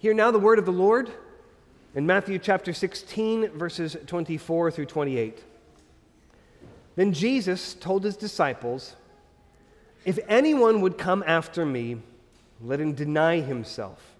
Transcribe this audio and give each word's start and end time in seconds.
Hear 0.00 0.14
now 0.14 0.30
the 0.30 0.38
word 0.38 0.60
of 0.60 0.64
the 0.64 0.70
Lord 0.70 1.10
in 1.92 2.06
Matthew 2.06 2.38
chapter 2.38 2.72
16, 2.72 3.48
verses 3.48 3.96
24 4.06 4.70
through 4.70 4.86
28. 4.86 5.42
Then 6.94 7.12
Jesus 7.12 7.74
told 7.74 8.04
his 8.04 8.16
disciples, 8.16 8.94
If 10.04 10.20
anyone 10.28 10.82
would 10.82 10.98
come 10.98 11.24
after 11.26 11.66
me, 11.66 11.96
let 12.62 12.80
him 12.80 12.92
deny 12.92 13.40
himself 13.40 14.14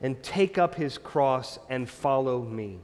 and 0.00 0.20
take 0.24 0.58
up 0.58 0.74
his 0.74 0.98
cross 0.98 1.56
and 1.70 1.88
follow 1.88 2.42
me. 2.42 2.80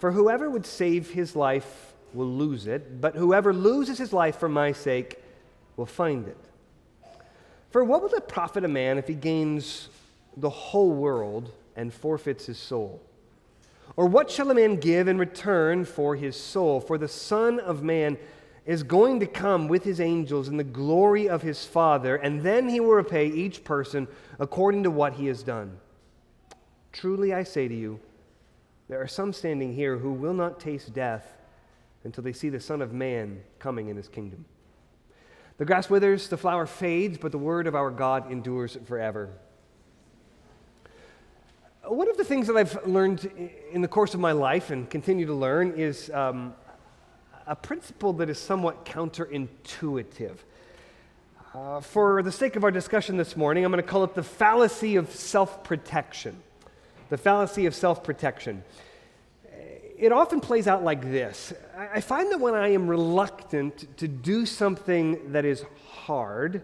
For 0.00 0.10
whoever 0.10 0.50
would 0.50 0.66
save 0.66 1.12
his 1.12 1.36
life 1.36 1.92
will 2.12 2.26
lose 2.26 2.66
it, 2.66 3.00
but 3.00 3.14
whoever 3.14 3.54
loses 3.54 3.98
his 3.98 4.12
life 4.12 4.40
for 4.40 4.48
my 4.48 4.72
sake 4.72 5.22
will 5.76 5.86
find 5.86 6.26
it. 6.26 6.38
For 7.70 7.84
what 7.84 8.02
will 8.02 8.14
it 8.14 8.26
profit 8.26 8.64
a 8.64 8.68
man 8.68 8.98
if 8.98 9.06
he 9.06 9.14
gains 9.14 9.90
the 10.40 10.50
whole 10.50 10.90
world 10.90 11.50
and 11.76 11.92
forfeits 11.92 12.46
his 12.46 12.58
soul? 12.58 13.02
Or 13.96 14.06
what 14.06 14.30
shall 14.30 14.50
a 14.50 14.54
man 14.54 14.76
give 14.76 15.08
in 15.08 15.18
return 15.18 15.84
for 15.84 16.14
his 16.14 16.36
soul? 16.36 16.80
For 16.80 16.98
the 16.98 17.08
Son 17.08 17.58
of 17.58 17.82
Man 17.82 18.16
is 18.64 18.82
going 18.82 19.18
to 19.20 19.26
come 19.26 19.66
with 19.66 19.82
his 19.82 20.00
angels 20.00 20.48
in 20.48 20.56
the 20.56 20.64
glory 20.64 21.28
of 21.28 21.42
his 21.42 21.64
Father, 21.64 22.16
and 22.16 22.42
then 22.42 22.68
he 22.68 22.80
will 22.80 22.92
repay 22.92 23.26
each 23.26 23.64
person 23.64 24.06
according 24.38 24.82
to 24.82 24.90
what 24.90 25.14
he 25.14 25.26
has 25.26 25.42
done. 25.42 25.78
Truly 26.92 27.32
I 27.32 27.44
say 27.44 27.66
to 27.66 27.74
you, 27.74 27.98
there 28.88 29.00
are 29.00 29.08
some 29.08 29.32
standing 29.32 29.74
here 29.74 29.98
who 29.98 30.12
will 30.12 30.34
not 30.34 30.60
taste 30.60 30.92
death 30.92 31.34
until 32.04 32.24
they 32.24 32.32
see 32.32 32.48
the 32.50 32.60
Son 32.60 32.80
of 32.82 32.92
Man 32.92 33.40
coming 33.58 33.88
in 33.88 33.96
his 33.96 34.08
kingdom. 34.08 34.44
The 35.56 35.64
grass 35.64 35.90
withers, 35.90 36.28
the 36.28 36.36
flower 36.36 36.66
fades, 36.66 37.18
but 37.18 37.32
the 37.32 37.38
word 37.38 37.66
of 37.66 37.74
our 37.74 37.90
God 37.90 38.30
endures 38.30 38.78
forever. 38.86 39.30
One 41.88 42.10
of 42.10 42.18
the 42.18 42.24
things 42.24 42.48
that 42.48 42.56
I've 42.56 42.86
learned 42.86 43.30
in 43.72 43.80
the 43.80 43.88
course 43.88 44.12
of 44.12 44.20
my 44.20 44.32
life 44.32 44.70
and 44.70 44.90
continue 44.90 45.24
to 45.24 45.32
learn 45.32 45.72
is 45.74 46.10
um, 46.10 46.54
a 47.46 47.56
principle 47.56 48.12
that 48.14 48.28
is 48.28 48.38
somewhat 48.38 48.84
counterintuitive. 48.84 50.36
Uh, 51.54 51.80
for 51.80 52.22
the 52.22 52.30
sake 52.30 52.56
of 52.56 52.64
our 52.64 52.70
discussion 52.70 53.16
this 53.16 53.38
morning, 53.38 53.64
I'm 53.64 53.72
going 53.72 53.82
to 53.82 53.88
call 53.88 54.04
it 54.04 54.12
the 54.14 54.22
fallacy 54.22 54.96
of 54.96 55.10
self 55.14 55.64
protection. 55.64 56.36
The 57.08 57.16
fallacy 57.16 57.64
of 57.64 57.74
self 57.74 58.04
protection. 58.04 58.64
It 59.96 60.12
often 60.12 60.40
plays 60.40 60.68
out 60.68 60.84
like 60.84 61.00
this 61.10 61.54
I 61.74 62.02
find 62.02 62.30
that 62.32 62.38
when 62.40 62.54
I 62.54 62.68
am 62.68 62.86
reluctant 62.86 63.96
to 63.96 64.06
do 64.06 64.44
something 64.44 65.32
that 65.32 65.46
is 65.46 65.64
hard, 65.90 66.62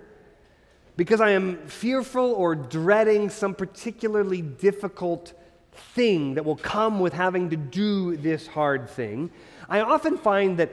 because 0.97 1.21
I 1.21 1.31
am 1.31 1.67
fearful 1.67 2.33
or 2.33 2.55
dreading 2.55 3.29
some 3.29 3.55
particularly 3.55 4.43
difficult 4.43 5.33
thing 5.73 6.35
that 6.35 6.45
will 6.45 6.57
come 6.57 7.01
with 7.01 7.13
having 7.13 7.51
to 7.51 7.57
do 7.57 8.17
this 8.17 8.47
hard 8.47 8.89
thing, 8.89 9.31
I 9.69 9.81
often 9.81 10.17
find 10.19 10.59
that 10.59 10.71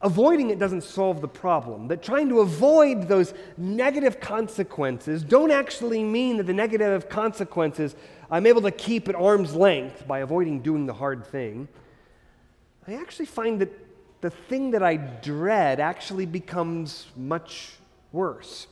avoiding 0.00 0.50
it 0.50 0.58
doesn't 0.58 0.82
solve 0.82 1.20
the 1.20 1.28
problem. 1.28 1.88
That 1.88 2.02
trying 2.02 2.28
to 2.30 2.40
avoid 2.40 3.08
those 3.08 3.34
negative 3.56 4.20
consequences 4.20 5.22
don't 5.22 5.50
actually 5.50 6.02
mean 6.02 6.36
that 6.38 6.46
the 6.46 6.52
negative 6.52 7.08
consequences 7.08 7.94
I'm 8.30 8.46
able 8.46 8.62
to 8.62 8.70
keep 8.70 9.08
at 9.08 9.14
arm's 9.14 9.54
length 9.54 10.06
by 10.06 10.20
avoiding 10.20 10.60
doing 10.60 10.86
the 10.86 10.92
hard 10.92 11.26
thing. 11.26 11.68
I 12.86 12.94
actually 12.94 13.26
find 13.26 13.60
that 13.60 13.72
the 14.20 14.30
thing 14.30 14.72
that 14.72 14.82
I 14.82 14.96
dread 14.96 15.80
actually 15.80 16.26
becomes 16.26 17.06
much 17.16 17.74
worse. 18.12 18.66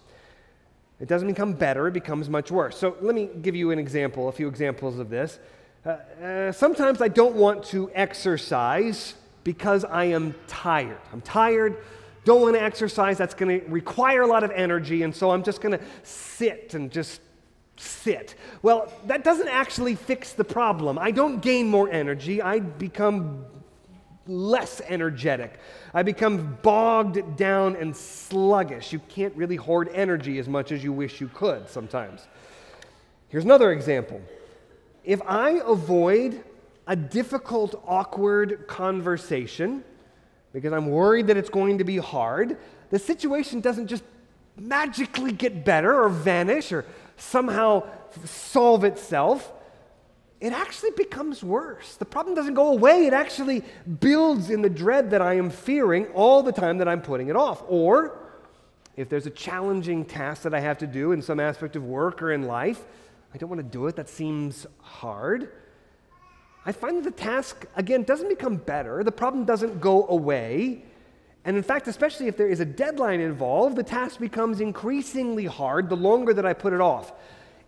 It 0.99 1.09
doesn't 1.09 1.29
become 1.29 1.53
better, 1.53 1.89
it 1.89 1.93
becomes 1.93 2.31
much 2.31 2.51
worse. 2.51 2.77
So 2.77 2.97
let 3.01 3.15
me 3.15 3.29
give 3.43 3.55
you 3.55 3.71
an 3.71 3.79
example, 3.79 4.29
a 4.29 4.33
few 4.33 4.49
examples 4.49 4.99
of 4.99 5.11
this. 5.11 5.39
Uh, 5.85 5.91
uh, 6.23 6.53
sometimes 6.53 7.03
I 7.03 7.09
don't 7.09 7.37
want 7.37 7.65
to 7.67 7.91
exercise 7.95 9.15
because 9.45 9.85
I 9.85 10.05
am 10.05 10.35
tired. 10.49 10.99
I'm 11.13 11.21
tired, 11.21 11.77
don't 12.25 12.41
want 12.41 12.57
to 12.57 12.63
exercise, 12.63 13.19
that's 13.19 13.35
going 13.35 13.61
to 13.61 13.67
require 13.69 14.23
a 14.23 14.27
lot 14.27 14.43
of 14.43 14.51
energy, 14.51 15.03
and 15.03 15.15
so 15.15 15.31
I'm 15.31 15.45
just 15.45 15.61
going 15.61 15.79
to 15.79 15.85
sit 16.03 16.75
and 16.75 16.91
just 16.91 17.21
sit. 17.77 18.35
Well, 18.63 18.91
that 19.07 19.23
doesn't 19.23 19.49
actually 19.49 19.95
fix 19.95 20.33
the 20.33 20.45
problem. 20.45 20.99
I 20.99 21.11
don't 21.11 21.41
gain 21.41 21.69
more 21.69 21.89
energy, 21.91 22.43
I 22.43 22.59
become 22.61 23.45
less 24.29 24.81
energetic. 24.89 25.59
I 25.95 26.03
become 26.03 26.59
bogged 26.63 27.37
down 27.37 27.77
and 27.77 27.97
sluggish. 27.97 28.93
You 28.93 29.01
can't 29.09 29.35
really 29.37 29.57
hoard 29.57 29.89
energy 29.93 30.39
as 30.39 30.49
much 30.49 30.73
as 30.73 30.83
you 30.83 30.93
wish 30.93 31.21
you 31.21 31.29
could 31.29 31.69
sometimes. 31.69 32.27
Here's 33.29 33.45
another 33.45 33.73
example. 33.73 34.21
If 35.05 35.21
I 35.27 35.61
avoid 35.65 36.43
a 36.87 36.97
difficult, 36.97 37.83
awkward 37.87 38.67
conversation 38.67 39.85
because 40.53 40.73
I'm 40.73 40.87
worried 40.87 41.27
that 41.27 41.37
it's 41.37 41.51
going 41.51 41.79
to 41.79 41.85
be 41.85 41.99
hard, 41.99 42.57
the 42.91 42.99
situation 42.99 43.61
doesn't 43.61 43.89
just 43.89 44.05
magically 44.57 45.33
get 45.33 45.65
better 45.65 46.03
or 46.03 46.09
vanish 46.09 46.73
or 46.73 46.85
somehow 47.17 47.83
solve 48.25 48.85
itself 48.85 49.53
it 50.47 50.53
actually 50.53 50.93
becomes 50.93 51.43
worse. 51.43 51.97
The 51.97 52.05
problem 52.05 52.37
doesn't 52.37 52.55
go 52.55 52.69
away, 52.69 53.07
it 53.07 53.13
actually 53.13 53.65
builds 53.99 54.49
in 54.49 54.63
the 54.63 54.71
dread 54.71 55.11
that 55.11 55.21
I 55.21 55.35
am 55.35 55.51
fearing 55.51 56.07
all 56.15 56.41
the 56.45 56.53
time 56.53 56.79
that 56.79 56.87
I'm 56.87 57.03
putting 57.03 57.29
it 57.29 57.35
off. 57.35 57.65
Or 57.67 58.17
if 58.97 59.09
there's 59.09 59.27
a 59.27 59.31
challenging 59.31 60.05
task 60.05 60.43
that 60.43 60.55
I 60.55 60.61
have 60.61 60.79
to 60.79 60.87
do 60.87 61.11
in 61.11 61.21
some 61.21 61.41
aspect 61.41 61.75
of 61.75 61.83
work 61.83 62.23
or 62.23 62.33
in 62.33 62.45
life, 62.45 62.85
I 63.35 63.39
don't 63.39 63.49
want 63.49 63.59
to 63.59 63.69
do 63.69 63.89
it, 63.89 63.97
that 63.97 64.09
seems 64.09 64.69
hard. 64.81 65.51
I 66.65 66.71
find 66.71 66.99
that 66.99 67.05
the 67.05 67.11
task, 67.23 67.67
again, 67.75 68.05
doesn't 68.05 68.29
become 68.29 68.57
better, 68.57 69.03
the 69.03 69.11
problem 69.11 69.47
doesn't 69.47 69.81
go 69.81 70.07
away. 70.07 70.85
And 71.45 71.57
in 71.57 71.65
fact, 71.65 71.89
especially 71.89 72.29
if 72.29 72.37
there 72.37 72.49
is 72.49 72.61
a 72.61 72.65
deadline 72.65 73.19
involved, 73.21 73.75
the 73.75 73.83
task 73.83 74.21
becomes 74.21 74.61
increasingly 74.61 75.47
hard 75.47 75.89
the 75.89 75.97
longer 75.97 76.33
that 76.35 76.47
I 76.47 76.53
put 76.53 76.73
it 76.73 76.81
off. 76.81 77.13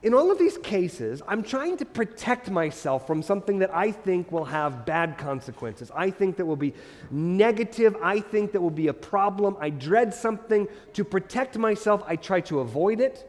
In 0.00 0.14
all 0.14 0.30
of 0.30 0.38
these 0.38 0.56
cases, 0.58 1.22
I'm 1.26 1.42
trying 1.42 1.76
to 1.78 1.84
protect 1.84 2.50
myself 2.50 3.04
from 3.04 3.20
something 3.20 3.58
that 3.58 3.74
I 3.74 3.90
think 3.90 4.30
will 4.30 4.44
have 4.44 4.86
bad 4.86 5.18
consequences. 5.18 5.90
I 5.92 6.10
think 6.10 6.36
that 6.36 6.46
will 6.46 6.54
be 6.54 6.74
negative. 7.10 7.96
I 8.00 8.20
think 8.20 8.52
that 8.52 8.60
will 8.60 8.70
be 8.70 8.86
a 8.86 8.92
problem. 8.92 9.56
I 9.58 9.70
dread 9.70 10.14
something. 10.14 10.68
To 10.92 11.04
protect 11.04 11.58
myself, 11.58 12.04
I 12.06 12.14
try 12.14 12.40
to 12.42 12.60
avoid 12.60 13.00
it. 13.00 13.28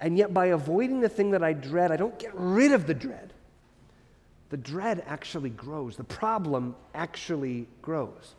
And 0.00 0.18
yet, 0.18 0.34
by 0.34 0.46
avoiding 0.46 0.98
the 0.98 1.08
thing 1.08 1.30
that 1.30 1.44
I 1.44 1.52
dread, 1.52 1.92
I 1.92 1.96
don't 1.96 2.18
get 2.18 2.34
rid 2.34 2.72
of 2.72 2.88
the 2.88 2.94
dread. 2.94 3.32
The 4.50 4.56
dread 4.56 5.04
actually 5.06 5.50
grows, 5.50 5.96
the 5.96 6.04
problem 6.04 6.74
actually 6.92 7.68
grows. 7.80 8.34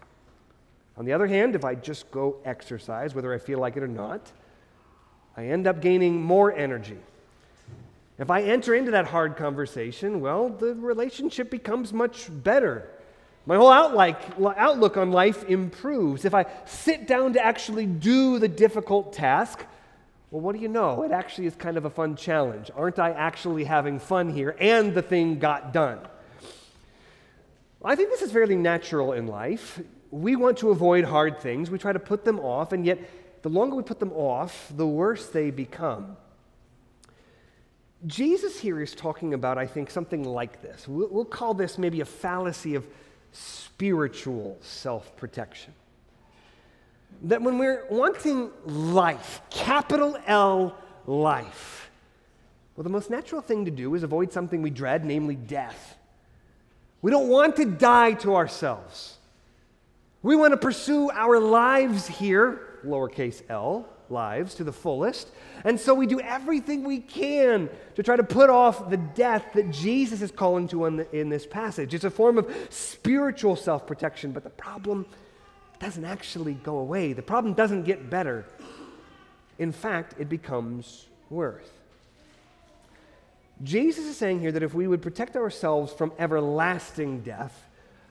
On 0.98 1.06
the 1.06 1.14
other 1.14 1.26
hand, 1.26 1.56
if 1.56 1.64
I 1.64 1.74
just 1.74 2.12
go 2.12 2.36
exercise, 2.44 3.16
whether 3.16 3.34
I 3.34 3.38
feel 3.38 3.60
like 3.60 3.78
it 3.78 3.82
or 3.82 3.88
not, 3.88 4.30
I 5.36 5.46
end 5.46 5.66
up 5.66 5.82
gaining 5.82 6.22
more 6.22 6.54
energy. 6.54 7.00
If 8.20 8.30
I 8.30 8.44
enter 8.44 8.76
into 8.76 8.92
that 8.92 9.08
hard 9.08 9.38
conversation, 9.38 10.22
well, 10.22 10.50
the 10.50 10.76
relationship 10.76 11.50
becomes 11.50 11.92
much 11.92 12.28
better. 12.30 12.88
My 13.46 13.56
whole 13.56 13.72
outlook 13.72 14.98
on 14.98 15.12
life 15.12 15.44
improves. 15.50 16.24
If 16.24 16.34
I 16.34 16.46
sit 16.66 17.08
down 17.08 17.34
to 17.34 17.46
actually 17.46 17.86
do 17.86 18.40
the 18.40 18.48
difficult 18.48 19.14
task, 19.14 19.66
well, 20.32 20.42
what 20.42 20.56
do 20.56 20.62
you 20.62 20.68
know? 20.68 21.04
It 21.04 21.12
actually 21.12 21.48
is 21.48 21.56
kind 21.56 21.76
of 21.76 21.86
a 21.86 21.90
fun 21.90 22.16
challenge. 22.16 22.72
Aren't 22.76 23.00
I 23.00 23.12
actually 23.12 23.66
having 23.66 24.00
fun 24.00 24.30
here? 24.30 24.56
And 24.60 24.94
the 24.94 25.02
thing 25.02 25.40
got 25.40 25.74
done. 25.74 26.00
I 27.84 27.96
think 27.96 28.10
this 28.12 28.22
is 28.22 28.32
fairly 28.32 28.56
natural 28.56 29.12
in 29.12 29.28
life. 29.28 29.82
We 30.10 30.36
want 30.36 30.60
to 30.60 30.70
avoid 30.70 31.04
hard 31.04 31.40
things, 31.40 31.70
we 31.70 31.80
try 31.80 31.92
to 31.92 32.00
put 32.00 32.24
them 32.24 32.40
off, 32.40 32.72
and 32.72 32.86
yet 32.86 33.00
the 33.42 33.50
longer 33.50 33.76
we 33.76 33.84
put 33.84 34.00
them 34.00 34.14
off, 34.14 34.72
the 34.74 34.88
worse 34.88 35.28
they 35.28 35.50
become. 35.50 36.16
Jesus 38.06 38.60
here 38.60 38.82
is 38.82 38.94
talking 38.94 39.34
about, 39.34 39.58
I 39.58 39.66
think, 39.66 39.90
something 39.90 40.24
like 40.24 40.62
this. 40.62 40.88
We'll, 40.88 41.08
we'll 41.10 41.26
call 41.26 41.54
this 41.54 41.78
maybe 41.78 42.02
a 42.02 42.06
fallacy 42.06 42.76
of 42.76 42.86
spiritual 43.32 44.58
self 44.62 45.16
protection. 45.16 45.74
That 47.24 47.42
when 47.42 47.58
we're 47.58 47.86
wanting 47.90 48.52
life, 48.66 49.42
capital 49.50 50.18
L 50.28 50.78
life, 51.06 51.90
well, 52.76 52.84
the 52.84 52.90
most 52.90 53.10
natural 53.10 53.42
thing 53.42 53.66
to 53.66 53.72
do 53.72 53.94
is 53.96 54.04
avoid 54.04 54.34
something 54.34 54.62
we 54.62 54.70
dread, 54.70 55.06
namely 55.06 55.36
death. 55.36 55.96
We 57.02 57.12
don't 57.12 57.28
want 57.28 57.56
to 57.58 57.66
die 57.66 58.14
to 58.14 58.36
ourselves. 58.36 59.18
We 60.24 60.36
want 60.36 60.54
to 60.54 60.58
pursue 60.58 61.12
our 61.12 61.40
lives 61.40 62.08
here, 62.08 62.80
lowercase 62.86 63.44
l, 63.50 63.88
lives 64.14 64.56
to 64.56 64.64
the 64.64 64.72
fullest. 64.72 65.30
And 65.66 65.80
so 65.80 65.94
we 65.94 66.08
do 66.08 66.20
everything 66.22 66.84
we 66.84 67.00
can 67.00 67.70
to 67.96 68.04
try 68.04 68.16
to 68.16 68.24
put 68.24 68.50
off 68.50 68.90
the 68.90 68.98
death 68.98 69.46
that 69.54 69.72
Jesus 69.72 70.22
is 70.22 70.32
calling 70.32 70.68
to 70.70 70.86
in, 70.86 71.30
this 71.30 71.46
passage. 71.46 71.94
It's 71.94 72.04
a 72.06 72.10
form 72.10 72.38
of 72.38 72.54
spiritual 72.70 73.56
self 73.56 73.86
protection, 73.86 74.32
but 74.32 74.44
the 74.44 74.50
problem 74.50 75.06
doesn't 75.80 76.06
actually 76.06 76.54
go 76.54 76.78
away. 76.78 77.14
The 77.14 77.22
problem 77.22 77.54
doesn't 77.54 77.84
get 77.84 78.10
better. 78.10 78.46
In 79.60 79.72
fact, 79.72 80.16
it 80.20 80.30
becomes 80.30 81.08
worse. 81.30 81.68
Jesus 83.62 84.06
is 84.06 84.18
saying 84.18 84.40
here 84.40 84.52
that 84.52 84.64
if 84.64 84.74
we 84.74 84.88
would 84.88 85.02
protect 85.02 85.36
ourselves 85.36 85.94
from 85.94 86.12
everlasting 86.18 87.22
death, 87.22 87.68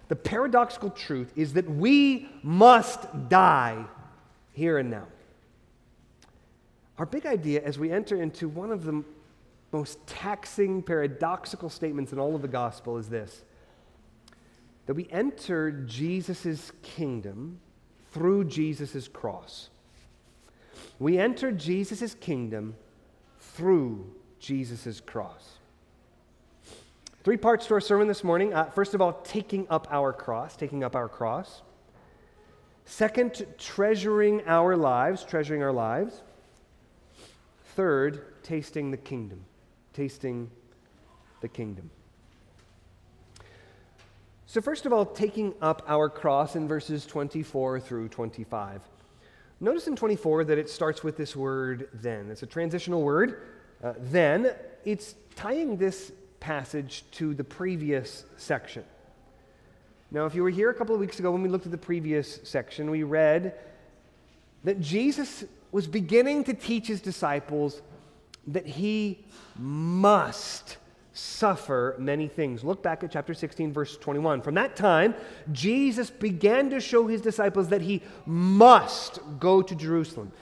the 0.08 0.16
paradoxical 0.16 0.90
truth 0.90 1.32
is 1.36 1.54
that 1.54 1.68
we 1.68 2.28
must 2.42 3.28
die 3.28 3.84
here 4.52 4.78
and 4.78 4.90
now. 4.90 5.06
Our 6.98 7.06
big 7.06 7.26
idea 7.26 7.62
as 7.62 7.78
we 7.78 7.90
enter 7.90 8.20
into 8.20 8.48
one 8.48 8.70
of 8.70 8.84
the 8.84 9.04
most 9.72 10.06
taxing, 10.06 10.82
paradoxical 10.82 11.70
statements 11.70 12.12
in 12.12 12.18
all 12.18 12.34
of 12.34 12.42
the 12.42 12.48
gospel 12.48 12.98
is 12.98 13.08
this 13.08 13.42
that 14.86 14.94
we 14.94 15.08
enter 15.10 15.70
Jesus' 15.70 16.72
kingdom 16.82 17.60
through 18.10 18.44
Jesus' 18.44 19.08
cross. 19.08 19.70
We 20.98 21.18
enter 21.18 21.52
Jesus' 21.52 22.14
kingdom 22.14 22.74
through 23.38 24.12
Jesus' 24.38 25.00
cross. 25.00 25.58
Three 27.22 27.36
parts 27.36 27.66
to 27.66 27.74
our 27.74 27.80
sermon 27.80 28.08
this 28.08 28.24
morning. 28.24 28.52
Uh, 28.52 28.64
first 28.64 28.94
of 28.94 29.00
all, 29.00 29.12
taking 29.22 29.66
up 29.70 29.86
our 29.90 30.12
cross, 30.12 30.56
taking 30.56 30.82
up 30.82 30.96
our 30.96 31.08
cross. 31.08 31.62
Second, 32.84 33.46
treasuring 33.58 34.42
our 34.46 34.76
lives, 34.76 35.24
treasuring 35.24 35.62
our 35.62 35.72
lives. 35.72 36.22
Third, 37.74 38.42
tasting 38.42 38.90
the 38.90 38.96
kingdom, 38.96 39.44
tasting 39.92 40.50
the 41.40 41.48
kingdom. 41.48 41.90
So, 44.46 44.60
first 44.60 44.84
of 44.84 44.92
all, 44.92 45.06
taking 45.06 45.54
up 45.62 45.82
our 45.88 46.10
cross 46.10 46.56
in 46.56 46.68
verses 46.68 47.06
24 47.06 47.80
through 47.80 48.08
25. 48.10 48.82
Notice 49.60 49.86
in 49.86 49.96
24 49.96 50.44
that 50.44 50.58
it 50.58 50.68
starts 50.68 51.02
with 51.02 51.16
this 51.16 51.34
word 51.34 51.88
then. 51.94 52.30
It's 52.30 52.42
a 52.42 52.46
transitional 52.46 53.02
word. 53.02 53.40
Uh, 53.82 53.94
then, 53.98 54.54
it's 54.84 55.14
tying 55.36 55.78
this 55.78 56.12
passage 56.40 57.04
to 57.12 57.32
the 57.32 57.44
previous 57.44 58.24
section. 58.36 58.84
Now, 60.10 60.26
if 60.26 60.34
you 60.34 60.42
were 60.42 60.50
here 60.50 60.68
a 60.68 60.74
couple 60.74 60.94
of 60.94 61.00
weeks 61.00 61.18
ago 61.18 61.30
when 61.30 61.40
we 61.40 61.48
looked 61.48 61.64
at 61.64 61.72
the 61.72 61.78
previous 61.78 62.40
section, 62.44 62.90
we 62.90 63.02
read 63.02 63.54
that 64.64 64.78
Jesus 64.80 65.44
was 65.72 65.86
beginning 65.88 66.44
to 66.44 66.54
teach 66.54 66.86
his 66.86 67.00
disciples 67.00 67.82
that 68.46 68.66
he 68.66 69.24
must 69.58 70.76
suffer 71.12 71.96
many 71.98 72.28
things. 72.28 72.64
Look 72.64 72.82
back 72.82 73.02
at 73.02 73.10
chapter 73.10 73.34
16, 73.34 73.72
verse 73.72 73.96
21. 73.96 74.42
From 74.42 74.54
that 74.54 74.76
time, 74.76 75.14
Jesus 75.50 76.10
began 76.10 76.70
to 76.70 76.80
show 76.80 77.06
his 77.06 77.20
disciples 77.20 77.68
that 77.68 77.82
he 77.82 78.02
must 78.26 79.18
go 79.38 79.62
to 79.62 79.74
Jerusalem. 79.74 80.32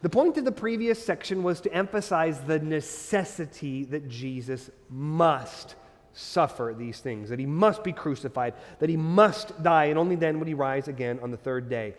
The 0.00 0.08
point 0.08 0.36
of 0.36 0.44
the 0.44 0.52
previous 0.52 1.04
section 1.04 1.42
was 1.42 1.60
to 1.62 1.72
emphasize 1.72 2.40
the 2.40 2.58
necessity 2.58 3.84
that 3.86 4.08
Jesus 4.08 4.70
must 4.88 5.74
suffer 6.12 6.74
these 6.76 7.00
things, 7.00 7.30
that 7.30 7.38
he 7.38 7.46
must 7.46 7.82
be 7.82 7.92
crucified, 7.92 8.54
that 8.78 8.88
he 8.88 8.96
must 8.96 9.60
die, 9.62 9.86
and 9.86 9.98
only 9.98 10.16
then 10.16 10.38
would 10.38 10.48
he 10.48 10.54
rise 10.54 10.88
again 10.88 11.18
on 11.22 11.30
the 11.30 11.36
third 11.36 11.68
day. 11.68 11.94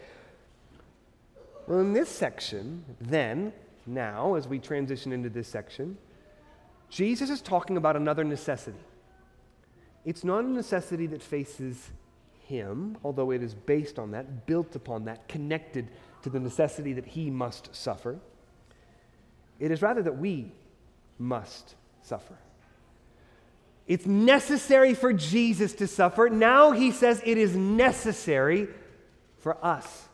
Well, 1.69 1.81
in 1.81 1.94
this 1.94 2.10
section, 2.10 2.83
then, 3.00 3.54
now, 3.86 4.33
as 4.33 4.48
we 4.48 4.57
transition 4.57 5.13
into 5.13 5.30
this 5.30 5.48
section, 5.48 6.00
Jesus 6.89 7.30
is 7.30 7.42
talking 7.42 7.77
about 7.77 7.95
another 7.95 8.24
necessity. 8.24 8.80
It's 10.04 10.24
not 10.24 10.45
a 10.45 10.48
necessity 10.48 11.06
that 11.06 11.21
faces 11.21 11.92
him, 12.48 12.98
although 13.04 13.30
it 13.30 13.44
is 13.44 13.54
based 13.54 14.00
on 14.00 14.10
that, 14.12 14.48
built 14.48 14.75
upon 14.75 15.06
that, 15.06 15.27
connected 15.27 15.89
to 16.24 16.31
the 16.31 16.39
necessity 16.39 16.94
that 16.94 17.06
he 17.06 17.30
must 17.30 17.75
suffer. 17.75 18.18
It 19.60 19.69
is 19.69 19.83
rather 19.83 20.01
that 20.01 20.18
we 20.18 20.51
must 21.19 21.75
suffer. 22.01 22.39
It's 23.86 24.07
necessary 24.07 24.95
for 24.95 25.13
Jesus 25.13 25.74
to 25.74 25.86
suffer. 25.86 26.30
Now 26.30 26.72
he 26.72 26.89
says 26.89 27.22
it 27.24 27.38
is 27.38 27.56
necessary 27.56 28.69
for 29.38 29.63
us 29.63 30.07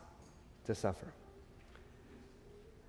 to 0.66 0.74
suffer. 0.74 1.14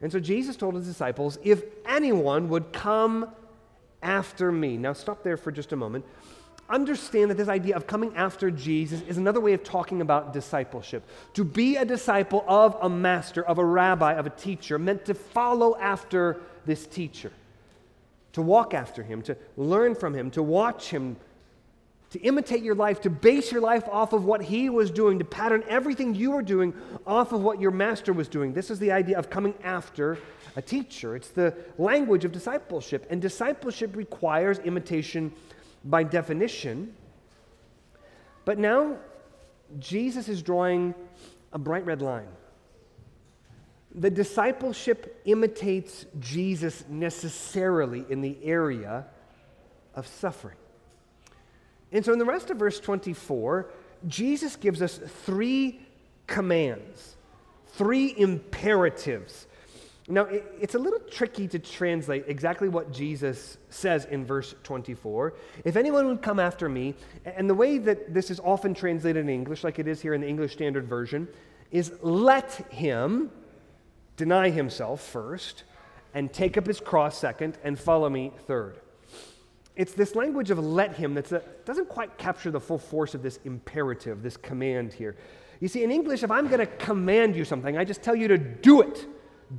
And 0.01 0.11
so 0.11 0.19
Jesus 0.19 0.55
told 0.55 0.75
his 0.75 0.85
disciples, 0.85 1.39
if 1.43 1.63
anyone 1.85 2.49
would 2.49 2.71
come 2.71 3.29
after 4.01 4.51
me. 4.51 4.77
Now, 4.77 4.93
stop 4.93 5.23
there 5.23 5.37
for 5.37 5.51
just 5.51 5.71
a 5.71 5.75
moment. 5.75 6.05
Understand 6.69 7.31
that 7.31 7.37
this 7.37 7.47
idea 7.47 7.75
of 7.75 7.87
coming 7.87 8.15
after 8.15 8.51
Jesus 8.51 9.01
is 9.07 9.17
another 9.17 9.39
way 9.39 9.53
of 9.53 9.63
talking 9.63 10.01
about 10.01 10.33
discipleship. 10.33 11.03
To 11.35 11.45
be 11.45 11.77
a 11.77 11.85
disciple 11.85 12.43
of 12.47 12.77
a 12.81 12.89
master, 12.89 13.43
of 13.43 13.57
a 13.57 13.65
rabbi, 13.65 14.13
of 14.13 14.27
a 14.27 14.31
teacher, 14.31 14.77
meant 14.77 15.05
to 15.05 15.13
follow 15.13 15.77
after 15.77 16.41
this 16.65 16.85
teacher, 16.85 17.31
to 18.33 18.41
walk 18.41 18.73
after 18.73 19.01
him, 19.01 19.21
to 19.23 19.37
learn 19.55 19.95
from 19.95 20.13
him, 20.13 20.29
to 20.31 20.43
watch 20.43 20.89
him, 20.89 21.15
to 22.11 22.19
imitate 22.19 22.63
your 22.63 22.75
life, 22.75 23.01
to 23.01 23.09
base 23.09 23.51
your 23.51 23.61
life 23.61 23.83
off 23.89 24.13
of 24.13 24.23
what 24.23 24.41
he 24.41 24.69
was 24.69 24.91
doing, 24.91 25.19
to 25.19 25.25
pattern 25.25 25.63
everything 25.67 26.15
you 26.15 26.31
were 26.31 26.41
doing 26.41 26.73
off 27.05 27.33
of 27.33 27.41
what 27.41 27.59
your 27.59 27.71
master 27.71 28.13
was 28.13 28.27
doing. 28.27 28.53
This 28.53 28.71
is 28.71 28.79
the 28.79 28.91
idea 28.91 29.17
of 29.17 29.29
coming 29.29 29.53
after 29.63 30.17
a 30.55 30.61
teacher. 30.61 31.15
It's 31.15 31.29
the 31.29 31.53
language 31.77 32.23
of 32.23 32.31
discipleship. 32.31 33.05
And 33.09 33.21
discipleship 33.21 33.95
requires 33.95 34.59
imitation 34.59 35.33
by 35.83 36.03
definition. 36.03 36.93
But 38.45 38.57
now, 38.57 38.97
Jesus 39.77 40.29
is 40.29 40.41
drawing 40.41 40.95
a 41.51 41.59
bright 41.59 41.85
red 41.85 42.01
line. 42.01 42.29
The 43.93 44.09
discipleship 44.09 45.21
imitates 45.25 46.05
Jesus 46.19 46.85
necessarily 46.87 48.05
in 48.09 48.21
the 48.21 48.37
area 48.43 49.07
of 49.93 50.07
suffering. 50.07 50.55
And 51.91 52.03
so, 52.03 52.13
in 52.13 52.19
the 52.19 52.25
rest 52.25 52.49
of 52.49 52.57
verse 52.57 52.79
24, 52.79 53.69
Jesus 54.07 54.55
gives 54.55 54.81
us 54.81 54.97
three 54.97 55.79
commands, 56.27 57.15
three 57.67 58.13
imperatives 58.17 59.47
now, 60.09 60.25
it's 60.61 60.75
a 60.75 60.79
little 60.79 60.99
tricky 60.99 61.49
to 61.49 61.59
translate 61.59 62.25
exactly 62.27 62.69
what 62.69 62.93
Jesus 62.93 63.57
says 63.69 64.05
in 64.05 64.25
verse 64.25 64.55
24. 64.63 65.33
If 65.65 65.75
anyone 65.75 66.07
would 66.07 66.21
come 66.21 66.39
after 66.39 66.69
me, 66.69 66.95
and 67.25 67.49
the 67.49 67.53
way 67.53 67.77
that 67.77 68.13
this 68.13 68.31
is 68.31 68.39
often 68.39 68.73
translated 68.73 69.25
in 69.25 69.29
English, 69.29 69.65
like 69.65 69.79
it 69.79 69.87
is 69.87 70.01
here 70.01 70.13
in 70.13 70.21
the 70.21 70.27
English 70.27 70.53
Standard 70.53 70.87
Version, 70.87 71.27
is 71.71 71.91
let 72.01 72.53
him 72.71 73.31
deny 74.15 74.49
himself 74.49 75.01
first, 75.01 75.65
and 76.13 76.31
take 76.31 76.57
up 76.57 76.65
his 76.65 76.79
cross 76.79 77.17
second, 77.17 77.57
and 77.65 77.77
follow 77.77 78.09
me 78.09 78.31
third. 78.47 78.79
It's 79.77 79.93
this 79.93 80.13
language 80.13 80.51
of 80.51 80.59
let 80.59 80.95
him 80.95 81.13
that 81.13 81.65
doesn't 81.65 81.87
quite 81.87 82.17
capture 82.17 82.51
the 82.51 82.59
full 82.59 82.79
force 82.79 83.13
of 83.15 83.23
this 83.23 83.39
imperative, 83.45 84.21
this 84.21 84.35
command 84.35 84.91
here. 84.91 85.15
You 85.61 85.69
see, 85.69 85.83
in 85.83 85.91
English, 85.91 86.23
if 86.23 86.31
I'm 86.31 86.47
going 86.47 86.59
to 86.59 86.65
command 86.65 87.35
you 87.35 87.45
something, 87.45 87.77
I 87.77 87.85
just 87.85 88.03
tell 88.03 88.15
you 88.15 88.27
to 88.27 88.37
do 88.37 88.81
it 88.81 89.07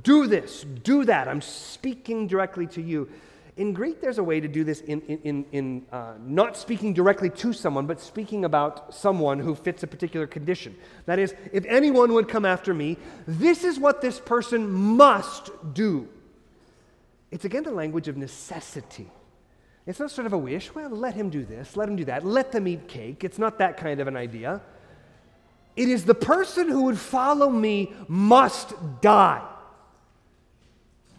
do 0.03 0.27
this, 0.27 0.63
do 0.63 1.05
that. 1.05 1.27
I'm 1.27 1.41
speaking 1.41 2.27
directly 2.27 2.67
to 2.67 2.81
you. 2.81 3.09
In 3.57 3.73
Greek, 3.73 3.99
there's 3.99 4.19
a 4.19 4.23
way 4.23 4.39
to 4.39 4.47
do 4.47 4.63
this 4.63 4.79
in, 4.81 5.01
in, 5.01 5.45
in 5.51 5.85
uh, 5.91 6.13
not 6.21 6.55
speaking 6.55 6.93
directly 6.93 7.29
to 7.29 7.51
someone, 7.51 7.87
but 7.87 7.99
speaking 7.99 8.45
about 8.45 8.93
someone 8.93 9.39
who 9.39 9.53
fits 9.53 9.83
a 9.83 9.87
particular 9.87 10.27
condition. 10.27 10.77
That 11.07 11.19
is, 11.19 11.33
if 11.51 11.65
anyone 11.65 12.13
would 12.13 12.29
come 12.29 12.45
after 12.45 12.73
me, 12.73 12.97
this 13.27 13.65
is 13.65 13.77
what 13.77 13.99
this 13.99 14.19
person 14.19 14.69
must 14.69 15.49
do. 15.73 16.07
It's 17.31 17.43
again 17.43 17.63
the 17.63 17.71
language 17.71 18.07
of 18.07 18.15
necessity. 18.15 19.09
It's 19.89 19.99
not 19.99 20.11
sort 20.11 20.27
of 20.27 20.33
a 20.33 20.37
wish, 20.37 20.75
well, 20.75 20.91
let 20.91 21.15
him 21.15 21.31
do 21.31 21.43
this, 21.43 21.75
let 21.75 21.89
him 21.89 21.95
do 21.95 22.05
that, 22.05 22.23
let 22.23 22.51
them 22.51 22.67
eat 22.67 22.87
cake. 22.87 23.23
It's 23.23 23.39
not 23.39 23.57
that 23.57 23.75
kind 23.75 23.99
of 23.99 24.07
an 24.07 24.15
idea. 24.15 24.61
It 25.75 25.89
is 25.89 26.05
the 26.05 26.13
person 26.13 26.69
who 26.69 26.83
would 26.83 26.99
follow 26.99 27.49
me 27.49 27.91
must 28.07 28.75
die. 29.01 29.43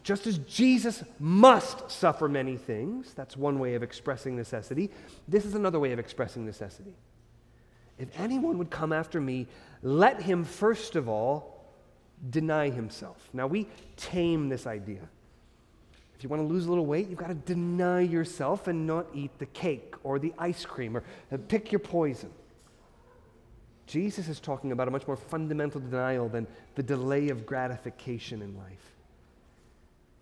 Just 0.05 0.29
as 0.29 0.39
Jesus 0.39 1.03
must 1.19 1.91
suffer 1.91 2.29
many 2.29 2.57
things, 2.57 3.13
that's 3.13 3.37
one 3.37 3.59
way 3.59 3.75
of 3.75 3.83
expressing 3.83 4.37
necessity, 4.37 4.93
this 5.27 5.45
is 5.45 5.57
another 5.57 5.81
way 5.81 5.91
of 5.91 5.99
expressing 5.99 6.47
necessity. 6.47 6.95
If 7.99 8.09
anyone 8.21 8.57
would 8.59 8.71
come 8.71 8.93
after 8.93 9.21
me, 9.21 9.49
let 9.83 10.23
him 10.23 10.45
first 10.45 10.95
of 10.95 11.09
all 11.09 11.67
deny 12.31 12.71
himself. 12.71 13.31
Now, 13.33 13.49
we 13.49 13.67
tame 13.97 14.49
this 14.49 14.65
idea. 14.65 15.09
If 16.21 16.25
you 16.25 16.29
want 16.29 16.47
to 16.47 16.53
lose 16.53 16.67
a 16.67 16.69
little 16.69 16.85
weight, 16.85 17.09
you've 17.09 17.19
got 17.19 17.29
to 17.29 17.35
deny 17.35 18.03
yourself 18.03 18.69
and 18.69 18.87
not 18.87 19.07
eat 19.15 19.31
the 19.39 19.47
cake 19.47 19.95
or 20.03 20.19
the 20.19 20.35
ice 20.39 20.67
cream 20.67 20.95
or 20.95 21.03
uh, 21.33 21.39
pick 21.49 21.73
your 21.73 21.79
poison. 21.79 22.29
Jesus 23.87 24.29
is 24.29 24.39
talking 24.39 24.71
about 24.71 24.87
a 24.87 24.91
much 24.91 25.07
more 25.07 25.17
fundamental 25.17 25.81
denial 25.81 26.29
than 26.29 26.47
the 26.75 26.83
delay 26.83 27.31
of 27.31 27.47
gratification 27.47 28.43
in 28.43 28.55
life. 28.59 28.93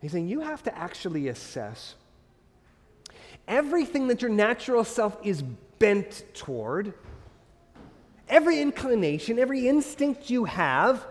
He's 0.01 0.13
saying 0.13 0.29
you 0.29 0.39
have 0.39 0.63
to 0.63 0.79
actually 0.79 1.27
assess 1.27 1.97
everything 3.49 4.07
that 4.07 4.23
your 4.23 4.31
natural 4.31 4.85
self 4.85 5.19
is 5.25 5.43
bent 5.81 6.23
toward, 6.33 6.95
every 8.29 8.61
inclination, 8.61 9.37
every 9.37 9.67
instinct 9.67 10.31
you 10.31 10.45
have, 10.45 11.05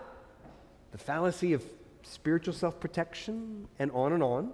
the 0.94 0.98
fallacy 0.98 1.52
of 1.52 1.62
spiritual 2.04 2.54
self 2.54 2.80
protection, 2.80 3.68
and 3.80 3.92
on 3.92 4.14
and 4.14 4.24
on. 4.24 4.54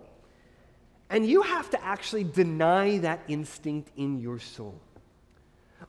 And 1.14 1.28
you 1.28 1.44
have 1.44 1.70
to 1.70 1.86
actually 1.86 2.24
deny 2.24 2.98
that 2.98 3.20
instinct 3.28 3.92
in 3.96 4.20
your 4.20 4.40
soul. 4.40 4.82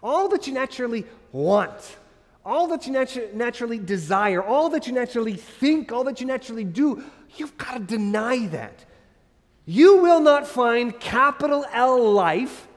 All 0.02 0.28
that 0.28 0.46
you 0.46 0.52
naturally 0.52 1.06
want, 1.32 1.96
all 2.44 2.68
that 2.68 2.86
you 2.86 2.92
natu- 2.92 3.32
naturally 3.32 3.78
desire, 3.78 4.42
all 4.42 4.68
that 4.68 4.86
you 4.86 4.92
naturally 4.92 5.32
think, 5.32 5.92
all 5.92 6.04
that 6.04 6.20
you 6.20 6.26
naturally 6.26 6.62
do, 6.62 7.02
you've 7.38 7.56
got 7.56 7.72
to 7.72 7.80
deny 7.80 8.46
that. 8.48 8.84
You 9.64 9.96
will 10.02 10.20
not 10.20 10.46
find 10.46 11.00
capital 11.00 11.64
L 11.72 12.12
life 12.12 12.68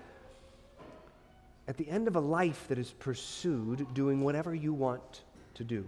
at 1.67 1.75
the 1.75 1.89
end 1.89 2.07
of 2.07 2.15
a 2.15 2.21
life 2.21 2.69
that 2.69 2.77
is 2.77 2.91
pursued 2.91 3.93
doing 3.93 4.21
whatever 4.21 4.55
you 4.55 4.71
want 4.71 5.23
to 5.55 5.65
do. 5.65 5.85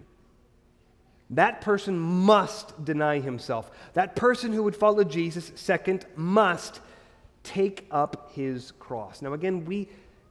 That 1.31 1.61
person 1.61 1.99
must 1.99 2.83
deny 2.83 3.19
himself. 3.19 3.69
That 3.93 4.15
person 4.15 4.51
who 4.51 4.63
would 4.63 4.75
follow 4.75 5.03
Jesus, 5.03 5.51
second, 5.55 6.05
must 6.15 6.81
take 7.43 7.87
up 7.91 8.31
his 8.33 8.71
cross. 8.79 9.21
Now, 9.21 9.33
again, 9.33 9.65
we 9.65 9.89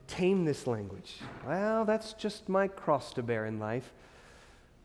tame 0.09 0.45
this 0.45 0.67
language. 0.67 1.17
Well, 1.47 1.85
that's 1.85 2.14
just 2.14 2.49
my 2.49 2.67
cross 2.67 3.12
to 3.14 3.23
bear 3.23 3.47
in 3.47 3.59
life. 3.61 3.93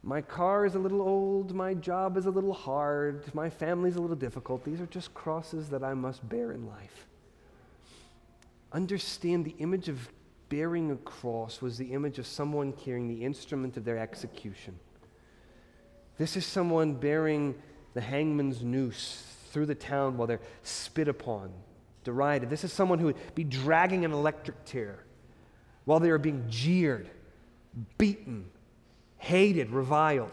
My 0.03 0.22
car 0.22 0.65
is 0.65 0.75
a 0.75 0.79
little 0.79 1.01
old, 1.01 1.55
my 1.55 1.74
job 1.74 2.17
is 2.17 2.25
a 2.25 2.29
little 2.29 2.53
hard, 2.53 3.34
my 3.34 3.50
family's 3.50 3.96
a 3.96 4.01
little 4.01 4.17
difficult. 4.17 4.65
These 4.65 4.82
are 4.82 4.86
just 4.88 5.13
crosses 5.13 5.70
that 5.70 5.82
I 5.82 5.93
must 5.93 6.27
bear 6.27 6.51
in 6.51 6.67
life. 6.67 7.08
Understand 8.74 9.46
the 9.46 9.55
image 9.60 9.88
of 9.88 10.10
bearing 10.50 10.91
a 10.91 10.98
cross 10.98 11.62
was 11.62 11.77
the 11.77 11.93
image 11.93 12.20
of 12.20 12.27
someone 12.27 12.74
carrying 12.74 13.08
the 13.08 13.24
instrument 13.24 13.77
of 13.77 13.86
their 13.86 13.98
execution. 13.98 14.77
This 16.17 16.38
is 16.38 16.46
someone 16.46 16.93
bearing 16.93 17.55
the 17.93 18.01
hangman's 18.01 18.62
noose 18.62 19.24
through 19.51 19.65
the 19.67 19.75
town 19.75 20.17
while 20.17 20.27
they're 20.27 20.41
spit 20.63 21.08
upon, 21.08 21.51
derided. 22.03 22.50
This 22.50 22.63
is 22.63 22.74
someone 22.74 23.00
who 23.00 23.08
would 23.08 23.36
be 23.36 23.43
dragging 23.43 24.05
an 24.05 24.12
electric 24.12 24.65
chair 24.65 25.00
while 25.86 26.00
they 26.00 26.10
are 26.10 26.17
being 26.17 26.46
jeered, 26.50 27.10
beaten, 27.98 28.46
hated, 29.17 29.70
reviled. 29.72 30.32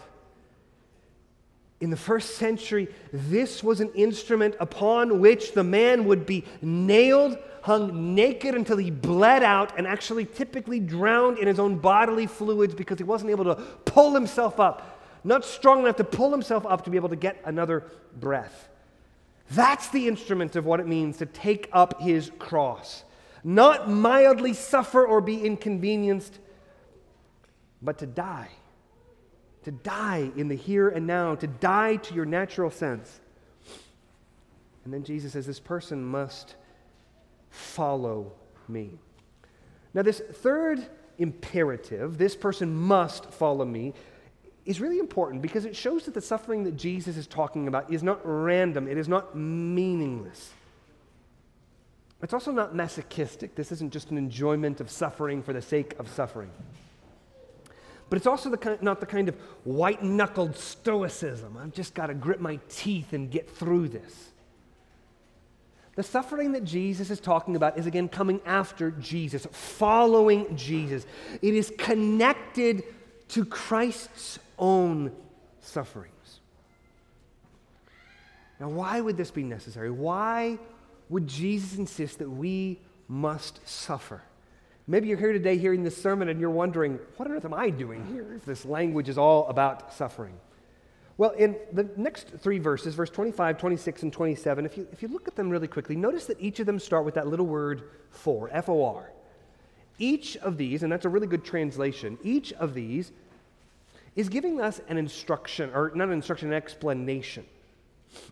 In 1.81 1.89
the 1.89 1.97
first 1.97 2.37
century, 2.37 2.89
this 3.11 3.65
was 3.65 3.81
an 3.81 3.91
instrument 3.95 4.55
upon 4.61 5.21
which 5.21 5.53
the 5.53 5.65
man 5.65 6.05
would 6.05 6.27
be 6.27 6.45
nailed, 6.61 7.39
hung 7.63 8.15
naked 8.15 8.55
until 8.55 8.77
he 8.77 8.91
bled 8.91 9.43
out, 9.43 9.79
and 9.79 9.87
actually 9.87 10.27
typically 10.27 10.79
drowned 10.79 11.39
in 11.39 11.47
his 11.47 11.59
own 11.59 11.77
bodily 11.77 12.27
fluids 12.27 12.75
because 12.75 12.99
he 12.99 13.05
wasn't 13.05 13.31
able 13.31 13.45
to 13.45 13.55
pull 13.87 14.13
himself 14.13 14.61
up, 14.61 15.00
not 15.25 15.45
strong 15.45 15.81
enough 15.81 15.97
to 15.97 16.05
pull 16.05 16.31
himself 16.31 16.65
up 16.67 16.85
to 16.85 16.91
be 16.91 16.97
able 16.97 17.09
to 17.11 17.17
get 17.17 17.41
another 17.45 17.85
breath. 18.19 18.69
That's 19.51 19.89
the 19.89 20.09
instrument 20.09 20.57
of 20.57 20.65
what 20.65 20.81
it 20.81 20.87
means 20.87 21.19
to 21.19 21.27
take 21.27 21.69
up 21.73 22.01
his 22.01 22.31
cross 22.39 23.05
not 23.45 23.89
mildly 23.89 24.53
suffer 24.53 25.07
or 25.07 25.21
be 25.21 25.45
inconvenienced, 25.45 26.39
but 27.83 27.99
to 27.99 28.07
die. 28.07 28.51
To 29.65 29.71
die 29.71 30.31
in 30.37 30.49
the 30.49 30.55
here 30.55 30.89
and 30.89 31.07
now, 31.07 31.35
to 31.35 31.47
die 31.47 31.97
to 31.97 32.15
your 32.15 32.25
natural 32.25 32.71
sense. 32.71 33.21
And 34.85 34.95
then 34.95 35.05
Jesus 35.05 35.33
says, 35.33 35.47
This 35.47 35.61
person 35.61 36.05
must 36.05 36.57
follow 37.51 38.33
me. 38.69 38.99
Now, 39.93 40.03
this 40.03 40.21
third 40.21 40.87
imperative, 41.19 42.17
this 42.17 42.37
person 42.37 42.75
must 42.75 43.27
follow 43.27 43.65
me, 43.65 43.93
is 44.71 44.81
really 44.81 45.01
important 45.01 45.43
because 45.43 45.65
it 45.65 45.75
shows 45.75 46.05
that 46.05 46.15
the 46.15 46.21
suffering 46.21 46.63
that 46.63 46.77
Jesus 46.77 47.17
is 47.17 47.27
talking 47.27 47.67
about 47.67 47.93
is 47.93 48.05
not 48.05 48.21
random, 48.23 48.87
it 48.87 48.97
is 48.97 49.09
not 49.09 49.35
meaningless. 49.35 50.53
It's 52.23 52.33
also 52.33 52.53
not 52.53 52.73
masochistic. 52.73 53.57
This 53.57 53.73
isn't 53.73 53.93
just 53.93 54.11
an 54.11 54.19
enjoyment 54.19 54.81
of 54.81 54.89
suffering 54.89 55.43
for 55.43 55.53
the 55.53 55.61
sake 55.61 55.99
of 55.99 56.09
suffering. 56.09 56.51
But 58.09 58.19
it's 58.19 58.29
also 58.29 58.49
the 58.49 58.59
kind, 58.59 58.81
not 58.81 59.01
the 59.01 59.07
kind 59.07 59.29
of 59.29 59.35
white 59.65 60.05
knuckled 60.05 60.57
stoicism. 60.57 61.57
I've 61.57 61.73
just 61.73 61.95
got 61.95 62.07
to 62.07 62.15
grit 62.15 62.41
my 62.41 62.61
teeth 62.69 63.13
and 63.13 63.29
get 63.29 63.51
through 63.51 63.89
this. 63.89 64.31
The 65.97 66.05
suffering 66.05 66.53
that 66.53 66.63
Jesus 66.63 67.11
is 67.11 67.19
talking 67.19 67.57
about 67.57 67.77
is 67.77 67.87
again 67.87 68.09
coming 68.09 68.41
after 68.47 68.93
Jesus, 68.93 69.49
following 69.51 70.57
Jesus. 70.57 71.07
It 71.43 71.55
is 71.55 71.73
connected 71.77 72.85
to 73.31 73.45
Christ's 73.45 74.39
own 74.61 75.11
sufferings. 75.61 76.41
Now, 78.61 78.69
why 78.69 79.01
would 79.01 79.17
this 79.17 79.31
be 79.31 79.43
necessary? 79.43 79.91
Why 79.91 80.59
would 81.09 81.27
Jesus 81.27 81.79
insist 81.79 82.19
that 82.19 82.31
we 82.31 82.79
must 83.09 83.67
suffer? 83.67 84.23
Maybe 84.87 85.09
you're 85.09 85.19
here 85.19 85.33
today 85.33 85.57
hearing 85.57 85.83
this 85.83 86.01
sermon 86.01 86.29
and 86.29 86.41
you're 86.41 86.51
wondering, 86.51 86.99
what 87.17 87.29
on 87.29 87.37
earth 87.37 87.45
am 87.45 87.55
I 87.55 87.71
doing 87.71 88.05
here 88.07 88.35
if 88.35 88.45
this 88.45 88.65
language 88.65 89.09
is 89.09 89.17
all 89.17 89.49
about 89.49 89.95
suffering? 89.95 90.35
Well, 91.17 91.31
in 91.31 91.57
the 91.73 91.89
next 91.97 92.29
three 92.39 92.59
verses, 92.59 92.95
verse 92.95 93.11
25, 93.11 93.59
26, 93.59 94.03
and 94.05 94.13
27, 94.13 94.67
if 94.67 94.77
you, 94.77 94.89
if 94.91 95.03
you 95.03 95.09
look 95.09 95.29
at 95.29 95.37
them 95.37 95.51
really 95.51 95.69
quickly, 95.69 95.95
notice 95.95 96.27
that 96.27 96.41
each 96.41 96.61
of 96.61 96.67
them 96.67 96.79
start 96.79 97.05
with 97.05 97.15
that 97.15 97.27
little 97.29 97.47
word 97.47 97.91
for, 98.11 98.49
F 98.53 98.69
O 98.69 98.85
R. 98.85 99.13
Each 99.99 100.37
of 100.39 100.57
these, 100.57 100.83
and 100.83 100.91
that's 100.91 101.05
a 101.05 101.11
really 101.11 101.27
good 101.27 101.45
translation, 101.45 102.19
each 102.23 102.53
of 102.55 102.73
these 102.73 103.13
is 104.21 104.29
giving 104.29 104.61
us 104.61 104.81
an 104.89 104.99
instruction, 104.99 105.71
or 105.75 105.93
not 105.95 106.09
an 106.09 106.15
instruction, 106.15 106.49
an 106.49 106.55
explanation. 106.55 107.45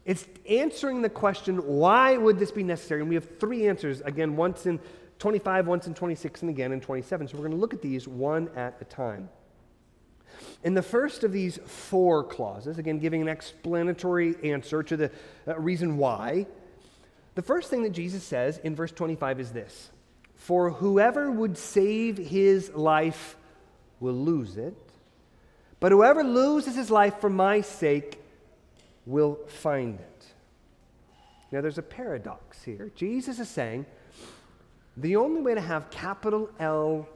It's 0.04 0.26
answering 0.48 1.02
the 1.02 1.08
question, 1.08 1.56
why 1.56 2.16
would 2.16 2.38
this 2.38 2.50
be 2.50 2.62
necessary? 2.62 3.00
And 3.00 3.08
we 3.08 3.14
have 3.14 3.38
three 3.38 3.68
answers, 3.68 4.00
again, 4.02 4.36
once 4.36 4.66
in 4.66 4.80
25, 5.18 5.66
once 5.66 5.86
in 5.86 5.94
26, 5.94 6.42
and 6.42 6.50
again 6.50 6.72
in 6.72 6.80
27. 6.80 7.28
So 7.28 7.36
we're 7.36 7.44
going 7.44 7.52
to 7.52 7.58
look 7.58 7.74
at 7.74 7.82
these 7.82 8.06
one 8.06 8.48
at 8.54 8.76
a 8.80 8.84
time. 8.84 9.28
In 10.62 10.74
the 10.74 10.82
first 10.82 11.24
of 11.24 11.32
these 11.32 11.58
four 11.64 12.22
clauses, 12.22 12.78
again, 12.78 12.98
giving 12.98 13.22
an 13.22 13.28
explanatory 13.28 14.36
answer 14.44 14.82
to 14.82 14.96
the 14.96 15.10
uh, 15.46 15.58
reason 15.58 15.96
why, 15.96 16.46
the 17.34 17.42
first 17.42 17.70
thing 17.70 17.82
that 17.82 17.90
Jesus 17.90 18.22
says 18.22 18.58
in 18.58 18.74
verse 18.74 18.92
25 18.92 19.40
is 19.40 19.52
this 19.52 19.90
For 20.34 20.70
whoever 20.70 21.30
would 21.30 21.56
save 21.56 22.18
his 22.18 22.70
life 22.74 23.36
will 24.00 24.14
lose 24.14 24.56
it, 24.56 24.74
but 25.80 25.92
whoever 25.92 26.22
loses 26.24 26.74
his 26.74 26.90
life 26.90 27.20
for 27.20 27.30
my 27.30 27.60
sake 27.60 28.20
will 29.06 29.38
find 29.46 29.98
it. 30.00 30.26
Now, 31.50 31.60
there's 31.62 31.78
a 31.78 31.82
paradox 31.82 32.62
here. 32.62 32.90
Jesus 32.94 33.38
is 33.38 33.48
saying 33.48 33.86
the 34.96 35.16
only 35.16 35.40
way 35.40 35.54
to 35.54 35.60
have 35.60 35.90
capital 35.90 36.50
L 36.58 37.08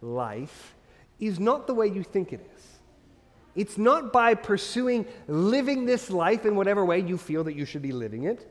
life 0.00 0.74
is 1.18 1.40
not 1.40 1.66
the 1.66 1.74
way 1.74 1.86
you 1.86 2.02
think 2.02 2.32
it 2.32 2.48
is. 2.56 2.62
It's 3.54 3.76
not 3.76 4.12
by 4.12 4.34
pursuing 4.34 5.06
living 5.28 5.84
this 5.84 6.10
life 6.10 6.46
in 6.46 6.54
whatever 6.54 6.84
way 6.84 7.00
you 7.00 7.18
feel 7.18 7.44
that 7.44 7.54
you 7.54 7.64
should 7.64 7.82
be 7.82 7.92
living 7.92 8.24
it. 8.24 8.48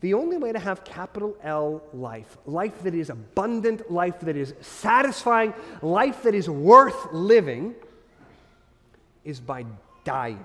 The 0.00 0.14
only 0.14 0.36
way 0.36 0.52
to 0.52 0.58
have 0.58 0.84
capital 0.84 1.36
L 1.42 1.82
life, 1.92 2.36
life 2.44 2.82
that 2.82 2.94
is 2.94 3.10
abundant, 3.10 3.90
life 3.90 4.20
that 4.20 4.36
is 4.36 4.54
satisfying, 4.60 5.54
life 5.80 6.22
that 6.22 6.34
is 6.34 6.48
worth 6.48 7.12
living, 7.12 7.74
is 9.26 9.40
by 9.40 9.66
dying. 10.04 10.42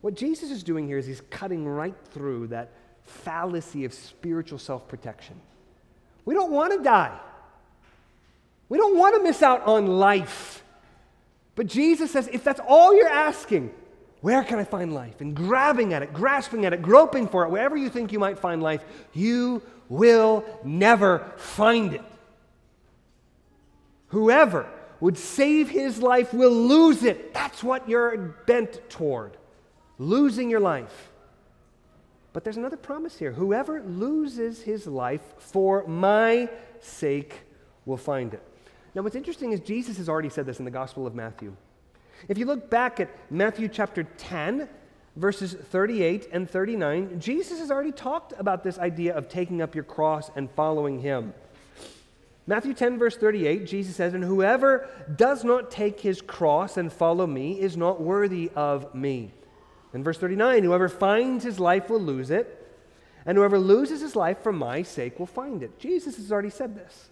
What 0.00 0.14
Jesus 0.14 0.50
is 0.50 0.62
doing 0.62 0.88
here 0.88 0.98
is 0.98 1.06
he's 1.06 1.20
cutting 1.30 1.68
right 1.68 1.94
through 2.12 2.48
that 2.48 2.72
fallacy 3.02 3.84
of 3.84 3.92
spiritual 3.92 4.58
self 4.58 4.88
protection. 4.88 5.38
We 6.24 6.34
don't 6.34 6.50
want 6.50 6.72
to 6.72 6.82
die, 6.82 7.16
we 8.68 8.78
don't 8.78 8.96
want 8.96 9.14
to 9.16 9.22
miss 9.22 9.42
out 9.42 9.62
on 9.66 9.86
life. 9.86 10.64
But 11.56 11.66
Jesus 11.66 12.10
says, 12.10 12.28
if 12.32 12.42
that's 12.42 12.60
all 12.66 12.94
you're 12.96 13.08
asking, 13.08 13.74
where 14.22 14.42
can 14.42 14.58
I 14.58 14.64
find 14.64 14.94
life? 14.94 15.20
And 15.20 15.34
grabbing 15.34 15.92
at 15.92 16.02
it, 16.02 16.14
grasping 16.14 16.64
at 16.64 16.72
it, 16.72 16.80
groping 16.80 17.28
for 17.28 17.44
it, 17.44 17.50
wherever 17.50 17.76
you 17.76 17.90
think 17.90 18.12
you 18.12 18.18
might 18.18 18.38
find 18.38 18.62
life, 18.62 18.82
you 19.12 19.60
will 19.88 20.44
never 20.64 21.32
find 21.36 21.94
it. 21.94 22.04
Whoever 24.08 24.66
would 25.00 25.18
save 25.18 25.70
his 25.70 26.02
life 26.02 26.32
will 26.32 26.52
lose 26.52 27.02
it. 27.02 27.32
That's 27.34 27.64
what 27.64 27.88
you're 27.88 28.16
bent 28.46 28.80
toward 28.90 29.36
losing 30.00 30.48
your 30.50 30.60
life. 30.60 31.10
But 32.32 32.42
there's 32.42 32.56
another 32.56 32.76
promise 32.76 33.18
here. 33.18 33.32
Whoever 33.32 33.82
loses 33.82 34.62
his 34.62 34.86
life 34.86 35.22
for 35.38 35.86
my 35.86 36.48
sake 36.80 37.42
will 37.84 37.96
find 37.96 38.32
it. 38.32 38.42
Now, 38.94 39.02
what's 39.02 39.14
interesting 39.14 39.52
is 39.52 39.60
Jesus 39.60 39.98
has 39.98 40.08
already 40.08 40.30
said 40.30 40.46
this 40.46 40.58
in 40.58 40.64
the 40.64 40.70
Gospel 40.70 41.06
of 41.06 41.14
Matthew. 41.14 41.54
If 42.28 42.38
you 42.38 42.46
look 42.46 42.70
back 42.70 42.98
at 42.98 43.10
Matthew 43.30 43.68
chapter 43.68 44.04
10, 44.04 44.68
verses 45.16 45.54
38 45.54 46.28
and 46.32 46.48
39, 46.48 47.20
Jesus 47.20 47.58
has 47.58 47.70
already 47.70 47.92
talked 47.92 48.32
about 48.38 48.64
this 48.64 48.78
idea 48.78 49.14
of 49.14 49.28
taking 49.28 49.60
up 49.60 49.74
your 49.74 49.84
cross 49.84 50.30
and 50.34 50.50
following 50.52 51.00
him. 51.00 51.34
Matthew 52.46 52.74
10, 52.74 52.98
verse 52.98 53.16
38, 53.16 53.66
Jesus 53.66 53.96
says, 53.96 54.14
And 54.14 54.24
whoever 54.24 54.88
does 55.14 55.44
not 55.44 55.70
take 55.70 56.00
his 56.00 56.20
cross 56.20 56.76
and 56.76 56.92
follow 56.92 57.26
me 57.26 57.60
is 57.60 57.76
not 57.76 58.00
worthy 58.00 58.50
of 58.56 58.94
me. 58.94 59.32
In 59.92 60.02
verse 60.02 60.18
39, 60.18 60.62
whoever 60.64 60.88
finds 60.88 61.44
his 61.44 61.60
life 61.60 61.90
will 61.90 62.00
lose 62.00 62.30
it, 62.30 62.56
And 63.26 63.36
whoever 63.36 63.58
loses 63.58 64.00
his 64.00 64.16
life 64.16 64.42
for 64.42 64.52
my 64.52 64.82
sake 64.82 65.18
will 65.18 65.26
find 65.26 65.62
it. 65.62 65.78
Jesus 65.78 66.16
has 66.16 66.32
already 66.32 66.50
said 66.50 66.74
this. 66.74 67.10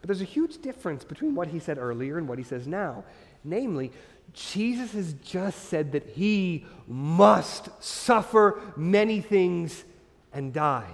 But 0.00 0.08
there's 0.08 0.20
a 0.20 0.24
huge 0.24 0.60
difference 0.60 1.04
between 1.04 1.34
what 1.34 1.48
he 1.48 1.60
said 1.60 1.78
earlier 1.78 2.18
and 2.18 2.28
what 2.28 2.38
he 2.38 2.44
says 2.44 2.66
now. 2.66 3.04
Namely, 3.44 3.92
Jesus 4.32 4.92
has 4.92 5.12
just 5.14 5.68
said 5.68 5.92
that 5.92 6.08
he 6.08 6.66
must 6.88 7.68
suffer 7.82 8.60
many 8.76 9.20
things 9.20 9.84
and 10.32 10.52
die. 10.52 10.90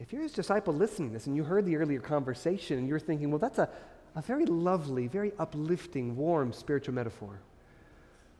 If 0.00 0.14
you're 0.14 0.22
his 0.22 0.32
disciple 0.32 0.72
listening 0.72 1.10
to 1.10 1.12
this 1.12 1.26
and 1.26 1.36
you 1.36 1.44
heard 1.44 1.66
the 1.66 1.76
earlier 1.76 2.00
conversation 2.00 2.78
and 2.78 2.88
you're 2.88 2.98
thinking, 2.98 3.30
well, 3.30 3.38
that's 3.38 3.58
a, 3.58 3.68
a 4.16 4.22
very 4.22 4.46
lovely, 4.46 5.06
very 5.06 5.32
uplifting, 5.38 6.16
warm 6.16 6.54
spiritual 6.54 6.94
metaphor. 6.94 7.38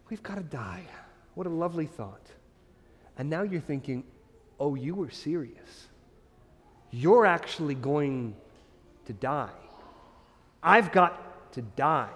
We've 0.08 0.22
got 0.22 0.36
to 0.36 0.42
die. 0.42 0.84
What 1.34 1.46
a 1.46 1.50
lovely 1.50 1.86
thought. 1.86 2.26
And 3.18 3.28
now 3.28 3.42
you're 3.42 3.60
thinking, 3.60 4.04
oh, 4.58 4.74
you 4.74 4.94
were 4.94 5.10
serious. 5.10 5.88
You're 6.90 7.26
actually 7.26 7.74
going 7.74 8.34
to 9.04 9.12
die. 9.12 9.50
I've 10.62 10.92
got 10.92 11.52
to 11.52 11.62
die. 11.62 12.08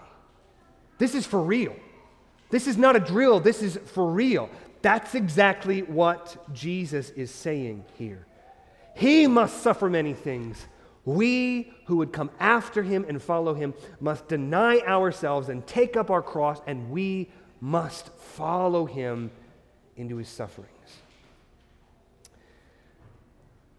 This 0.96 1.14
is 1.14 1.26
for 1.26 1.40
real. 1.40 1.76
This 2.48 2.66
is 2.66 2.78
not 2.78 2.96
a 2.96 3.00
drill, 3.00 3.40
this 3.40 3.62
is 3.62 3.78
for 3.84 4.10
real. 4.10 4.48
That's 4.80 5.14
exactly 5.14 5.82
what 5.82 6.36
Jesus 6.54 7.10
is 7.10 7.30
saying 7.30 7.84
here. 7.98 8.26
He 8.94 9.26
must 9.26 9.62
suffer 9.62 9.90
many 9.90 10.14
things. 10.14 10.66
We 11.04 11.72
who 11.86 11.96
would 11.96 12.12
come 12.12 12.30
after 12.40 12.82
him 12.82 13.04
and 13.08 13.20
follow 13.20 13.54
him 13.54 13.74
must 14.00 14.28
deny 14.28 14.78
ourselves 14.80 15.48
and 15.48 15.66
take 15.66 15.96
up 15.96 16.10
our 16.10 16.22
cross, 16.22 16.60
and 16.66 16.90
we 16.90 17.28
must 17.60 18.08
follow 18.14 18.86
him 18.86 19.30
into 19.96 20.16
his 20.16 20.28
sufferings. 20.28 20.70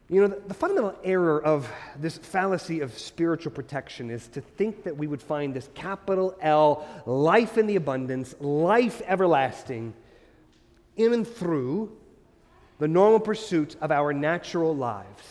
You 0.08 0.22
know, 0.22 0.28
the, 0.28 0.42
the, 0.48 0.54
fundamental 0.54 0.96
error 1.04 1.44
of 1.44 1.68
this 2.00 2.16
fallacy 2.16 2.82
of 2.82 2.96
spiritual 2.96 3.52
protection 3.52 4.12
is 4.12 4.28
to 4.30 4.42
think 4.42 4.84
that 4.84 4.96
we 4.96 5.08
would 5.08 5.22
find 5.22 5.52
this 5.52 5.68
capital 5.74 6.38
L, 6.42 6.86
life 7.08 7.58
in 7.58 7.66
the 7.66 7.76
abundance, 7.76 8.36
life 8.40 9.02
everlasting, 9.08 9.96
in 10.96 11.12
and 11.12 11.28
through 11.28 11.98
the 12.80 12.88
normal 12.88 13.20
pursuits 13.20 13.76
of 13.82 13.92
our 13.92 14.14
natural 14.14 14.76
lives. 14.76 15.24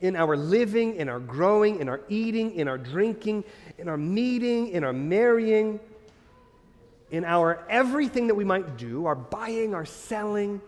In 0.00 0.16
our 0.16 0.36
living, 0.36 0.96
in 0.96 1.08
our 1.08 1.20
growing, 1.20 1.80
in 1.80 1.88
our 1.88 2.00
eating, 2.08 2.54
in 2.56 2.66
our 2.66 2.78
drinking, 2.78 3.44
in 3.78 3.88
our 3.88 3.96
meeting, 3.96 4.68
in 4.68 4.82
our 4.82 4.92
marrying, 4.92 5.78
in 7.12 7.24
our 7.24 7.64
everything 7.68 8.26
that 8.26 8.34
we 8.34 8.44
might 8.44 8.76
do, 8.76 9.06
our 9.06 9.14
buying, 9.14 9.74
our 9.74 9.84
selling, 9.84 10.60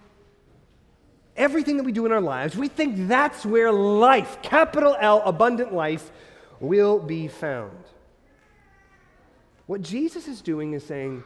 everything 1.36 1.78
that 1.78 1.82
we 1.84 1.90
do 1.90 2.06
in 2.06 2.12
our 2.12 2.20
lives, 2.20 2.56
we 2.56 2.68
think 2.68 3.08
that's 3.08 3.44
where 3.44 3.72
life, 3.72 4.40
capital 4.42 4.96
L, 5.00 5.20
abundant 5.24 5.74
life, 5.74 6.12
will 6.60 7.00
be 7.00 7.26
found. 7.26 7.76
What 9.66 9.82
Jesus 9.82 10.28
is 10.28 10.42
doing 10.42 10.74
is 10.74 10.84
saying, 10.84 11.24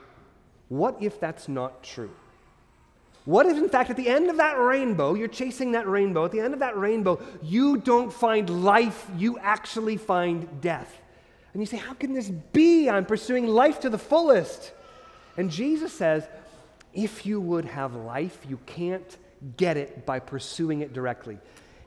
what 0.69 0.97
if 1.01 1.19
that's 1.21 1.49
not 1.49 1.83
true? 1.83 2.11
What 3.29 3.45
if, 3.45 3.59
in 3.59 3.69
fact, 3.69 3.91
at 3.91 3.99
the 3.99 4.09
end 4.09 4.31
of 4.31 4.39
that 4.39 4.59
rainbow, 4.59 5.13
you're 5.13 5.29
chasing 5.29 5.73
that 5.73 5.87
rainbow, 5.87 6.25
at 6.25 6.31
the 6.31 6.41
end 6.41 6.55
of 6.55 6.61
that 6.61 6.79
rainbow, 6.79 7.21
you 7.43 7.77
don't 7.77 8.11
find 8.11 8.65
life, 8.65 9.07
you 9.19 9.39
actually 9.41 9.99
find 9.99 10.63
death? 10.63 10.99
And 11.53 11.61
you 11.61 11.67
say, 11.67 11.77
How 11.77 11.93
can 11.93 12.15
this 12.15 12.31
be? 12.31 12.89
I'm 12.89 13.05
pursuing 13.05 13.47
life 13.47 13.81
to 13.81 13.91
the 13.91 13.99
fullest. 13.99 14.73
And 15.37 15.51
Jesus 15.51 15.93
says, 15.93 16.27
If 16.95 17.27
you 17.27 17.39
would 17.39 17.67
have 17.67 17.95
life, 17.95 18.39
you 18.49 18.59
can't 18.65 19.19
get 19.59 19.77
it 19.77 20.07
by 20.07 20.21
pursuing 20.21 20.81
it 20.81 20.95
directly. 20.95 21.37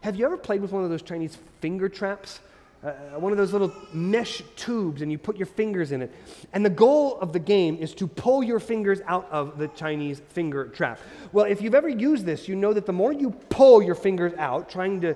Have 0.02 0.16
you 0.16 0.28
ever 0.28 0.38
played 0.38 0.62
with 0.62 0.72
one 0.72 0.84
of 0.84 0.92
those 0.92 1.02
Chinese 1.02 1.40
finger 1.60 1.90
traps? 1.90 2.40
Uh, 2.84 2.92
one 3.20 3.32
of 3.32 3.38
those 3.38 3.54
little 3.54 3.72
mesh 3.94 4.42
tubes 4.56 5.02
and 5.04 5.12
you 5.12 5.18
put 5.18 5.38
your 5.38 5.46
fingers 5.46 5.92
in 5.92 6.02
it. 6.02 6.12
And 6.52 6.66
the 6.66 6.70
goal 6.70 7.20
of 7.20 7.32
the 7.32 7.40
game 7.40 7.78
is 7.78 7.94
to 7.96 8.08
pull 8.08 8.42
your 8.42 8.60
fingers 8.60 9.02
out 9.06 9.30
of 9.32 9.60
the 9.60 9.68
Chinese 9.70 10.20
finger 10.30 10.68
trap. 10.68 11.00
Well, 11.32 11.46
if 11.46 11.62
you've 11.62 11.76
ever 11.76 11.90
used 11.90 12.26
this, 12.26 12.48
you 12.48 12.56
know 12.56 12.74
that 12.74 12.88
the 12.88 12.94
more 12.94 13.14
you 13.14 13.32
pull 13.50 13.84
your 13.84 13.94
fingers 13.96 14.34
out, 14.38 14.70
trying 14.70 15.02
to 15.02 15.16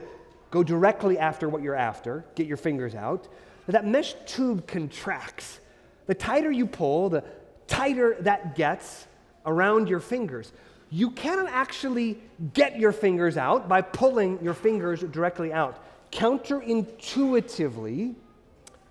go 0.51 0.63
directly 0.63 1.17
after 1.17 1.49
what 1.49 1.63
you're 1.63 1.75
after, 1.75 2.23
get 2.35 2.45
your 2.45 2.57
fingers 2.57 2.93
out, 2.93 3.27
that 3.67 3.85
mesh 3.85 4.13
tube 4.27 4.67
contracts. 4.67 5.59
The 6.05 6.13
tighter 6.13 6.51
you 6.51 6.67
pull, 6.67 7.09
the 7.09 7.23
tighter 7.65 8.15
that 8.19 8.55
gets 8.55 9.07
around 9.43 9.89
your 9.89 9.99
fingers. 9.99 10.51
You 10.91 11.09
cannot 11.09 11.49
actually 11.49 12.19
get 12.53 12.79
your 12.79 12.91
fingers 12.91 13.37
out 13.37 13.67
by 13.67 13.81
pulling 13.81 14.43
your 14.43 14.53
fingers 14.53 15.01
directly 15.01 15.51
out 15.51 15.83
counterintuitively, 16.15 18.15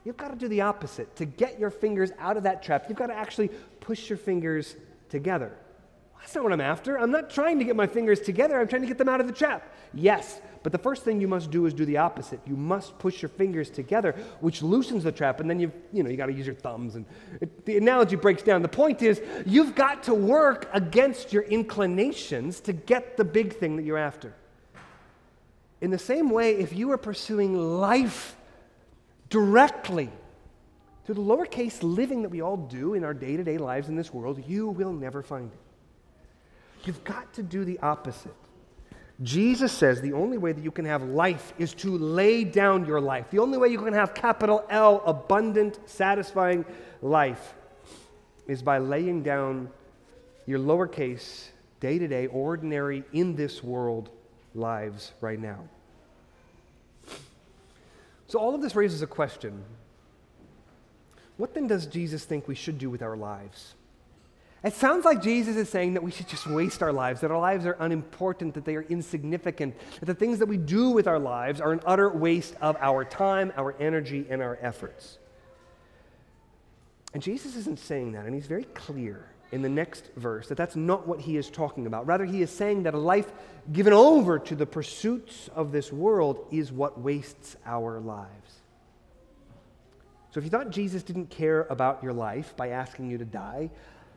you've 0.04 0.16
got 0.16 0.28
to 0.28 0.37
do 0.37 0.46
the 0.46 0.60
opposite. 0.60 1.16
To 1.16 1.24
get 1.24 1.58
your 1.58 1.70
fingers 1.70 2.12
out 2.18 2.37
of 2.37 2.44
that 2.44 2.62
trap, 2.62 2.84
you've 2.88 2.98
got 2.98 3.06
to 3.06 3.14
actually 3.14 3.48
push 3.80 4.10
your 4.10 4.18
fingers 4.18 4.76
together. 5.08 5.56
That's 6.20 6.34
not 6.34 6.44
what 6.44 6.52
I'm 6.52 6.60
after. 6.60 6.98
I'm 6.98 7.10
not 7.10 7.30
trying 7.30 7.58
to 7.58 7.64
get 7.64 7.76
my 7.76 7.87
fingers 7.87 8.20
together, 8.20 8.60
I'm 8.60 8.68
trying 8.68 8.82
to 8.82 8.88
get 8.88 8.98
them 8.98 9.08
out 9.08 9.20
of 9.20 9.26
the 9.26 9.32
trap. 9.32 9.74
Yes, 9.92 10.40
but 10.62 10.72
the 10.72 10.78
first 10.78 11.02
thing 11.02 11.20
you 11.20 11.28
must 11.28 11.50
do 11.50 11.66
is 11.66 11.74
do 11.74 11.84
the 11.84 11.98
opposite. 11.98 12.40
You 12.46 12.56
must 12.56 12.98
push 12.98 13.20
your 13.20 13.28
fingers 13.28 13.68
together, 13.68 14.14
which 14.40 14.62
loosens 14.62 15.04
the 15.04 15.12
trap, 15.12 15.40
and 15.40 15.48
then 15.48 15.60
you 15.60 15.70
you 15.92 16.02
know 16.02 16.10
you 16.10 16.16
got 16.16 16.26
to 16.26 16.32
use 16.32 16.46
your 16.46 16.54
thumbs. 16.54 16.94
And 16.94 17.04
it, 17.40 17.66
the 17.66 17.76
analogy 17.76 18.16
breaks 18.16 18.42
down. 18.42 18.62
The 18.62 18.68
point 18.68 19.02
is, 19.02 19.20
you've 19.44 19.74
got 19.74 20.04
to 20.04 20.14
work 20.14 20.70
against 20.72 21.32
your 21.32 21.42
inclinations 21.42 22.60
to 22.62 22.72
get 22.72 23.18
the 23.18 23.24
big 23.24 23.58
thing 23.58 23.76
that 23.76 23.84
you're 23.84 23.98
after. 23.98 24.34
In 25.80 25.90
the 25.90 25.98
same 25.98 26.30
way, 26.30 26.52
if 26.52 26.72
you 26.72 26.90
are 26.92 26.98
pursuing 26.98 27.56
life 27.56 28.37
directly 29.28 30.10
through 31.04 31.16
the 31.16 31.20
lowercase 31.20 31.82
living 31.82 32.22
that 32.22 32.28
we 32.28 32.40
all 32.40 32.56
do 32.56 32.94
in 32.94 33.04
our 33.04 33.14
day 33.14 33.37
to 33.37 33.44
day 33.44 33.58
lives 33.58 33.88
in 33.88 33.96
this 33.96 34.12
world, 34.12 34.42
you 34.46 34.68
will 34.68 34.92
never 34.92 35.22
find 35.22 35.50
it. 35.52 35.58
You've 36.87 37.04
got 37.04 37.32
to 37.34 37.42
do 37.42 37.64
the 37.64 37.78
opposite. 37.80 38.34
Jesus 39.22 39.72
says 39.72 40.00
the 40.00 40.12
only 40.12 40.38
way 40.38 40.52
that 40.52 40.64
you 40.64 40.70
can 40.70 40.84
have 40.84 41.02
life 41.02 41.52
is 41.58 41.72
to 41.74 41.96
lay 41.96 42.42
down 42.44 42.84
your 42.84 43.00
life. 43.00 43.30
The 43.30 43.38
only 43.38 43.58
way 43.58 43.68
you 43.68 43.78
can 43.78 43.92
have 43.92 44.12
capital 44.12 44.64
L, 44.68 45.02
abundant, 45.06 45.78
satisfying 45.87 46.64
life, 47.00 47.54
is 48.48 48.62
by 48.62 48.78
laying 48.78 49.22
down 49.22 49.70
your 50.46 50.58
lowercase, 50.58 51.48
day 51.80 51.98
to 51.98 52.08
day, 52.08 52.26
ordinary, 52.26 53.04
in 53.12 53.37
this 53.37 53.62
world 53.62 54.10
lives 54.54 55.12
right 55.20 55.38
now. 55.38 55.68
So, 58.26 58.38
all 58.38 58.54
of 58.54 58.62
this 58.62 58.74
raises 58.74 59.02
a 59.02 59.06
question. 59.06 59.62
What 61.36 61.54
then 61.54 61.66
does 61.66 61.86
Jesus 61.86 62.24
think 62.24 62.46
we 62.46 62.54
should 62.54 62.78
do 62.78 62.88
with 62.90 63.02
our 63.02 63.16
lives? 63.16 63.74
It 64.62 64.72
sounds 64.72 65.04
like 65.04 65.20
Jesus 65.20 65.56
is 65.56 65.68
saying 65.68 65.94
that 65.94 66.02
we 66.02 66.10
should 66.10 66.26
just 66.26 66.46
waste 66.46 66.82
our 66.82 66.92
lives, 66.92 67.20
that 67.20 67.30
our 67.30 67.38
lives 67.38 67.66
are 67.66 67.76
unimportant, 67.80 68.54
that 68.54 68.64
they 68.64 68.76
are 68.76 68.86
insignificant, 68.88 69.74
that 70.00 70.06
the 70.06 70.14
things 70.14 70.38
that 70.38 70.46
we 70.46 70.56
do 70.56 70.88
with 70.88 71.06
our 71.06 71.18
lives 71.18 71.60
are 71.60 71.72
an 71.72 71.80
utter 71.84 72.08
waste 72.08 72.54
of 72.62 72.76
our 72.80 73.04
time, 73.04 73.52
our 73.56 73.74
energy, 73.78 74.26
and 74.30 74.40
our 74.40 74.58
efforts. 74.62 75.18
And 77.12 77.22
Jesus 77.22 77.56
isn't 77.56 77.78
saying 77.78 78.12
that, 78.12 78.24
and 78.24 78.34
he's 78.34 78.46
very 78.46 78.64
clear 78.64 79.26
in 79.52 79.62
the 79.62 79.68
next 79.68 80.11
verse 80.16 80.48
that 80.48 80.57
that's 80.57 80.76
not 80.76 81.07
what 81.07 81.20
he 81.20 81.37
is 81.37 81.50
talking 81.50 81.87
about. 81.87 82.07
Rather, 82.07 82.24
he 82.24 82.42
is 82.42 82.50
saying 82.50 82.85
that 82.85 82.94
a 82.94 82.98
life 82.98 83.30
given 83.72 83.92
over 83.92 84.38
to 84.38 84.54
the 84.54 84.66
pursuits 84.66 85.48
of 85.54 85.72
this 85.72 85.92
world 85.92 86.46
is 86.50 86.72
what 86.72 87.00
wastes 87.00 87.57
our 87.64 88.00
lives. 88.00 88.61
So, 90.30 90.38
if 90.38 90.44
you 90.44 90.50
thought 90.50 90.70
Jesus 90.70 91.04
didn't 91.04 91.30
care 91.30 91.62
about 91.70 92.02
your 92.02 92.12
life 92.12 92.57
by 92.57 92.70
asking 92.70 93.11
you 93.11 93.18
to 93.18 93.24
die, 93.24 93.70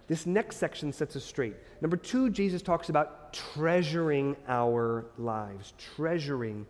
this 0.08 0.26
next 0.26 0.58
section 0.58 0.92
sets 0.94 1.16
us 1.16 1.24
straight. 1.24 1.56
Number 1.82 1.98
two, 1.98 2.30
Jesus 2.30 2.62
talks 2.62 2.90
about 2.90 3.34
treasuring 3.34 4.36
our 4.48 5.06
lives. 5.18 5.74
Treasuring 5.96 6.66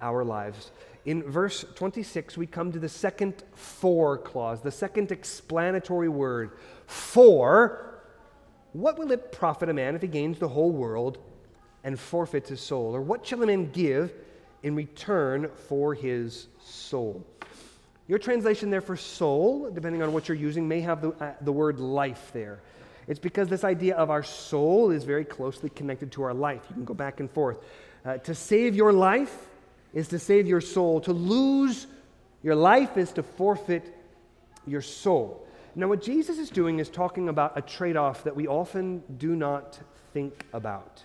our 0.00 0.24
lives. 0.24 0.72
In 1.04 1.22
verse 1.24 1.64
26, 1.74 2.36
we 2.36 2.46
come 2.46 2.70
to 2.72 2.78
the 2.78 2.88
second 2.88 3.42
for 3.54 4.16
clause, 4.16 4.60
the 4.60 4.70
second 4.70 5.10
explanatory 5.10 6.08
word. 6.08 6.52
For 6.86 8.00
what 8.72 8.98
will 8.98 9.10
it 9.10 9.32
profit 9.32 9.68
a 9.68 9.72
man 9.72 9.96
if 9.96 10.02
he 10.02 10.08
gains 10.08 10.38
the 10.38 10.48
whole 10.48 10.70
world 10.70 11.18
and 11.82 11.98
forfeits 11.98 12.50
his 12.50 12.60
soul? 12.60 12.94
Or 12.94 13.00
what 13.00 13.26
shall 13.26 13.42
a 13.42 13.46
man 13.46 13.70
give 13.72 14.12
in 14.62 14.76
return 14.76 15.50
for 15.68 15.92
his 15.92 16.46
soul? 16.62 17.26
Your 18.06 18.20
translation 18.20 18.70
there 18.70 18.80
for 18.80 18.96
soul, 18.96 19.70
depending 19.70 20.02
on 20.02 20.12
what 20.12 20.28
you're 20.28 20.36
using, 20.36 20.68
may 20.68 20.80
have 20.80 21.02
the, 21.02 21.10
uh, 21.12 21.34
the 21.40 21.52
word 21.52 21.80
life 21.80 22.30
there. 22.32 22.60
It's 23.08 23.18
because 23.18 23.48
this 23.48 23.64
idea 23.64 23.96
of 23.96 24.10
our 24.10 24.22
soul 24.22 24.92
is 24.92 25.02
very 25.02 25.24
closely 25.24 25.70
connected 25.70 26.12
to 26.12 26.22
our 26.22 26.34
life. 26.34 26.62
You 26.68 26.74
can 26.74 26.84
go 26.84 26.94
back 26.94 27.18
and 27.18 27.28
forth. 27.28 27.58
Uh, 28.04 28.18
to 28.18 28.34
save 28.34 28.76
your 28.76 28.92
life 28.92 29.48
is 29.92 30.08
to 30.08 30.18
save 30.18 30.46
your 30.46 30.60
soul. 30.60 31.00
To 31.02 31.12
lose 31.12 31.86
your 32.42 32.54
life 32.54 32.96
is 32.96 33.12
to 33.12 33.22
forfeit 33.22 33.94
your 34.66 34.80
soul. 34.80 35.46
Now, 35.74 35.88
what 35.88 36.02
Jesus 36.02 36.38
is 36.38 36.50
doing 36.50 36.80
is 36.80 36.88
talking 36.88 37.28
about 37.28 37.56
a 37.56 37.62
trade 37.62 37.96
off 37.96 38.24
that 38.24 38.36
we 38.36 38.46
often 38.46 39.02
do 39.16 39.34
not 39.34 39.78
think 40.12 40.44
about. 40.52 41.02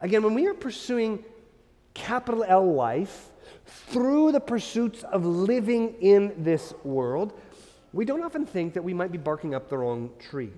Again, 0.00 0.22
when 0.22 0.34
we 0.34 0.46
are 0.46 0.54
pursuing 0.54 1.22
capital 1.92 2.44
L 2.44 2.72
life 2.72 3.28
through 3.66 4.32
the 4.32 4.40
pursuits 4.40 5.02
of 5.02 5.26
living 5.26 5.94
in 6.00 6.32
this 6.38 6.72
world, 6.84 7.38
we 7.92 8.04
don't 8.04 8.22
often 8.22 8.46
think 8.46 8.74
that 8.74 8.82
we 8.82 8.94
might 8.94 9.12
be 9.12 9.18
barking 9.18 9.54
up 9.54 9.68
the 9.68 9.76
wrong 9.76 10.10
tree. 10.18 10.52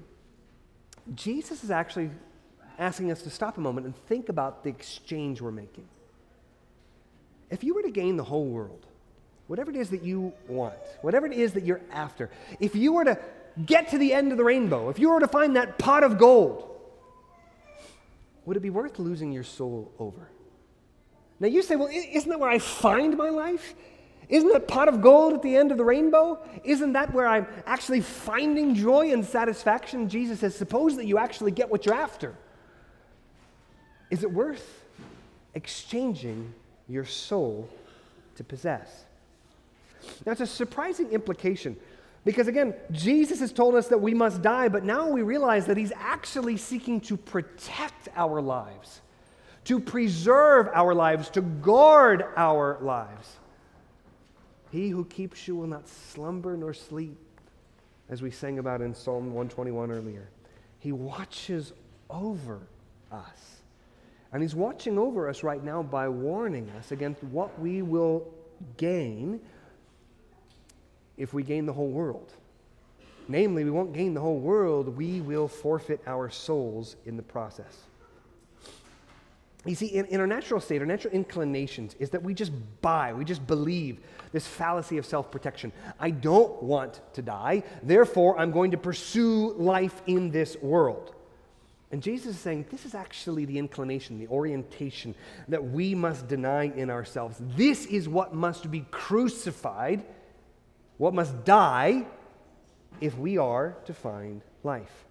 Jesus 1.15 1.65
is 1.65 1.71
actually 1.71 2.11
asking 2.79 3.11
us 3.11 3.23
to 3.23 3.31
stop 3.31 3.57
a 3.59 3.61
moment 3.61 3.87
and 3.87 3.97
think 4.07 4.29
about 4.29 4.63
the 4.63 4.71
exchange 4.71 5.41
we're 5.41 5.51
making. 5.51 5.89
If 7.53 7.63
you 7.63 7.75
were 7.75 7.83
to 7.83 7.91
gain 7.91 8.17
the 8.17 8.25
whole 8.25 8.47
world, 8.47 8.87
whatever 9.47 9.71
it 9.71 9.77
is 9.77 9.91
that 9.91 10.03
you 10.03 10.33
want, 10.49 10.75
whatever 11.03 11.27
it 11.27 11.35
is 11.35 11.53
that 11.53 11.65
you're 11.65 11.83
after, 11.93 12.31
if 12.59 12.75
you 12.75 12.95
were 12.95 13.05
to 13.05 13.19
get 13.67 13.91
to 13.91 13.99
the 13.99 14.15
end 14.15 14.33
of 14.33 14.39
the 14.39 14.45
rainbow, 14.45 14.89
if 14.89 14.99
you 14.99 15.11
were 15.11 15.21
to 15.21 15.29
find 15.29 15.55
that 15.57 15.79
pot 15.79 16.03
of 16.03 16.17
gold, 16.17 16.67
would 18.47 18.57
it 18.57 18.61
be 18.61 18.71
worth 18.71 18.99
losing 18.99 19.33
your 19.33 19.45
soul 19.45 19.93
over? 19.99 20.31
Now 21.41 21.49
you 21.49 21.63
say, 21.63 21.77
well, 21.77 21.91
isn't 21.93 22.31
that 22.31 22.41
where 22.41 22.49
I 22.49 22.59
find 22.59 23.19
my 23.19 23.29
life? 23.29 23.75
Isn't 24.31 24.51
that 24.55 24.67
pot 24.67 24.89
of 24.89 25.03
gold 25.03 25.35
at 25.35 25.43
the 25.43 25.55
end 25.55 25.73
of 25.73 25.77
the 25.77 25.85
rainbow? 25.85 26.39
Isn't 26.65 26.95
that 26.95 27.13
where 27.13 27.27
I'm 27.27 27.47
actually 27.67 28.01
finding 28.01 28.75
joy 28.75 29.13
and 29.13 29.23
satisfaction? 29.23 30.09
Jesus 30.09 30.41
says, 30.41 30.57
suppose 30.57 30.97
that 30.97 31.05
you 31.05 31.19
actually 31.19 31.51
get 31.51 31.69
what 31.69 31.85
you're 31.85 31.95
after. 31.95 32.35
Is 34.11 34.23
it 34.23 34.33
worth 34.33 34.87
exchanging 35.53 36.55
your 36.93 37.05
soul 37.05 37.69
to 38.37 38.45
possess? 38.45 39.05
Now, 40.27 40.33
a 40.33 40.47
surprising 40.47 41.11
implication 41.11 41.77
because, 42.25 42.47
again, 42.47 42.75
Jesus 42.93 43.41
has 43.41 43.53
told 43.53 43.75
us 43.75 43.89
that 43.89 44.01
we 44.01 44.15
must 44.15 44.43
die, 44.43 44.69
but 44.69 44.85
now 44.85 45.09
we 45.09 45.23
realize 45.23 45.67
that 45.67 45.77
he's 45.77 45.93
actually 45.97 46.57
seeking 46.57 47.01
to 47.03 47.17
protect 47.17 48.09
our 48.15 48.41
lives, 48.41 49.01
to 49.65 49.81
preserve 49.81 50.69
our 50.73 50.95
lives, 50.95 51.31
to 51.31 51.41
guard 51.41 52.25
our 52.37 52.79
lives. 52.81 53.37
He 54.71 54.89
who 54.89 55.05
keeps 55.05 55.49
you 55.49 55.57
will 55.57 55.67
not 55.67 55.89
slumber 55.89 56.57
nor 56.57 56.75
sleep, 56.75 57.19
as 58.09 58.23
we 58.23 58.31
sang 58.31 58.59
about 58.59 58.81
in 58.81 58.95
Psalm 58.95 59.27
121 59.27 59.91
earlier. 59.91 60.29
He 60.79 60.93
watches 60.93 61.73
over 62.09 62.61
us. 63.11 63.52
And 64.33 64.43
he's 64.43 64.55
watching 64.55 64.99
over 64.99 65.29
us 65.29 65.43
right 65.43 65.63
now 65.63 65.83
by 65.83 66.09
warning 66.09 66.71
us 66.79 66.91
against 66.91 67.23
what 67.25 67.59
we 67.61 67.83
will 67.83 68.33
gain 68.77 69.41
if 71.19 71.35
we 71.35 71.43
gain 71.43 71.67
the 71.67 71.73
whole 71.73 71.91
world. 71.91 72.33
Namely, 73.29 73.65
we 73.65 73.71
won't 73.71 73.93
gain 73.93 74.15
the 74.15 74.21
whole 74.21 74.41
world, 74.41 74.97
we 74.97 75.21
will 75.21 75.49
forfeit 75.49 76.01
our 76.07 76.31
souls 76.31 76.97
in 77.05 77.17
the 77.17 77.23
process. 77.23 77.83
You 79.65 79.77
see, 79.77 79.87
in, 79.87 80.07
in, 80.07 80.21
our 80.21 80.27
natural 80.27 80.61
state, 80.61 80.81
our 80.81 80.87
natural 80.87 81.15
inclinations 81.15 81.95
is 82.01 82.11
that 82.11 82.23
we 82.23 82.35
just 82.35 82.51
buy, 82.81 83.13
we 83.13 83.25
just 83.25 83.47
believe 83.47 84.01
this 84.33 84.45
fallacy 84.45 84.99
of 84.99 85.07
self 85.07 85.31
protection. 85.31 85.73
I 86.01 86.11
don't 86.11 86.61
want 86.63 87.01
to 87.13 87.23
die, 87.23 87.63
therefore, 87.83 88.39
I'm 88.41 88.51
going 88.51 88.73
to 88.73 88.77
pursue 88.77 89.53
life 89.53 90.03
in 90.07 90.31
this 90.31 90.57
world. 90.61 91.15
And 91.93 92.03
Jesus 92.03 92.37
is 92.37 92.41
saying 92.41 92.67
this 92.71 92.87
is 92.87 92.95
actually 92.95 93.45
the 93.45 93.59
inclination, 93.59 94.19
the 94.19 94.29
orientation 94.29 95.15
that 95.49 95.63
we 95.63 95.95
must 95.95 96.27
deny 96.27 96.65
in 96.65 96.89
ourselves. 96.89 97.37
This 97.39 97.85
is 97.87 98.09
what 98.09 98.35
must 98.35 98.71
be 98.71 98.87
crucified 98.91 100.03
what 101.03 101.15
must 101.15 101.45
die 101.45 102.07
if 103.01 103.19
we 103.19 103.37
are 103.37 103.77
to 103.87 103.93
find 103.93 104.41
life. 104.63 105.05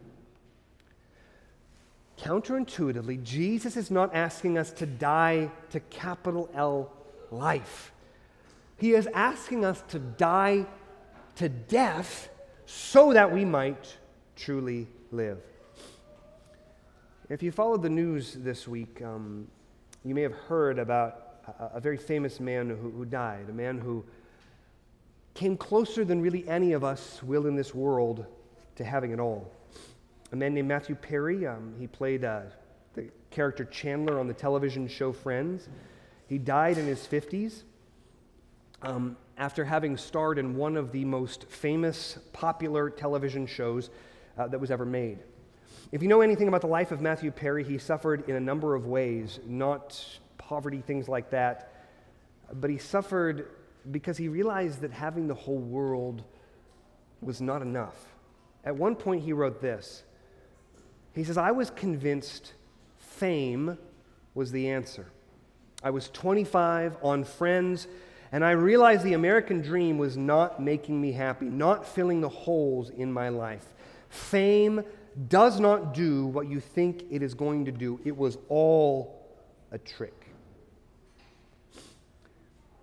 Counterintuitively, 2.17 3.21
Jesus 3.23 3.75
is 3.75 3.91
not 3.91 4.15
asking 4.15 4.57
us 4.57 4.71
to 4.71 4.85
die 4.85 5.51
to 5.71 5.81
capital 5.81 6.49
L 6.53 6.93
life. 7.29 7.91
He 8.77 8.93
is 8.93 9.05
asking 9.07 9.65
us 9.65 9.83
to 9.89 9.99
die 9.99 10.65
to 11.35 11.49
death 11.49 12.29
so 12.65 13.11
that 13.11 13.33
we 13.33 13.43
might 13.43 13.97
truly 14.37 14.87
live. 15.11 15.39
If 17.31 17.41
you 17.41 17.53
followed 17.53 17.81
the 17.81 17.89
news 17.89 18.33
this 18.33 18.67
week, 18.67 19.01
um, 19.01 19.47
you 20.03 20.13
may 20.13 20.21
have 20.21 20.33
heard 20.33 20.77
about 20.77 21.37
a, 21.47 21.77
a 21.77 21.79
very 21.79 21.95
famous 21.95 22.41
man 22.41 22.67
who, 22.67 22.91
who 22.91 23.05
died, 23.05 23.45
a 23.47 23.53
man 23.53 23.77
who 23.77 24.03
came 25.33 25.55
closer 25.55 26.03
than 26.03 26.19
really 26.19 26.45
any 26.49 26.73
of 26.73 26.83
us 26.83 27.23
will 27.23 27.47
in 27.47 27.55
this 27.55 27.73
world 27.73 28.25
to 28.75 28.83
having 28.83 29.11
it 29.11 29.19
all. 29.21 29.49
A 30.33 30.35
man 30.35 30.53
named 30.53 30.67
Matthew 30.67 30.93
Perry, 30.93 31.47
um, 31.47 31.73
he 31.79 31.87
played 31.87 32.25
uh, 32.25 32.41
the 32.95 33.07
character 33.29 33.63
Chandler 33.63 34.19
on 34.19 34.27
the 34.27 34.33
television 34.33 34.85
show 34.89 35.13
Friends. 35.13 35.69
He 36.27 36.37
died 36.37 36.77
in 36.77 36.85
his 36.85 37.07
50s 37.07 37.63
um, 38.81 39.15
after 39.37 39.63
having 39.63 39.95
starred 39.95 40.37
in 40.37 40.57
one 40.57 40.75
of 40.75 40.91
the 40.91 41.05
most 41.05 41.45
famous, 41.45 42.19
popular 42.33 42.89
television 42.89 43.47
shows 43.47 43.89
uh, 44.37 44.49
that 44.49 44.59
was 44.59 44.69
ever 44.69 44.85
made. 44.85 45.19
If 45.91 46.01
you 46.01 46.07
know 46.07 46.21
anything 46.21 46.47
about 46.47 46.61
the 46.61 46.67
life 46.67 46.91
of 46.91 47.01
Matthew 47.01 47.31
Perry, 47.31 47.63
he 47.63 47.77
suffered 47.77 48.29
in 48.29 48.35
a 48.35 48.39
number 48.39 48.75
of 48.75 48.85
ways, 48.85 49.39
not 49.45 50.03
poverty, 50.37 50.81
things 50.81 51.09
like 51.09 51.31
that, 51.31 51.73
but 52.53 52.69
he 52.69 52.77
suffered 52.77 53.49
because 53.89 54.17
he 54.17 54.27
realized 54.27 54.81
that 54.81 54.91
having 54.91 55.27
the 55.27 55.33
whole 55.33 55.57
world 55.57 56.23
was 57.21 57.41
not 57.41 57.61
enough. 57.61 57.95
At 58.63 58.75
one 58.75 58.95
point, 58.95 59.23
he 59.23 59.33
wrote 59.33 59.61
this 59.61 60.03
He 61.13 61.23
says, 61.23 61.37
I 61.37 61.51
was 61.51 61.69
convinced 61.69 62.53
fame 62.97 63.77
was 64.33 64.51
the 64.51 64.69
answer. 64.69 65.07
I 65.83 65.89
was 65.89 66.09
25 66.09 66.97
on 67.01 67.23
Friends, 67.23 67.87
and 68.31 68.45
I 68.45 68.51
realized 68.51 69.03
the 69.03 69.13
American 69.13 69.61
dream 69.61 69.97
was 69.97 70.15
not 70.15 70.61
making 70.61 71.01
me 71.01 71.11
happy, 71.11 71.45
not 71.45 71.87
filling 71.87 72.21
the 72.21 72.29
holes 72.29 72.89
in 72.89 73.11
my 73.11 73.29
life. 73.29 73.65
Fame 74.09 74.83
does 75.27 75.59
not 75.59 75.93
do 75.93 76.25
what 76.27 76.47
you 76.47 76.59
think 76.59 77.03
it 77.09 77.21
is 77.21 77.33
going 77.33 77.65
to 77.65 77.71
do, 77.71 77.99
it 78.05 78.15
was 78.15 78.37
all 78.49 79.25
a 79.71 79.77
trick. 79.77 80.27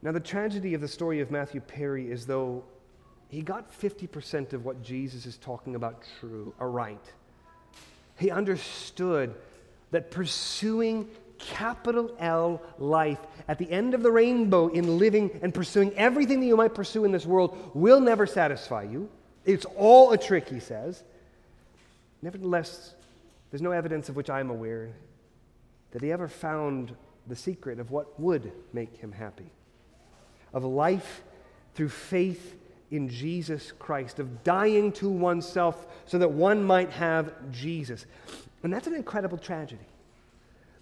Now, 0.01 0.12
the 0.12 0.21
tragedy 0.21 0.75
of 0.75 0.81
the 0.81 0.88
story 0.88 1.21
of 1.21 1.31
Matthew 1.31 1.61
Perry 1.61 2.11
is 2.11 2.27
though 2.27 2.64
he 3.29 3.43
got 3.43 3.71
50% 3.79 4.53
of 4.53 4.64
what 4.64 4.83
Jesus 4.83 5.27
is 5.27 5.37
talking 5.37 5.75
about 5.75 6.03
true, 6.21 6.55
or 6.59 6.71
right. 6.71 7.05
He 8.19 8.31
understood 8.31 9.35
that 9.91 10.11
pursuing 10.11 11.09
capital 11.38 12.14
L 12.19 12.61
life 12.79 13.21
at 13.47 13.59
the 13.59 13.71
end 13.71 13.95
of 13.95 14.03
the 14.03 14.11
rainbow 14.11 14.69
in 14.69 14.99
living 14.99 15.38
and 15.43 15.55
pursuing 15.55 15.93
everything 15.95 16.41
that 16.41 16.47
you 16.47 16.57
might 16.57 16.75
pursue 16.75 17.05
in 17.05 17.12
this 17.12 17.27
world 17.27 17.71
will 17.75 18.01
never 18.01 18.27
satisfy 18.27 18.83
you. 18.83 19.09
It's 19.45 19.64
all 19.77 20.12
a 20.12 20.19
trick, 20.19 20.49
he 20.49 20.61
says. 20.61 21.05
Nevertheless, 22.23 22.95
there's 23.51 23.63
no 23.63 23.73
evidence 23.73 24.09
of 24.09 24.17
which 24.17 24.31
I'm 24.31 24.51
aware 24.51 24.91
that 25.93 26.03
he 26.03 26.13
ever 26.13 26.29
found 26.29 26.95
the 27.27 27.37
secret 27.37 27.79
of 27.79 27.91
what 27.91 28.19
would 28.19 28.53
make 28.73 28.97
him 28.97 29.13
happy 29.13 29.51
of 30.53 30.65
life 30.65 31.23
through 31.75 31.89
faith 31.91 32.57
in 32.91 33.09
Jesus 33.09 33.73
Christ, 33.79 34.19
of 34.19 34.43
dying 34.45 34.93
to 34.93 35.09
oneself 35.09 35.87
so 36.07 36.19
that 36.19 36.31
one 36.31 36.65
might 36.65 36.91
have 36.91 37.33
Jesus. 37.53 38.07
And 38.63 38.73
that's 38.73 38.87
an 38.87 38.95
incredible 38.95 39.37
tragedy. 39.37 39.85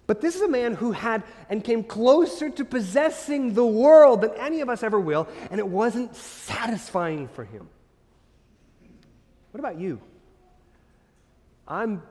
But 0.06 0.20
this 0.20 0.36
is 0.36 0.42
a 0.42 0.48
man 0.48 0.74
who 0.74 0.92
had 0.92 1.24
and 1.50 1.64
came 1.64 1.82
closer 1.82 2.48
to 2.48 2.64
possessing 2.64 3.54
the 3.54 3.66
world 3.66 4.20
than 4.20 4.30
any 4.38 4.60
of 4.60 4.68
us 4.68 4.84
ever 4.84 5.00
will, 5.00 5.26
and 5.50 5.58
it 5.58 5.66
wasn't 5.66 6.14
satisfying 6.14 7.26
for 7.26 7.44
him. 7.44 7.68
What 9.50 9.58
about 9.58 9.80
you? 9.80 10.00
I'm 11.68 12.02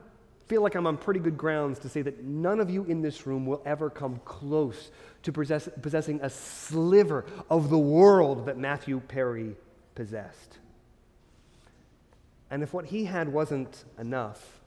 feel 0.46 0.62
like 0.62 0.76
I'm 0.76 0.86
on 0.86 0.96
pretty 0.96 1.20
good 1.20 1.36
grounds 1.36 1.80
to 1.80 1.88
say 1.88 2.02
that 2.02 2.22
none 2.22 2.60
of 2.60 2.70
you 2.70 2.84
in 2.84 3.02
this 3.02 3.26
room 3.26 3.46
will 3.46 3.62
ever 3.66 3.90
come 3.90 4.20
close 4.24 4.90
to 5.24 5.32
possess, 5.32 5.68
possessing 5.82 6.20
a 6.22 6.30
sliver 6.30 7.26
of 7.50 7.68
the 7.68 7.78
world 7.78 8.46
that 8.46 8.56
Matthew 8.56 9.00
Perry 9.00 9.56
possessed. 9.96 10.58
And 12.50 12.62
if 12.62 12.72
what 12.72 12.86
he 12.86 13.04
had 13.04 13.28
wasn't 13.28 13.84
enough, 13.98 14.60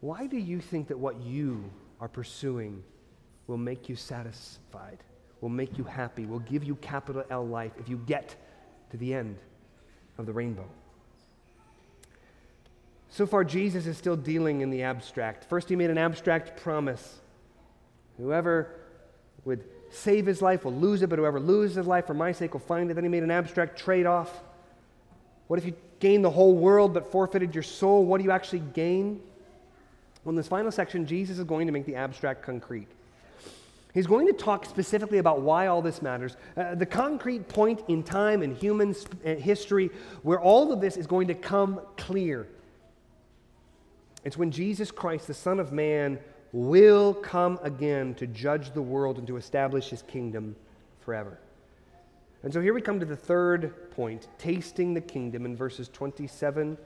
why 0.00 0.28
do 0.28 0.36
you 0.36 0.60
think 0.60 0.88
that 0.88 0.98
what 0.98 1.20
you 1.20 1.70
are 2.00 2.08
pursuing 2.08 2.84
will 3.48 3.58
make 3.58 3.88
you 3.88 3.96
satisfied, 3.96 4.98
will 5.40 5.48
make 5.48 5.76
you 5.76 5.82
happy, 5.84 6.24
will 6.24 6.38
give 6.40 6.62
you 6.62 6.76
capital 6.76 7.24
L 7.30 7.46
life 7.46 7.72
if 7.80 7.88
you 7.88 7.96
get 8.06 8.36
to 8.90 8.96
the 8.96 9.12
end 9.12 9.38
of 10.18 10.26
the 10.26 10.32
rainbow? 10.32 10.68
So 13.12 13.26
far, 13.26 13.44
Jesus 13.44 13.86
is 13.86 13.98
still 13.98 14.16
dealing 14.16 14.62
in 14.62 14.70
the 14.70 14.84
abstract. 14.84 15.44
First, 15.44 15.68
he 15.68 15.76
made 15.76 15.90
an 15.90 15.98
abstract 15.98 16.62
promise. 16.62 17.20
Whoever 18.16 18.74
would 19.44 19.64
save 19.90 20.24
his 20.24 20.40
life 20.40 20.64
will 20.64 20.72
lose 20.72 21.02
it, 21.02 21.10
but 21.10 21.18
whoever 21.18 21.38
loses 21.38 21.76
his 21.76 21.86
life 21.86 22.06
for 22.06 22.14
my 22.14 22.32
sake 22.32 22.54
will 22.54 22.60
find 22.60 22.90
it. 22.90 22.94
Then 22.94 23.04
he 23.04 23.10
made 23.10 23.22
an 23.22 23.30
abstract 23.30 23.78
trade 23.78 24.06
off. 24.06 24.40
What 25.48 25.58
if 25.58 25.66
you 25.66 25.74
gain 26.00 26.22
the 26.22 26.30
whole 26.30 26.56
world 26.56 26.94
but 26.94 27.12
forfeited 27.12 27.54
your 27.54 27.62
soul? 27.62 28.06
What 28.06 28.16
do 28.16 28.24
you 28.24 28.30
actually 28.30 28.62
gain? 28.72 29.20
Well, 30.24 30.30
in 30.30 30.36
this 30.36 30.48
final 30.48 30.72
section, 30.72 31.04
Jesus 31.04 31.36
is 31.36 31.44
going 31.44 31.66
to 31.66 31.72
make 31.72 31.84
the 31.84 31.96
abstract 31.96 32.42
concrete. 32.42 32.88
He's 33.92 34.06
going 34.06 34.26
to 34.26 34.32
talk 34.32 34.64
specifically 34.64 35.18
about 35.18 35.42
why 35.42 35.66
all 35.66 35.82
this 35.82 36.00
matters, 36.00 36.34
uh, 36.56 36.76
the 36.76 36.86
concrete 36.86 37.46
point 37.46 37.82
in 37.88 38.04
time 38.04 38.40
and 38.40 38.56
human 38.56 38.94
uh, 39.26 39.34
history 39.34 39.90
where 40.22 40.40
all 40.40 40.72
of 40.72 40.80
this 40.80 40.96
is 40.96 41.06
going 41.06 41.28
to 41.28 41.34
come 41.34 41.78
clear. 41.98 42.48
It's 44.24 44.36
when 44.36 44.50
Jesus 44.50 44.90
Christ, 44.90 45.26
the 45.26 45.34
Son 45.34 45.58
of 45.58 45.72
Man, 45.72 46.18
will 46.52 47.14
come 47.14 47.58
again 47.62 48.14
to 48.14 48.26
judge 48.26 48.72
the 48.72 48.82
world 48.82 49.18
and 49.18 49.26
to 49.26 49.36
establish 49.36 49.88
his 49.88 50.02
kingdom 50.02 50.54
forever. 51.00 51.38
And 52.42 52.52
so 52.52 52.60
here 52.60 52.74
we 52.74 52.80
come 52.80 53.00
to 53.00 53.06
the 53.06 53.16
third 53.16 53.90
point 53.92 54.28
tasting 54.38 54.94
the 54.94 55.00
kingdom 55.00 55.46
in 55.46 55.56
verses 55.56 55.88
27 55.88 56.76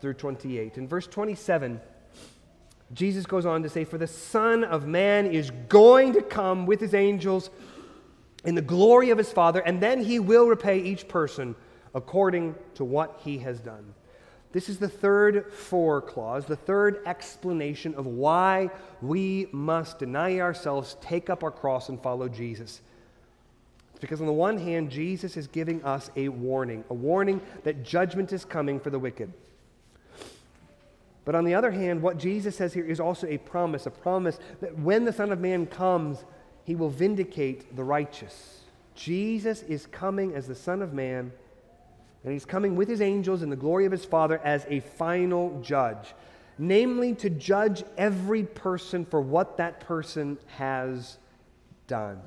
through 0.00 0.14
28. 0.14 0.76
In 0.78 0.86
verse 0.86 1.06
27, 1.06 1.80
Jesus 2.92 3.26
goes 3.26 3.46
on 3.46 3.62
to 3.62 3.68
say, 3.68 3.84
For 3.84 3.98
the 3.98 4.06
Son 4.06 4.62
of 4.62 4.86
Man 4.86 5.26
is 5.26 5.50
going 5.68 6.12
to 6.12 6.22
come 6.22 6.66
with 6.66 6.80
his 6.80 6.94
angels 6.94 7.50
in 8.44 8.54
the 8.54 8.62
glory 8.62 9.10
of 9.10 9.18
his 9.18 9.32
Father, 9.32 9.60
and 9.60 9.82
then 9.82 10.04
he 10.04 10.18
will 10.18 10.46
repay 10.46 10.78
each 10.78 11.08
person 11.08 11.54
according 11.94 12.54
to 12.74 12.84
what 12.84 13.20
he 13.24 13.38
has 13.38 13.60
done. 13.60 13.94
This 14.54 14.68
is 14.68 14.78
the 14.78 14.88
third 14.88 15.52
for 15.52 16.00
clause, 16.00 16.46
the 16.46 16.54
third 16.54 17.02
explanation 17.06 17.92
of 17.96 18.06
why 18.06 18.70
we 19.02 19.48
must 19.50 19.98
deny 19.98 20.38
ourselves, 20.38 20.96
take 21.00 21.28
up 21.28 21.42
our 21.42 21.50
cross, 21.50 21.88
and 21.88 22.00
follow 22.00 22.28
Jesus. 22.28 22.80
Because, 24.00 24.20
on 24.20 24.28
the 24.28 24.32
one 24.32 24.56
hand, 24.56 24.90
Jesus 24.90 25.36
is 25.36 25.48
giving 25.48 25.84
us 25.84 26.08
a 26.14 26.28
warning, 26.28 26.84
a 26.88 26.94
warning 26.94 27.40
that 27.64 27.82
judgment 27.82 28.32
is 28.32 28.44
coming 28.44 28.78
for 28.78 28.90
the 28.90 28.98
wicked. 28.98 29.32
But 31.24 31.34
on 31.34 31.44
the 31.44 31.54
other 31.54 31.72
hand, 31.72 32.00
what 32.00 32.16
Jesus 32.16 32.54
says 32.54 32.72
here 32.72 32.86
is 32.86 33.00
also 33.00 33.26
a 33.26 33.38
promise, 33.38 33.86
a 33.86 33.90
promise 33.90 34.38
that 34.60 34.78
when 34.78 35.04
the 35.04 35.12
Son 35.12 35.32
of 35.32 35.40
Man 35.40 35.66
comes, 35.66 36.24
he 36.62 36.76
will 36.76 36.90
vindicate 36.90 37.74
the 37.74 37.82
righteous. 37.82 38.60
Jesus 38.94 39.62
is 39.62 39.86
coming 39.86 40.32
as 40.32 40.46
the 40.46 40.54
Son 40.54 40.80
of 40.80 40.92
Man, 40.92 41.32
and 42.24 42.32
he's 42.32 42.44
coming 42.44 42.74
with 42.74 42.88
his 42.88 43.00
angels 43.00 43.42
in 43.42 43.50
the 43.50 43.56
glory 43.56 43.86
of 43.86 43.92
his 43.92 44.04
Father 44.04 44.38
as 44.38 44.66
a 44.68 44.80
final 44.80 45.60
judge, 45.62 46.14
namely 46.58 47.14
to 47.16 47.30
judge 47.30 47.84
every 47.96 48.42
person 48.42 49.04
for 49.04 49.20
what 49.20 49.58
that 49.58 49.80
person 49.80 50.38
has 50.56 51.18
done. 51.86 52.20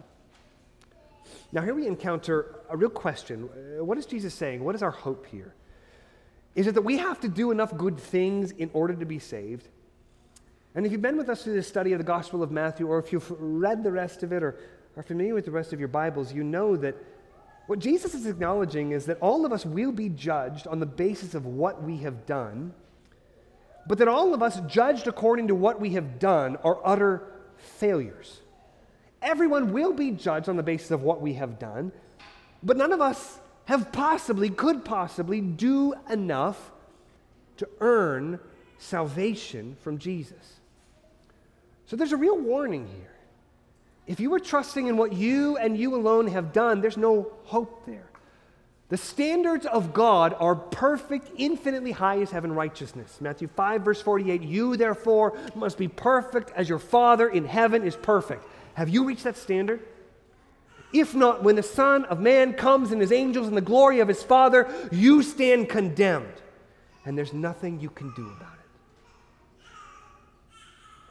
Now, 1.51 1.61
here 1.61 1.73
we 1.73 1.87
encounter 1.87 2.55
a 2.69 2.77
real 2.77 2.89
question. 2.89 3.49
What 3.79 3.97
is 3.97 4.05
Jesus 4.05 4.33
saying? 4.33 4.63
What 4.63 4.75
is 4.75 4.83
our 4.83 4.91
hope 4.91 5.25
here? 5.25 5.53
is 6.57 6.65
it 6.65 6.73
that 6.73 6.81
we 6.81 6.97
have 6.97 7.19
to 7.19 7.29
do 7.29 7.51
enough 7.51 7.77
good 7.77 7.99
things 7.99 8.49
in 8.49 8.71
order 8.73 8.95
to 8.95 9.05
be 9.05 9.19
saved? 9.19 9.69
And 10.73 10.87
if 10.87 10.91
you've 10.91 11.03
been 11.03 11.15
with 11.15 11.29
us 11.29 11.43
through 11.43 11.53
the 11.53 11.61
study 11.61 11.93
of 11.93 11.99
the 11.99 12.03
Gospel 12.03 12.41
of 12.41 12.49
Matthew, 12.49 12.87
or 12.87 12.97
if 12.97 13.13
you've 13.13 13.29
read 13.39 13.83
the 13.83 13.91
rest 13.91 14.23
of 14.23 14.33
it, 14.33 14.41
or 14.41 14.57
are 14.95 15.03
familiar 15.03 15.35
with 15.35 15.45
the 15.45 15.51
rest 15.51 15.71
of 15.71 15.77
your 15.77 15.87
Bibles, 15.87 16.33
you 16.33 16.43
know 16.43 16.75
that 16.75 16.95
what 17.67 17.79
Jesus 17.79 18.13
is 18.13 18.25
acknowledging 18.25 18.91
is 18.91 19.05
that 19.05 19.19
all 19.19 19.45
of 19.45 19.51
us 19.51 19.65
will 19.65 19.91
be 19.91 20.09
judged 20.09 20.67
on 20.67 20.79
the 20.79 20.85
basis 20.85 21.35
of 21.35 21.45
what 21.45 21.83
we 21.83 21.97
have 21.97 22.25
done, 22.25 22.73
but 23.85 23.97
that 23.97 24.07
all 24.07 24.33
of 24.33 24.41
us, 24.41 24.59
judged 24.67 25.07
according 25.07 25.49
to 25.49 25.55
what 25.55 25.79
we 25.79 25.91
have 25.91 26.17
done, 26.17 26.55
are 26.63 26.79
utter 26.83 27.23
failures. 27.57 28.39
Everyone 29.21 29.73
will 29.73 29.93
be 29.93 30.11
judged 30.11 30.47
on 30.47 30.55
the 30.55 30.63
basis 30.63 30.91
of 30.91 31.03
what 31.03 31.21
we 31.21 31.33
have 31.33 31.59
done, 31.59 31.91
but 32.63 32.77
none 32.77 32.93
of 32.93 33.01
us 33.01 33.39
have 33.65 33.91
possibly, 33.91 34.49
could 34.49 34.85
possibly 34.85 35.41
do 35.41 35.93
enough 36.09 36.71
to 37.57 37.67
earn 37.81 38.39
salvation 38.77 39.75
from 39.81 39.97
Jesus. 39.97 40.61
So 41.85 41.95
there's 41.95 42.13
a 42.13 42.17
real 42.17 42.37
warning 42.37 42.87
here. 42.87 43.16
If 44.07 44.21
you 44.21 44.33
are 44.33 44.39
trusting 44.39 44.87
in 44.87 44.95
what 44.97 45.13
you 45.13 45.57
and 45.57 45.77
you 45.77 45.93
alone 45.93 46.27
have 46.27 46.53
done, 46.53 46.81
there's 46.81 46.97
no 46.97 47.31
hope 47.43 47.85
there. 47.85 48.09
The 48.89 48.97
standards 48.97 49.65
of 49.65 49.93
God 49.93 50.33
are 50.39 50.55
perfect, 50.55 51.29
infinitely 51.35 51.91
high 51.91 52.21
as 52.21 52.31
heaven 52.31 52.53
righteousness. 52.53 53.17
Matthew 53.19 53.49
5, 53.49 53.81
verse 53.81 54.01
48 54.01 54.41
You, 54.43 54.77
therefore, 54.77 55.37
must 55.55 55.77
be 55.77 55.89
perfect 55.89 56.51
as 56.55 56.69
your 56.69 56.79
Father 56.79 57.27
in 57.27 57.43
heaven 57.43 57.83
is 57.83 57.97
perfect. 57.97 58.45
Have 58.75 58.87
you 58.87 59.03
reached 59.03 59.25
that 59.25 59.35
standard? 59.35 59.81
If 60.93 61.13
not, 61.13 61.43
when 61.43 61.57
the 61.57 61.63
Son 61.63 62.05
of 62.05 62.21
Man 62.21 62.53
comes 62.53 62.93
and 62.93 63.01
his 63.01 63.11
angels 63.11 63.49
in 63.49 63.55
the 63.55 63.61
glory 63.61 63.99
of 63.99 64.07
his 64.07 64.23
Father, 64.23 64.73
you 64.89 65.21
stand 65.21 65.67
condemned. 65.67 66.41
And 67.05 67.17
there's 67.17 67.33
nothing 67.33 67.81
you 67.81 67.89
can 67.89 68.13
do 68.15 68.25
about 68.37 68.53
it. 68.53 68.56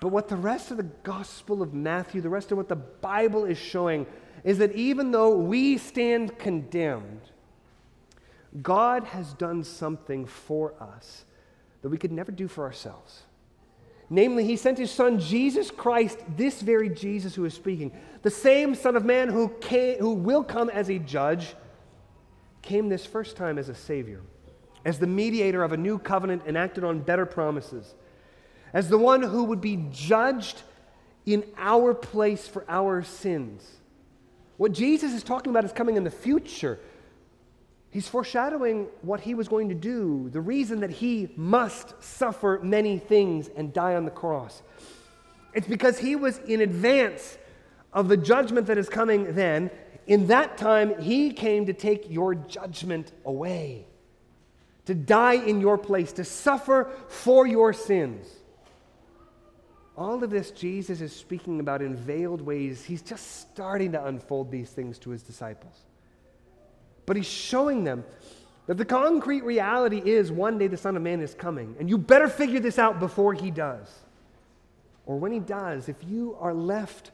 But 0.01 0.09
what 0.09 0.29
the 0.29 0.37
rest 0.37 0.71
of 0.71 0.77
the 0.77 0.83
Gospel 0.83 1.63
of 1.63 1.73
Matthew, 1.73 2.21
the 2.21 2.29
rest 2.29 2.53
of 2.53 2.59
what 2.59 2.69
the 2.69 2.77
Bible 2.77 3.45
is 3.45 3.59
showing, 3.59 4.07
is 4.45 4.59
that 4.59 4.73
even 4.73 5.11
though 5.11 5.37
we 5.37 5.79
stand 5.79 6.39
condemned, 6.39 7.23
God 8.63 9.05
has 9.05 9.33
done 9.35 9.65
something 9.65 10.27
for 10.27 10.75
us 10.81 11.25
that 11.83 11.89
we 11.89 11.99
could 11.99 12.13
never 12.13 12.33
do 12.33 12.49
for 12.49 12.65
ourselves. 12.65 13.23
Namely, 14.09 14.45
he 14.45 14.57
sent 14.57 14.79
his 14.79 14.91
son 14.91 15.19
Jesus 15.19 15.71
Christ, 15.71 16.19
this 16.37 16.61
very 16.63 16.89
Jesus 16.89 17.35
who 17.35 17.45
is 17.45 17.55
speaking, 17.55 17.93
the 18.23 18.31
same 18.31 18.75
Son 18.75 18.95
of 18.95 19.05
Man 19.05 19.29
who, 19.29 19.49
came, 19.61 19.99
who 19.99 20.15
will 20.15 20.45
come 20.45 20.71
as 20.71 20.89
a 20.89 20.99
judge, 20.99 21.55
came 22.63 22.89
this 22.89 23.05
first 23.05 23.37
time 23.37 23.59
as 23.59 23.69
a 23.69 23.75
Savior, 23.75 24.21
as 24.85 24.99
the 24.99 25.07
mediator 25.07 25.65
of 25.65 25.73
a 25.73 25.77
new 25.77 25.99
covenant 25.99 26.43
enacted 26.47 26.85
on 26.85 27.01
better 27.01 27.27
promises, 27.27 27.95
as 28.77 28.91
the 28.91 28.99
one 28.99 29.23
who 29.23 29.45
would 29.45 29.63
be 29.63 29.83
judged 29.91 30.61
in 31.25 31.43
our 31.57 31.95
place 31.95 32.47
for 32.47 32.63
our 32.69 33.03
sins. 33.03 33.67
What 34.59 34.73
Jesus 34.73 35.15
is 35.15 35.23
talking 35.23 35.51
about 35.51 35.65
is 35.65 35.73
coming 35.73 35.97
in 35.97 36.05
the 36.05 36.11
future. 36.11 36.79
He's 37.89 38.07
foreshadowing 38.07 38.89
what 39.01 39.21
he 39.21 39.33
was 39.33 39.49
going 39.49 39.71
to 39.71 39.75
do, 39.75 40.29
the 40.29 40.43
reason 40.43 40.81
that 40.81 40.91
he 40.91 41.33
must 41.37 42.03
suffer 42.03 42.61
many 42.63 42.99
things 42.99 43.49
and 43.49 43.73
die 43.73 43.95
on 43.95 44.05
the 44.05 44.11
cross. 44.11 44.61
It's 45.55 45.67
because 45.67 45.99
he 45.99 46.15
was 46.15 46.37
in 46.41 46.61
advance 46.61 47.39
of 47.95 48.09
the 48.09 48.19
judgment 48.19 48.67
that 48.67 48.77
is 48.77 48.91
coming 48.91 49.35
then. 49.35 49.71
In 50.07 50.27
that 50.27 50.59
time, 50.59 51.01
he 51.01 51.31
came 51.31 51.65
to 51.65 51.73
take 51.73 52.11
your 52.11 52.35
judgment 52.35 53.11
away, 53.25 53.87
to 54.85 54.95
die 54.95 55.37
in 55.37 55.63
your 55.63 55.79
place, 55.79 56.13
to 56.13 56.25
suffer 56.25 56.91
for 57.09 57.47
your 57.47 57.73
sins. 57.73 58.29
All 59.97 60.23
of 60.23 60.31
this 60.31 60.51
Jesus 60.51 61.01
is 61.01 61.15
speaking 61.15 61.59
about 61.59 61.81
in 61.81 61.97
veiled 61.97 62.43
ways. 62.43 62.85
He's 62.85 63.03
just 63.03 63.41
starting 63.41 63.93
to 63.93 64.05
unfold 64.05 64.51
these 64.51 64.69
things 64.69 64.99
to 65.01 65.11
his 65.11 65.23
disciples. 65.23 65.75
But 67.07 67.17
he's 67.17 67.27
showing 67.27 67.85
them 67.85 68.05
that 68.67 68.77
the 68.77 68.85
concrete 68.85 69.45
reality 69.45 70.03
is 70.05 70.31
one 70.31 70.59
day 70.59 70.67
the 70.67 70.77
Son 70.77 70.97
of 70.97 71.03
Man 71.03 71.21
is 71.21 71.35
coming, 71.35 71.77
and 71.79 71.89
you 71.89 71.97
better 71.97 72.29
figure 72.29 72.61
this 72.61 72.79
out 72.79 73.01
before 73.01 73.33
he 73.33 73.51
does. 73.51 73.89
Or 75.07 75.19
when 75.19 75.33
he 75.33 75.39
does, 75.39 75.89
if 75.89 75.97
you 76.07 76.37
are 76.41 76.53
left 76.53 77.13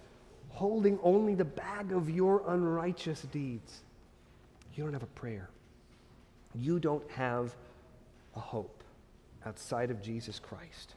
holding 0.49 0.99
only 1.03 1.35
the 1.35 1.45
bag 1.45 1.92
of 1.92 2.11
your 2.11 2.42
unrighteous 2.49 3.23
deeds, 3.31 3.81
you 4.75 4.83
don't 4.83 4.95
have 4.95 5.03
a 5.03 5.07
prayer. 5.07 5.51
You 6.55 6.79
don't 6.79 7.09
have 7.11 7.55
a 8.35 8.40
hope 8.40 8.83
outside 9.45 9.90
of 9.90 10.03
Jesus 10.03 10.38
Christ. 10.38 10.95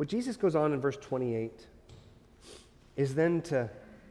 What 0.00 0.08
Jesus 0.08 0.38
goes 0.38 0.56
on 0.56 0.72
in 0.72 0.80
verse 0.80 0.96
28 0.96 1.66
is 2.96 3.14
then 3.14 3.42
to 3.42 3.68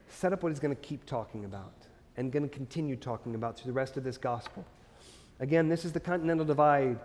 set 0.07 0.31
up 0.33 0.43
what 0.43 0.49
he's 0.49 0.59
going 0.59 0.75
to 0.75 0.79
keep 0.79 1.03
talking 1.07 1.45
about 1.45 1.73
and 2.15 2.31
going 2.31 2.47
to 2.47 2.55
continue 2.55 2.95
talking 2.95 3.33
about 3.33 3.57
through 3.57 3.71
the 3.71 3.75
rest 3.75 3.97
of 3.97 4.03
this 4.03 4.15
gospel. 4.15 4.63
Again, 5.39 5.67
this 5.67 5.85
is 5.85 5.91
the 5.91 5.99
continental 5.99 6.45
divide. 6.45 6.99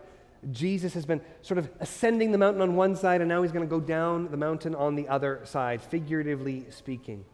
Jesus 0.52 0.92
has 0.92 1.06
been 1.06 1.22
sort 1.40 1.56
of 1.56 1.70
ascending 1.80 2.30
the 2.30 2.36
mountain 2.36 2.60
on 2.60 2.76
one 2.76 2.94
side, 2.94 3.22
and 3.22 3.28
now 3.30 3.40
he's 3.40 3.52
going 3.52 3.66
to 3.66 3.70
go 3.70 3.80
down 3.80 4.30
the 4.30 4.36
mountain 4.36 4.74
on 4.74 4.96
the 4.96 5.08
other 5.08 5.40
side, 5.44 5.80
figuratively 5.80 6.66
speaking. 6.68 7.24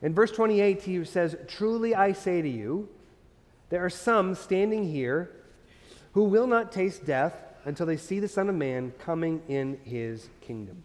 In 0.00 0.14
verse 0.14 0.30
28, 0.30 0.80
he 0.80 1.04
says, 1.04 1.36
Truly 1.46 1.94
I 1.94 2.14
say 2.14 2.40
to 2.40 2.48
you, 2.48 2.88
there 3.68 3.84
are 3.84 3.90
some 3.90 4.34
standing 4.34 4.90
here 4.90 5.32
who 6.12 6.24
will 6.24 6.46
not 6.46 6.72
taste 6.72 7.04
death 7.04 7.34
until 7.68 7.84
they 7.84 7.98
see 7.98 8.18
the 8.18 8.26
Son 8.26 8.48
of 8.48 8.54
Man 8.54 8.92
coming 8.98 9.42
in 9.46 9.78
his 9.84 10.30
kingdom. 10.40 10.82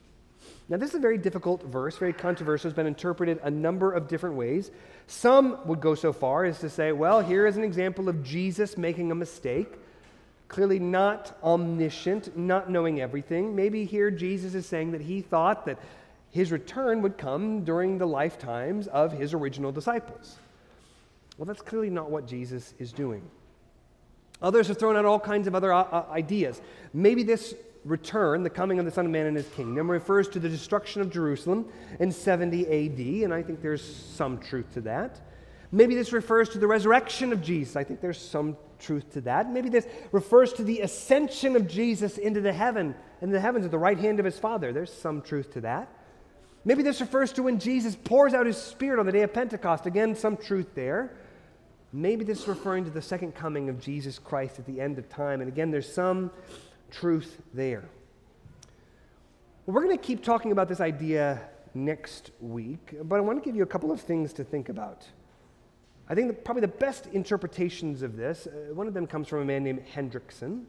Now, 0.67 0.75
this 0.75 0.89
is 0.89 0.95
a 0.95 0.99
very 0.99 1.17
difficult 1.17 1.63
verse, 1.63 1.97
very 1.97 2.11
controversial. 2.11 2.67
It's 2.67 2.75
been 2.75 2.87
interpreted 2.87 3.39
a 3.41 3.49
number 3.49 3.93
of 3.93 4.09
different 4.09 4.35
ways. 4.35 4.69
Some 5.07 5.57
would 5.65 5.79
go 5.79 5.95
so 5.95 6.11
far 6.11 6.43
as 6.43 6.59
to 6.59 6.69
say, 6.69 6.91
well, 6.91 7.21
here 7.21 7.47
is 7.47 7.55
an 7.55 7.63
example 7.63 8.09
of 8.09 8.21
Jesus 8.21 8.77
making 8.77 9.11
a 9.11 9.15
mistake. 9.15 9.73
Clearly, 10.49 10.77
not 10.77 11.37
omniscient, 11.41 12.37
not 12.37 12.69
knowing 12.69 12.99
everything. 12.99 13.55
Maybe 13.55 13.85
here 13.85 14.11
Jesus 14.11 14.53
is 14.53 14.65
saying 14.65 14.91
that 14.91 15.01
he 15.01 15.21
thought 15.21 15.65
that 15.65 15.79
his 16.31 16.51
return 16.51 17.01
would 17.01 17.17
come 17.17 17.63
during 17.63 17.97
the 17.97 18.07
lifetimes 18.07 18.87
of 18.87 19.13
his 19.13 19.33
original 19.33 19.71
disciples. 19.71 20.37
Well, 21.37 21.45
that's 21.45 21.61
clearly 21.61 21.89
not 21.89 22.11
what 22.11 22.27
Jesus 22.27 22.73
is 22.77 22.91
doing. 22.91 23.23
Others 24.43 24.67
have 24.67 24.77
thrown 24.77 24.95
out 24.95 25.05
all 25.05 25.19
kinds 25.19 25.47
of 25.47 25.55
other 25.55 25.73
uh, 25.73 25.81
uh 25.81 26.05
ideas. 26.11 26.61
Maybe 26.93 27.23
this 27.23 27.55
return, 27.85 28.43
the 28.43 28.49
coming 28.49 28.79
of 28.79 28.85
the 28.85 28.91
Son 28.91 29.05
of 29.05 29.11
Man 29.11 29.25
in 29.25 29.35
his 29.35 29.47
kingdom, 29.49 29.89
refers 29.89 30.27
to 30.29 30.39
the 30.39 30.49
destruction 30.49 31.01
of 31.01 31.09
Jerusalem 31.09 31.67
in 31.99 32.11
70 32.11 32.65
AD, 32.65 33.23
and 33.23 33.33
I 33.33 33.41
think 33.41 33.61
there's 33.61 33.83
some 33.83 34.37
truth 34.37 34.73
to 34.73 34.81
that. 34.81 35.19
Maybe 35.71 35.95
this 35.95 36.13
refers 36.13 36.49
to 36.49 36.59
the 36.59 36.67
resurrection 36.67 37.33
of 37.33 37.41
Jesus. 37.41 37.75
I 37.75 37.83
think 37.83 37.99
there's 37.99 38.19
some 38.19 38.57
truth 38.79 39.11
to 39.13 39.21
that. 39.21 39.49
Maybe 39.49 39.69
this 39.69 39.87
refers 40.11 40.53
to 40.53 40.63
the 40.63 40.81
ascension 40.81 41.55
of 41.55 41.67
Jesus 41.67 42.17
into 42.17 42.41
the 42.41 42.53
heaven, 42.53 42.93
in 43.21 43.31
the 43.31 43.39
heavens 43.39 43.65
at 43.65 43.71
the 43.71 43.79
right 43.79 43.97
hand 43.97 44.19
of 44.19 44.25
his 44.25 44.37
Father. 44.37 44.71
There's 44.71 44.93
some 44.93 45.21
truth 45.21 45.51
to 45.53 45.61
that. 45.61 45.89
Maybe 46.65 46.83
this 46.83 47.01
refers 47.01 47.33
to 47.33 47.43
when 47.43 47.59
Jesus 47.59 47.95
pours 47.95 48.33
out 48.33 48.45
his 48.45 48.57
Spirit 48.57 48.99
on 48.99 49.05
the 49.05 49.11
day 49.11 49.23
of 49.23 49.33
Pentecost. 49.33 49.85
Again, 49.85 50.15
some 50.15 50.37
truth 50.37 50.75
there. 50.75 51.11
Maybe 51.95 52.25
this 52.25 52.41
is 52.41 52.47
referring 52.47 52.85
to 52.85 52.89
the 52.89 53.03
second 53.03 53.35
coming 53.35 53.69
of 53.69 53.79
Jesus 53.79 54.17
Christ 54.17 54.57
at 54.57 54.65
the 54.65 54.81
end 54.81 54.97
of 54.97 55.07
time. 55.09 55.41
And 55.41 55.47
again, 55.47 55.69
there's 55.69 55.91
some 55.91 56.31
truth 56.89 57.39
there. 57.53 57.85
We're 59.67 59.83
going 59.83 59.95
to 59.95 60.03
keep 60.03 60.23
talking 60.23 60.51
about 60.51 60.67
this 60.67 60.81
idea 60.81 61.39
next 61.75 62.31
week, 62.41 62.95
but 63.03 63.17
I 63.17 63.19
want 63.19 63.41
to 63.41 63.47
give 63.47 63.55
you 63.55 63.61
a 63.61 63.67
couple 63.67 63.91
of 63.91 64.01
things 64.01 64.33
to 64.33 64.43
think 64.43 64.69
about. 64.69 65.07
I 66.09 66.15
think 66.15 66.43
probably 66.43 66.61
the 66.61 66.67
best 66.67 67.07
interpretations 67.13 68.01
of 68.01 68.17
this, 68.17 68.47
uh, 68.47 68.73
one 68.73 68.87
of 68.87 68.95
them 68.95 69.05
comes 69.05 69.27
from 69.27 69.41
a 69.41 69.45
man 69.45 69.63
named 69.63 69.83
Hendriksen, 69.95 70.63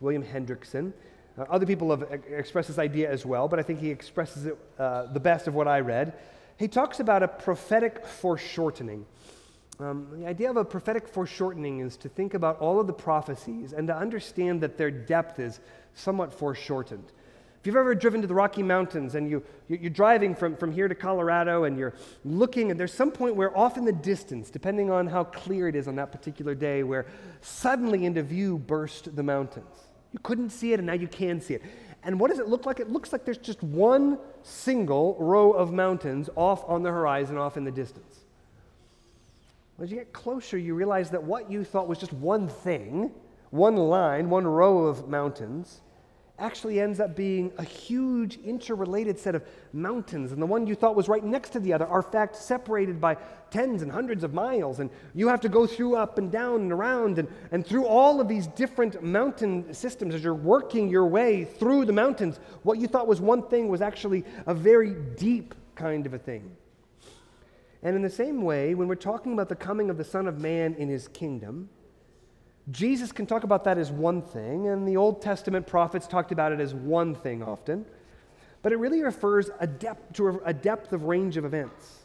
William 0.00 0.22
Hendriksen. 0.22 0.92
Uh, 1.36 1.42
other 1.50 1.66
people 1.66 1.90
have 1.90 2.02
expressed 2.30 2.68
this 2.68 2.78
idea 2.78 3.10
as 3.10 3.26
well, 3.26 3.48
but 3.48 3.58
I 3.58 3.62
think 3.62 3.80
he 3.80 3.90
expresses 3.90 4.46
it 4.46 4.56
uh, 4.78 5.06
the 5.12 5.20
best 5.20 5.48
of 5.48 5.54
what 5.54 5.66
I 5.66 5.80
read. 5.80 6.14
He 6.56 6.68
talks 6.68 7.00
about 7.00 7.22
a 7.22 7.28
prophetic 7.28 8.06
foreshortening. 8.06 9.06
Um, 9.80 10.08
the 10.12 10.26
idea 10.26 10.50
of 10.50 10.56
a 10.56 10.64
prophetic 10.64 11.06
foreshortening 11.06 11.80
is 11.80 11.96
to 11.98 12.08
think 12.08 12.34
about 12.34 12.58
all 12.58 12.80
of 12.80 12.88
the 12.88 12.92
prophecies 12.92 13.72
and 13.72 13.86
to 13.86 13.96
understand 13.96 14.60
that 14.62 14.76
their 14.76 14.90
depth 14.90 15.38
is 15.38 15.60
somewhat 15.94 16.32
foreshortened. 16.32 17.12
If 17.60 17.66
you've 17.66 17.76
ever 17.76 17.94
driven 17.94 18.20
to 18.20 18.26
the 18.26 18.34
Rocky 18.34 18.62
Mountains 18.62 19.14
and 19.14 19.30
you, 19.30 19.42
you're 19.68 19.90
driving 19.90 20.34
from, 20.34 20.56
from 20.56 20.72
here 20.72 20.88
to 20.88 20.94
Colorado 20.94 21.64
and 21.64 21.78
you're 21.78 21.94
looking, 22.24 22.70
and 22.70 22.78
there's 22.78 22.92
some 22.92 23.10
point 23.10 23.36
where, 23.36 23.56
off 23.56 23.76
in 23.76 23.84
the 23.84 23.92
distance, 23.92 24.50
depending 24.50 24.90
on 24.90 25.06
how 25.06 25.24
clear 25.24 25.68
it 25.68 25.76
is 25.76 25.86
on 25.86 25.96
that 25.96 26.10
particular 26.10 26.54
day, 26.54 26.82
where 26.82 27.06
suddenly 27.40 28.04
into 28.04 28.22
view 28.22 28.58
burst 28.58 29.14
the 29.14 29.22
mountains. 29.22 29.88
You 30.12 30.20
couldn't 30.22 30.50
see 30.50 30.72
it, 30.72 30.78
and 30.78 30.86
now 30.86 30.94
you 30.94 31.08
can 31.08 31.40
see 31.40 31.54
it. 31.54 31.62
And 32.04 32.18
what 32.18 32.30
does 32.30 32.38
it 32.38 32.48
look 32.48 32.64
like? 32.64 32.80
It 32.80 32.90
looks 32.90 33.12
like 33.12 33.24
there's 33.24 33.38
just 33.38 33.62
one 33.62 34.18
single 34.42 35.16
row 35.18 35.52
of 35.52 35.72
mountains 35.72 36.30
off 36.36 36.64
on 36.68 36.82
the 36.82 36.90
horizon, 36.90 37.36
off 37.36 37.56
in 37.56 37.64
the 37.64 37.72
distance. 37.72 38.17
As 39.80 39.90
you 39.90 39.96
get 39.96 40.12
closer, 40.12 40.58
you 40.58 40.74
realize 40.74 41.10
that 41.10 41.22
what 41.22 41.50
you 41.50 41.62
thought 41.62 41.86
was 41.86 41.98
just 41.98 42.12
one 42.12 42.48
thing, 42.48 43.12
one 43.50 43.76
line, 43.76 44.28
one 44.28 44.46
row 44.46 44.86
of 44.86 45.08
mountains, 45.08 45.82
actually 46.38 46.80
ends 46.80 47.00
up 47.00 47.16
being 47.16 47.52
a 47.58 47.64
huge 47.64 48.38
interrelated 48.44 49.18
set 49.18 49.34
of 49.34 49.44
mountains. 49.72 50.32
And 50.32 50.40
the 50.40 50.46
one 50.46 50.66
you 50.66 50.74
thought 50.74 50.94
was 50.94 51.08
right 51.08 51.22
next 51.22 51.50
to 51.50 51.60
the 51.60 51.72
other 51.72 51.86
are, 51.86 52.02
in 52.02 52.10
fact, 52.10 52.36
separated 52.36 53.00
by 53.00 53.16
tens 53.50 53.82
and 53.82 53.90
hundreds 53.90 54.24
of 54.24 54.34
miles. 54.34 54.80
And 54.80 54.90
you 55.14 55.28
have 55.28 55.40
to 55.40 55.48
go 55.48 55.66
through 55.66 55.96
up 55.96 56.18
and 56.18 56.30
down 56.30 56.62
and 56.62 56.72
around 56.72 57.18
and, 57.18 57.28
and 57.50 57.66
through 57.66 57.86
all 57.86 58.20
of 58.20 58.28
these 58.28 58.46
different 58.48 59.02
mountain 59.02 59.72
systems 59.74 60.14
as 60.14 60.22
you're 60.22 60.34
working 60.34 60.88
your 60.88 61.06
way 61.06 61.44
through 61.44 61.84
the 61.84 61.92
mountains. 61.92 62.38
What 62.62 62.78
you 62.78 62.86
thought 62.86 63.06
was 63.06 63.20
one 63.20 63.42
thing 63.42 63.68
was 63.68 63.80
actually 63.80 64.24
a 64.46 64.54
very 64.54 64.94
deep 65.16 65.54
kind 65.74 66.06
of 66.06 66.14
a 66.14 66.18
thing. 66.18 66.56
And 67.82 67.94
in 67.94 68.02
the 68.02 68.10
same 68.10 68.42
way, 68.42 68.74
when 68.74 68.88
we're 68.88 68.96
talking 68.96 69.32
about 69.32 69.48
the 69.48 69.56
coming 69.56 69.88
of 69.90 69.96
the 69.96 70.04
Son 70.04 70.26
of 70.26 70.40
Man 70.40 70.74
in 70.74 70.88
his 70.88 71.08
kingdom, 71.08 71.68
Jesus 72.70 73.12
can 73.12 73.26
talk 73.26 73.44
about 73.44 73.64
that 73.64 73.78
as 73.78 73.90
one 73.90 74.20
thing, 74.20 74.68
and 74.68 74.86
the 74.86 74.96
Old 74.96 75.22
Testament 75.22 75.66
prophets 75.66 76.06
talked 76.06 76.32
about 76.32 76.52
it 76.52 76.60
as 76.60 76.74
one 76.74 77.14
thing 77.14 77.42
often, 77.42 77.86
but 78.62 78.72
it 78.72 78.76
really 78.76 79.02
refers 79.02 79.50
a 79.60 79.66
depth, 79.66 80.12
to 80.14 80.42
a 80.44 80.52
depth 80.52 80.92
of 80.92 81.04
range 81.04 81.36
of 81.36 81.44
events. 81.44 82.00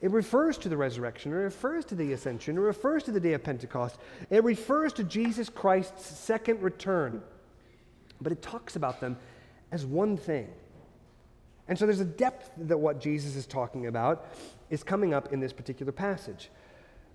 It 0.00 0.10
refers 0.10 0.56
to 0.58 0.68
the 0.68 0.76
resurrection, 0.76 1.32
it 1.32 1.36
refers 1.36 1.84
to 1.86 1.94
the 1.94 2.12
ascension, 2.12 2.56
it 2.56 2.60
refers 2.60 3.02
to 3.04 3.12
the 3.12 3.20
day 3.20 3.32
of 3.32 3.42
Pentecost, 3.42 3.98
it 4.30 4.44
refers 4.44 4.92
to 4.94 5.04
Jesus 5.04 5.48
Christ's 5.48 6.06
second 6.06 6.62
return, 6.62 7.22
but 8.20 8.32
it 8.32 8.40
talks 8.40 8.76
about 8.76 9.00
them 9.00 9.18
as 9.70 9.84
one 9.84 10.16
thing. 10.16 10.48
And 11.68 11.78
so 11.78 11.86
there's 11.86 12.00
a 12.00 12.04
depth 12.04 12.50
that 12.58 12.78
what 12.78 13.00
Jesus 13.00 13.36
is 13.36 13.46
talking 13.46 13.86
about 13.86 14.26
is 14.74 14.82
coming 14.82 15.14
up 15.14 15.32
in 15.32 15.40
this 15.40 15.52
particular 15.52 15.92
passage. 15.92 16.50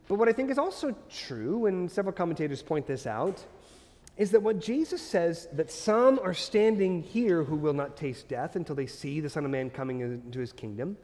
But 0.07 0.15
what 0.15 0.27
I 0.27 0.33
think 0.33 0.49
is 0.49 0.57
also 0.57 0.95
true, 1.09 1.67
and 1.67 1.89
several 1.91 2.13
commentators 2.13 2.63
point 2.63 2.87
this 2.87 3.05
out, 3.05 3.45
is 4.17 4.31
that 4.31 4.41
what 4.41 4.59
Jesus 4.59 5.01
says 5.01 5.47
that 5.53 5.71
some 5.71 6.19
are 6.23 6.33
standing 6.33 7.03
here 7.03 7.43
who 7.43 7.55
will 7.55 7.73
not 7.73 7.95
taste 7.95 8.27
death 8.27 8.55
until 8.55 8.75
they 8.75 8.87
see 8.87 9.19
the 9.19 9.29
Son 9.29 9.45
of 9.45 9.51
Man 9.51 9.69
coming 9.69 10.01
into 10.01 10.39
his 10.39 10.51
kingdom 10.51 10.97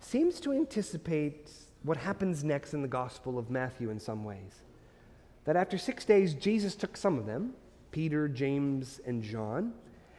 seems 0.00 0.40
to 0.40 0.52
anticipate 0.52 1.50
what 1.82 1.96
happens 1.96 2.44
next 2.44 2.74
in 2.74 2.82
the 2.82 2.88
Gospel 2.88 3.38
of 3.38 3.48
Matthew 3.48 3.90
in 3.90 3.98
some 3.98 4.24
ways. 4.24 4.62
That 5.44 5.56
after 5.56 5.78
six 5.78 6.04
days, 6.04 6.34
Jesus 6.34 6.74
took 6.74 6.96
some 6.96 7.18
of 7.18 7.26
them, 7.26 7.54
Peter, 7.92 8.28
James, 8.28 9.00
and 9.06 9.22
John, 9.22 9.72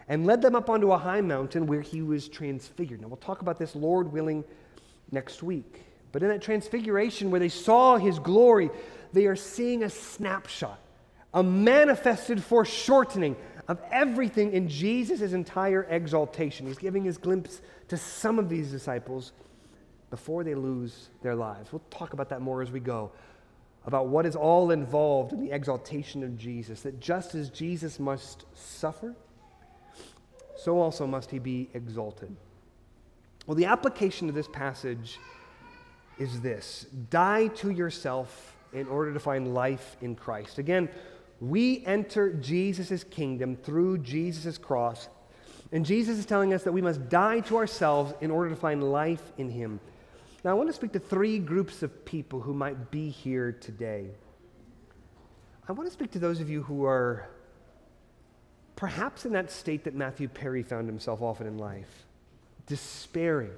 and 0.08 0.26
led 0.26 0.42
them 0.42 0.56
up 0.56 0.70
onto 0.70 0.94
a 0.94 0.98
high 0.98 1.22
mountain 1.22 1.68
where 1.68 1.82
he 1.82 2.02
was 2.02 2.30
transfigured. 2.30 3.02
Now, 3.02 3.10
we'll 3.10 3.18
talk 3.18 3.42
about 3.42 3.60
this, 3.60 3.76
Lord 3.76 4.12
willing, 4.12 4.46
next 5.12 5.44
week. 5.44 5.84
But 6.12 6.24
in 6.24 6.30
that 6.30 6.42
transfiguration 6.42 7.32
where 7.32 7.40
they 7.40 7.50
saw 7.50 7.98
his 7.98 8.20
glory, 8.20 8.70
they 9.14 9.26
are 9.26 9.36
seeing 9.36 9.84
a 9.84 9.90
snapshot, 9.90 10.80
a 11.34 11.44
manifested 11.44 12.44
foreshortening 12.44 13.36
of 13.68 13.80
everything 13.92 14.54
in 14.54 14.70
Jesus' 14.70 15.34
entire 15.34 15.84
exaltation. 15.90 16.68
He's 16.68 16.78
giving 16.78 17.04
his 17.04 17.18
glimpse 17.18 17.62
to 17.90 17.98
some 17.98 18.40
of 18.40 18.50
these 18.50 18.72
disciples 18.72 19.34
before 20.10 20.44
they 20.44 20.56
lose 20.56 21.10
their 21.22 21.36
lives. 21.36 21.72
We'll 21.72 21.82
talk 21.90 22.14
about 22.14 22.30
that 22.30 22.42
more 22.42 22.62
as 22.62 22.72
we 22.72 22.80
go, 22.80 23.12
about 23.86 24.08
what 24.08 24.26
is 24.26 24.36
all 24.36 24.72
involved 24.72 25.34
in 25.34 25.42
the 25.42 25.52
exaltation 25.52 26.24
of 26.24 26.38
Jesus, 26.38 26.82
that 26.82 27.00
just 27.00 27.36
as 27.36 27.50
Jesus 27.50 28.00
must 28.00 28.46
suffer, 28.54 29.16
so 30.56 30.80
also 30.80 31.06
must 31.06 31.30
he 31.30 31.40
be 31.40 31.70
exalted. 31.74 32.36
Well, 33.48 33.56
the 33.56 33.66
application 33.66 34.28
of 34.28 34.36
this 34.36 34.50
passage 34.50 35.20
is 36.20 36.42
this 36.42 36.86
die 37.10 37.48
to 37.48 37.72
yourself 37.72 38.56
in 38.74 38.88
order 38.88 39.14
to 39.14 39.20
find 39.20 39.54
life 39.54 39.96
in 40.02 40.16
Christ. 40.16 40.60
Again, 40.60 40.90
we 41.40 41.86
enter 41.86 42.34
Jesus' 42.34 43.06
kingdom 43.06 43.56
through 43.56 44.00
Jesus' 44.00 44.58
cross, 44.58 45.08
and 45.72 45.86
Jesus 45.86 46.18
is 46.18 46.26
telling 46.26 46.54
us 46.54 46.64
that 46.64 46.74
we 46.74 46.82
must 46.82 47.08
die 47.08 47.40
to 47.42 47.56
ourselves 47.56 48.14
in 48.20 48.32
order 48.32 48.50
to 48.50 48.56
find 48.56 48.84
life 48.84 49.32
in 49.38 49.50
Him. 49.50 49.80
Now, 50.44 50.52
I 50.52 50.54
want 50.54 50.68
to 50.68 50.74
speak 50.74 50.92
to 50.94 51.00
three 51.00 51.40
groups 51.40 51.84
of 51.84 52.04
people 52.04 52.42
who 52.42 52.54
might 52.54 52.92
be 52.92 53.10
here 53.10 53.54
today. 53.54 54.10
I 55.70 55.72
want 55.72 55.88
to 55.88 55.94
speak 55.94 56.12
to 56.12 56.20
those 56.20 56.42
of 56.42 56.50
you 56.50 56.64
who 56.64 56.86
are 56.86 57.30
perhaps 58.76 59.26
in 59.26 59.32
that 59.34 59.52
state 59.52 59.86
that 59.86 59.96
Matthew 59.96 60.28
Perry 60.28 60.64
found 60.64 60.88
himself 60.88 61.22
often 61.22 61.48
in 61.48 61.58
life 61.58 62.07
despairing 62.68 63.52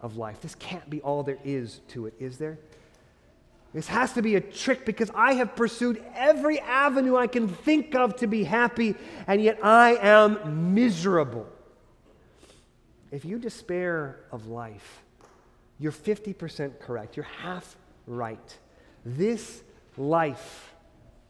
of 0.00 0.16
life. 0.16 0.40
This 0.40 0.54
can't 0.54 0.88
be 0.88 1.00
all 1.00 1.22
there 1.22 1.38
is 1.44 1.80
to 1.88 2.06
it, 2.06 2.14
is 2.18 2.38
there? 2.38 2.58
This 3.72 3.86
has 3.86 4.12
to 4.14 4.22
be 4.22 4.34
a 4.34 4.40
trick 4.40 4.84
because 4.84 5.10
I 5.14 5.34
have 5.34 5.54
pursued 5.54 6.02
every 6.14 6.58
avenue 6.58 7.16
I 7.16 7.28
can 7.28 7.46
think 7.46 7.94
of 7.94 8.16
to 8.16 8.26
be 8.26 8.42
happy, 8.42 8.96
and 9.28 9.40
yet 9.40 9.64
I 9.64 9.96
am 9.96 10.74
miserable. 10.74 11.46
If 13.12 13.24
you 13.24 13.38
despair 13.38 14.20
of 14.32 14.48
life, 14.48 15.02
you're 15.78 15.92
50% 15.92 16.80
correct. 16.80 17.16
You're 17.16 17.26
half 17.42 17.76
right. 18.06 18.58
This 19.04 19.62
life, 19.96 20.74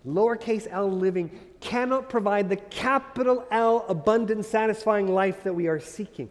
lowercase 0.07 0.67
l 0.71 0.91
living, 0.91 1.31
cannot 1.61 2.09
provide 2.09 2.49
the 2.49 2.57
capital 2.57 3.47
L 3.51 3.85
abundant, 3.89 4.47
satisfying 4.47 5.09
life 5.09 5.45
that 5.45 5.55
we 5.55 5.69
are 5.69 5.79
seeking 5.79 6.31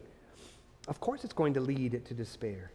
of 0.90 1.00
course 1.00 1.24
it's 1.24 1.34
going 1.34 1.54
to 1.54 1.62
lead 1.62 2.04
to 2.06 2.14
despair. 2.14 2.72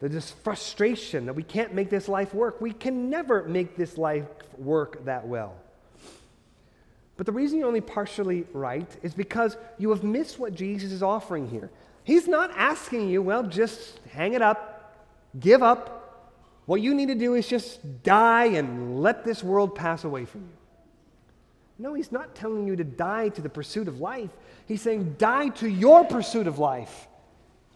There's 0.00 0.32
frustration 0.32 1.26
that 1.26 1.34
we 1.34 1.44
can't 1.44 1.74
make 1.74 1.88
this 1.88 2.08
life 2.08 2.34
work. 2.34 2.60
We 2.60 2.72
can 2.72 3.08
never 3.08 3.44
make 3.44 3.76
this 3.76 3.96
life 3.96 4.26
work 4.58 5.04
that 5.04 5.28
well. 5.28 5.54
But 7.16 7.26
the 7.26 7.32
reason 7.32 7.60
you're 7.60 7.68
only 7.68 7.80
partially 7.80 8.44
right 8.52 8.88
is 9.04 9.14
because 9.14 9.56
you 9.78 9.90
have 9.90 10.02
missed 10.02 10.40
what 10.40 10.56
Jesus 10.56 10.90
is 10.90 11.04
offering 11.04 11.48
here. 11.48 11.70
He's 12.02 12.26
not 12.26 12.50
asking 12.56 13.10
you, 13.10 13.22
well, 13.22 13.44
just 13.44 14.00
hang 14.10 14.32
it 14.32 14.42
up, 14.42 14.96
give 15.38 15.62
up. 15.62 16.34
What 16.66 16.80
you 16.80 16.96
need 16.96 17.06
to 17.06 17.14
do 17.14 17.34
is 17.34 17.46
just 17.46 18.02
die 18.02 18.46
and 18.46 19.00
let 19.00 19.24
this 19.24 19.44
world 19.44 19.76
pass 19.76 20.02
away 20.02 20.24
from 20.24 20.40
you. 20.40 20.56
No, 21.78 21.94
he's 21.94 22.10
not 22.10 22.34
telling 22.34 22.66
you 22.66 22.74
to 22.74 22.84
die 22.84 23.28
to 23.28 23.40
the 23.40 23.48
pursuit 23.48 23.86
of 23.86 24.00
life. 24.00 24.30
He's 24.66 24.82
saying, 24.82 25.14
die 25.18 25.50
to 25.50 25.68
your 25.68 26.04
pursuit 26.04 26.48
of 26.48 26.58
life 26.58 27.06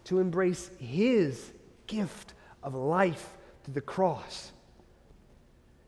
to 0.07 0.19
embrace 0.19 0.69
his 0.79 1.51
gift 1.85 2.33
of 2.63 2.75
life 2.75 3.37
to 3.63 3.71
the 3.71 3.81
cross. 3.81 4.51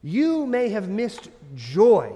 You 0.02 0.46
may 0.46 0.70
have 0.70 0.88
missed 0.88 1.30
joy 1.56 2.14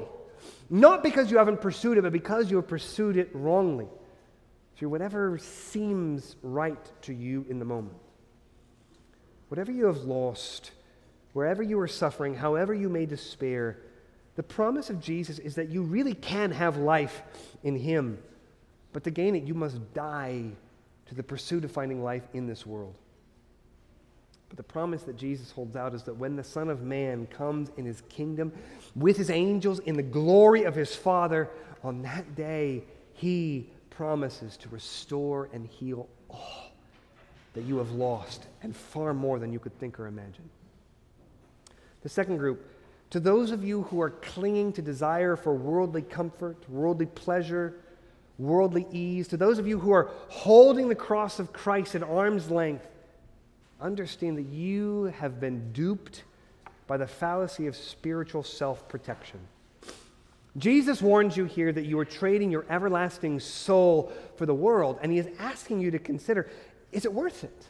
Not 0.69 1.03
because 1.03 1.29
you 1.29 1.37
haven't 1.37 1.61
pursued 1.61 1.97
it, 1.97 2.01
but 2.01 2.11
because 2.11 2.49
you 2.49 2.57
have 2.57 2.67
pursued 2.67 3.17
it 3.17 3.29
wrongly, 3.33 3.87
through 4.75 4.89
whatever 4.89 5.37
seems 5.37 6.35
right 6.41 6.79
to 7.03 7.13
you 7.13 7.45
in 7.47 7.59
the 7.59 7.65
moment. 7.65 7.95
Whatever 9.49 9.71
you 9.71 9.85
have 9.85 10.03
lost, 10.03 10.71
wherever 11.33 11.61
you 11.61 11.79
are 11.79 11.87
suffering, 11.87 12.33
however 12.33 12.73
you 12.73 12.89
may 12.89 13.05
despair, 13.05 13.77
the 14.35 14.41
promise 14.41 14.89
of 14.89 14.99
Jesus 14.99 15.37
is 15.37 15.55
that 15.55 15.69
you 15.69 15.83
really 15.83 16.15
can 16.15 16.51
have 16.51 16.77
life 16.77 17.21
in 17.61 17.75
Him. 17.75 18.17
But 18.93 19.03
to 19.03 19.11
gain 19.11 19.35
it, 19.35 19.43
you 19.43 19.53
must 19.53 19.93
die 19.93 20.53
to 21.13 21.17
the 21.17 21.23
pursuit 21.23 21.63
of 21.63 21.71
finding 21.71 22.03
life 22.03 22.27
in 22.33 22.47
this 22.47 22.65
world. 22.65 22.95
But 24.49 24.57
the 24.57 24.63
promise 24.63 25.03
that 25.03 25.15
Jesus 25.15 25.51
holds 25.51 25.75
out 25.75 25.93
is 25.93 26.03
that 26.03 26.15
when 26.15 26.35
the 26.35 26.43
Son 26.43 26.69
of 26.69 26.81
Man 26.81 27.27
comes 27.27 27.69
in 27.77 27.85
His 27.85 28.01
kingdom 28.09 28.51
with 28.95 29.17
His 29.17 29.29
angels 29.29 29.79
in 29.79 29.95
the 29.95 30.03
glory 30.03 30.63
of 30.63 30.75
His 30.75 30.95
Father, 30.95 31.49
on 31.83 32.01
that 32.03 32.35
day, 32.35 32.83
He 33.13 33.69
promises 33.89 34.57
to 34.57 34.69
restore 34.69 35.49
and 35.53 35.67
heal 35.67 36.07
all 36.29 36.71
that 37.53 37.63
you 37.63 37.77
have 37.77 37.91
lost, 37.91 38.47
and 38.63 38.75
far 38.75 39.13
more 39.13 39.37
than 39.37 39.53
you 39.53 39.59
could 39.59 39.77
think 39.79 39.99
or 39.99 40.07
imagine. 40.07 40.49
The 42.01 42.09
second 42.09 42.37
group 42.37 42.67
to 43.11 43.19
those 43.19 43.51
of 43.51 43.63
you 43.63 43.83
who 43.83 44.01
are 44.01 44.09
clinging 44.09 44.73
to 44.73 44.81
desire 44.81 45.35
for 45.35 45.53
worldly 45.53 46.01
comfort, 46.01 46.67
worldly 46.67 47.05
pleasure, 47.05 47.75
worldly 48.43 48.85
ease, 48.91 49.27
to 49.29 49.37
those 49.37 49.59
of 49.59 49.67
you 49.67 49.79
who 49.79 49.91
are 49.91 50.11
holding 50.29 50.89
the 50.89 50.95
cross 50.95 51.39
of 51.39 51.53
Christ 51.53 51.95
at 51.95 52.03
arm's 52.03 52.49
length, 52.49 52.87
understand 53.81 54.37
that 54.37 54.47
you 54.47 55.05
have 55.19 55.39
been 55.39 55.71
duped 55.73 56.23
by 56.87 56.97
the 56.97 57.07
fallacy 57.07 57.67
of 57.67 57.75
spiritual 57.75 58.43
self 58.43 58.87
protection. 58.87 59.39
Jesus 60.57 61.01
warns 61.01 61.35
you 61.35 61.45
here 61.45 61.71
that 61.71 61.85
you 61.85 61.97
are 61.97 62.05
trading 62.05 62.51
your 62.51 62.65
everlasting 62.69 63.39
soul 63.39 64.11
for 64.37 64.45
the 64.45 64.53
world, 64.53 64.99
and 65.01 65.11
he 65.11 65.17
is 65.17 65.27
asking 65.39 65.79
you 65.79 65.91
to 65.91 65.99
consider 65.99 66.49
is 66.91 67.05
it 67.05 67.13
worth 67.13 67.43
it? 67.43 67.65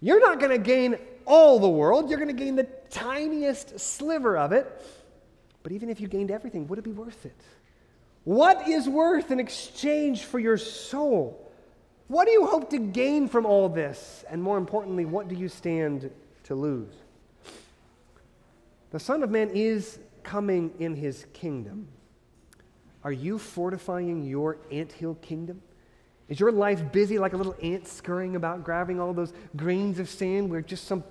You're 0.00 0.20
not 0.20 0.40
going 0.40 0.50
to 0.50 0.58
gain 0.58 0.96
all 1.26 1.58
the 1.58 1.68
world, 1.68 2.08
you're 2.08 2.18
going 2.18 2.34
to 2.34 2.44
gain 2.44 2.56
the 2.56 2.66
tiniest 2.90 3.78
sliver 3.78 4.36
of 4.36 4.52
it. 4.52 4.66
But 5.62 5.72
even 5.72 5.90
if 5.90 6.00
you 6.00 6.08
gained 6.08 6.30
everything, 6.30 6.66
would 6.68 6.78
it 6.78 6.82
be 6.82 6.90
worth 6.90 7.24
it? 7.24 7.36
What 8.24 8.68
is 8.68 8.88
worth 8.88 9.30
in 9.30 9.40
exchange 9.40 10.24
for 10.24 10.38
your 10.38 10.56
soul? 10.56 11.50
What 12.08 12.26
do 12.26 12.32
you 12.32 12.46
hope 12.46 12.70
to 12.70 12.78
gain 12.78 13.28
from 13.28 13.46
all 13.46 13.68
this? 13.68 14.24
And 14.30 14.42
more 14.42 14.58
importantly, 14.58 15.04
what 15.04 15.28
do 15.28 15.34
you 15.34 15.48
stand 15.48 16.10
to 16.44 16.54
lose? 16.54 16.94
The 18.90 19.00
Son 19.00 19.22
of 19.22 19.30
Man 19.30 19.50
is 19.54 19.98
coming 20.22 20.72
in 20.78 20.94
his 20.94 21.26
kingdom. 21.32 21.88
Are 23.02 23.12
you 23.12 23.38
fortifying 23.38 24.22
your 24.22 24.58
anthill 24.70 25.16
kingdom? 25.16 25.60
Is 26.28 26.38
your 26.38 26.52
life 26.52 26.92
busy 26.92 27.18
like 27.18 27.32
a 27.32 27.36
little 27.36 27.56
ant 27.62 27.88
scurrying 27.88 28.36
about, 28.36 28.62
grabbing 28.62 29.00
all 29.00 29.12
those 29.12 29.32
grains 29.56 29.98
of 29.98 30.08
sand 30.08 30.48
where 30.48 30.60
just 30.60 30.86
some 30.86 31.02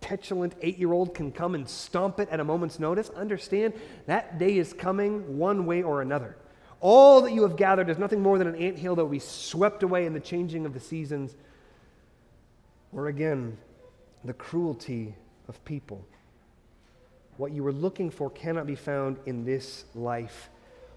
petulant 0.00 0.54
eight 0.62 0.78
year 0.78 0.92
old 0.92 1.14
can 1.14 1.32
come 1.32 1.54
and 1.54 1.68
stomp 1.68 2.20
it 2.20 2.28
at 2.28 2.38
a 2.38 2.44
moment's 2.44 2.78
notice? 2.78 3.10
Understand 3.10 3.74
that 4.06 4.38
day 4.38 4.56
is 4.56 4.72
coming 4.72 5.36
one 5.36 5.66
way 5.66 5.82
or 5.82 6.02
another. 6.02 6.36
All 6.80 7.20
that 7.22 7.32
you 7.32 7.42
have 7.42 7.56
gathered 7.56 7.90
is 7.90 7.98
nothing 7.98 8.22
more 8.22 8.38
than 8.38 8.46
an 8.46 8.56
ant 8.56 8.78
hill 8.78 8.94
that 8.96 9.04
will 9.04 9.10
be 9.10 9.18
swept 9.18 9.82
away 9.82 10.06
in 10.06 10.14
the 10.14 10.20
changing 10.20 10.64
of 10.64 10.72
the 10.72 10.80
seasons, 10.80 11.36
or 12.92 13.08
again, 13.08 13.58
the 14.24 14.32
cruelty 14.32 15.14
of 15.48 15.62
people. 15.64 16.04
What 17.36 17.52
you 17.52 17.62
were 17.62 17.72
looking 17.72 18.10
for 18.10 18.30
cannot 18.30 18.66
be 18.66 18.74
found 18.74 19.18
in 19.26 19.44
this 19.44 19.84
life. 19.94 20.48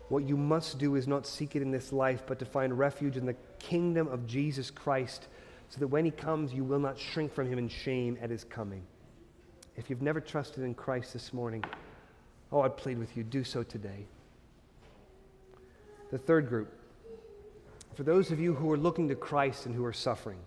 What 0.10 0.24
you 0.24 0.38
must 0.38 0.80
do 0.80 0.96
is 0.96 1.08
not 1.08 1.26
seek 1.26 1.56
it 1.56 1.62
in 1.62 1.72
this 1.72 1.92
life, 1.92 2.24
but 2.28 2.40
to 2.40 2.46
find 2.46 2.78
refuge 2.78 3.18
in 3.18 3.26
the 3.26 3.36
kingdom 3.60 4.08
of 4.08 4.26
Jesus 4.26 4.72
Christ, 4.72 5.28
so 5.70 5.80
that 5.80 5.88
when 5.88 6.06
he 6.06 6.12
comes, 6.12 6.54
you 6.54 6.64
will 6.64 6.80
not 6.80 6.98
shrink 7.00 7.34
from 7.34 7.48
him 7.50 7.58
in 7.58 7.68
shame 7.68 8.18
at 8.22 8.30
his 8.30 8.44
coming. 8.44 8.84
If 9.76 9.90
you've 9.90 10.02
never 10.02 10.22
trusted 10.22 10.64
in 10.64 10.76
Christ 10.76 11.14
this 11.14 11.34
morning, 11.34 11.64
oh, 12.52 12.62
I 12.62 12.70
plead 12.70 13.00
with 13.00 13.18
you, 13.18 13.24
do 13.24 13.44
so 13.44 13.64
today. 13.64 14.06
The 16.14 16.20
third 16.20 16.48
group, 16.48 16.72
for 17.96 18.04
those 18.04 18.30
of 18.30 18.40
you 18.40 18.54
who 18.54 18.72
are 18.72 18.78
looking 18.78 19.08
to 19.08 19.16
Christ 19.16 19.66
and 19.66 19.74
who 19.74 19.84
are 19.84 19.92
suffering, 19.92 20.38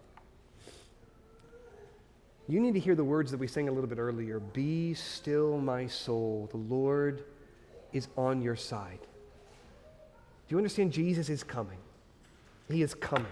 you 2.47 2.61
need 2.61 2.75
to 2.75 2.79
hear 2.79 2.95
the 2.95 3.03
words 3.03 3.33
that 3.33 3.41
we 3.41 3.49
sang 3.49 3.69
a 3.69 3.73
little 3.73 3.89
bit 3.89 3.99
earlier 3.99 4.39
Be 4.39 4.95
still, 4.95 5.59
my 5.59 5.89
soul. 5.89 6.49
The 6.53 6.59
Lord 6.59 7.25
is 7.93 8.07
on 8.17 8.43
your 8.43 8.55
side. 8.55 9.01
Do 9.01 10.55
you 10.55 10.59
understand? 10.59 10.93
Jesus 10.93 11.29
is 11.29 11.43
coming. 11.43 11.79
He 12.71 12.81
is 12.81 12.95
coming. 12.95 13.27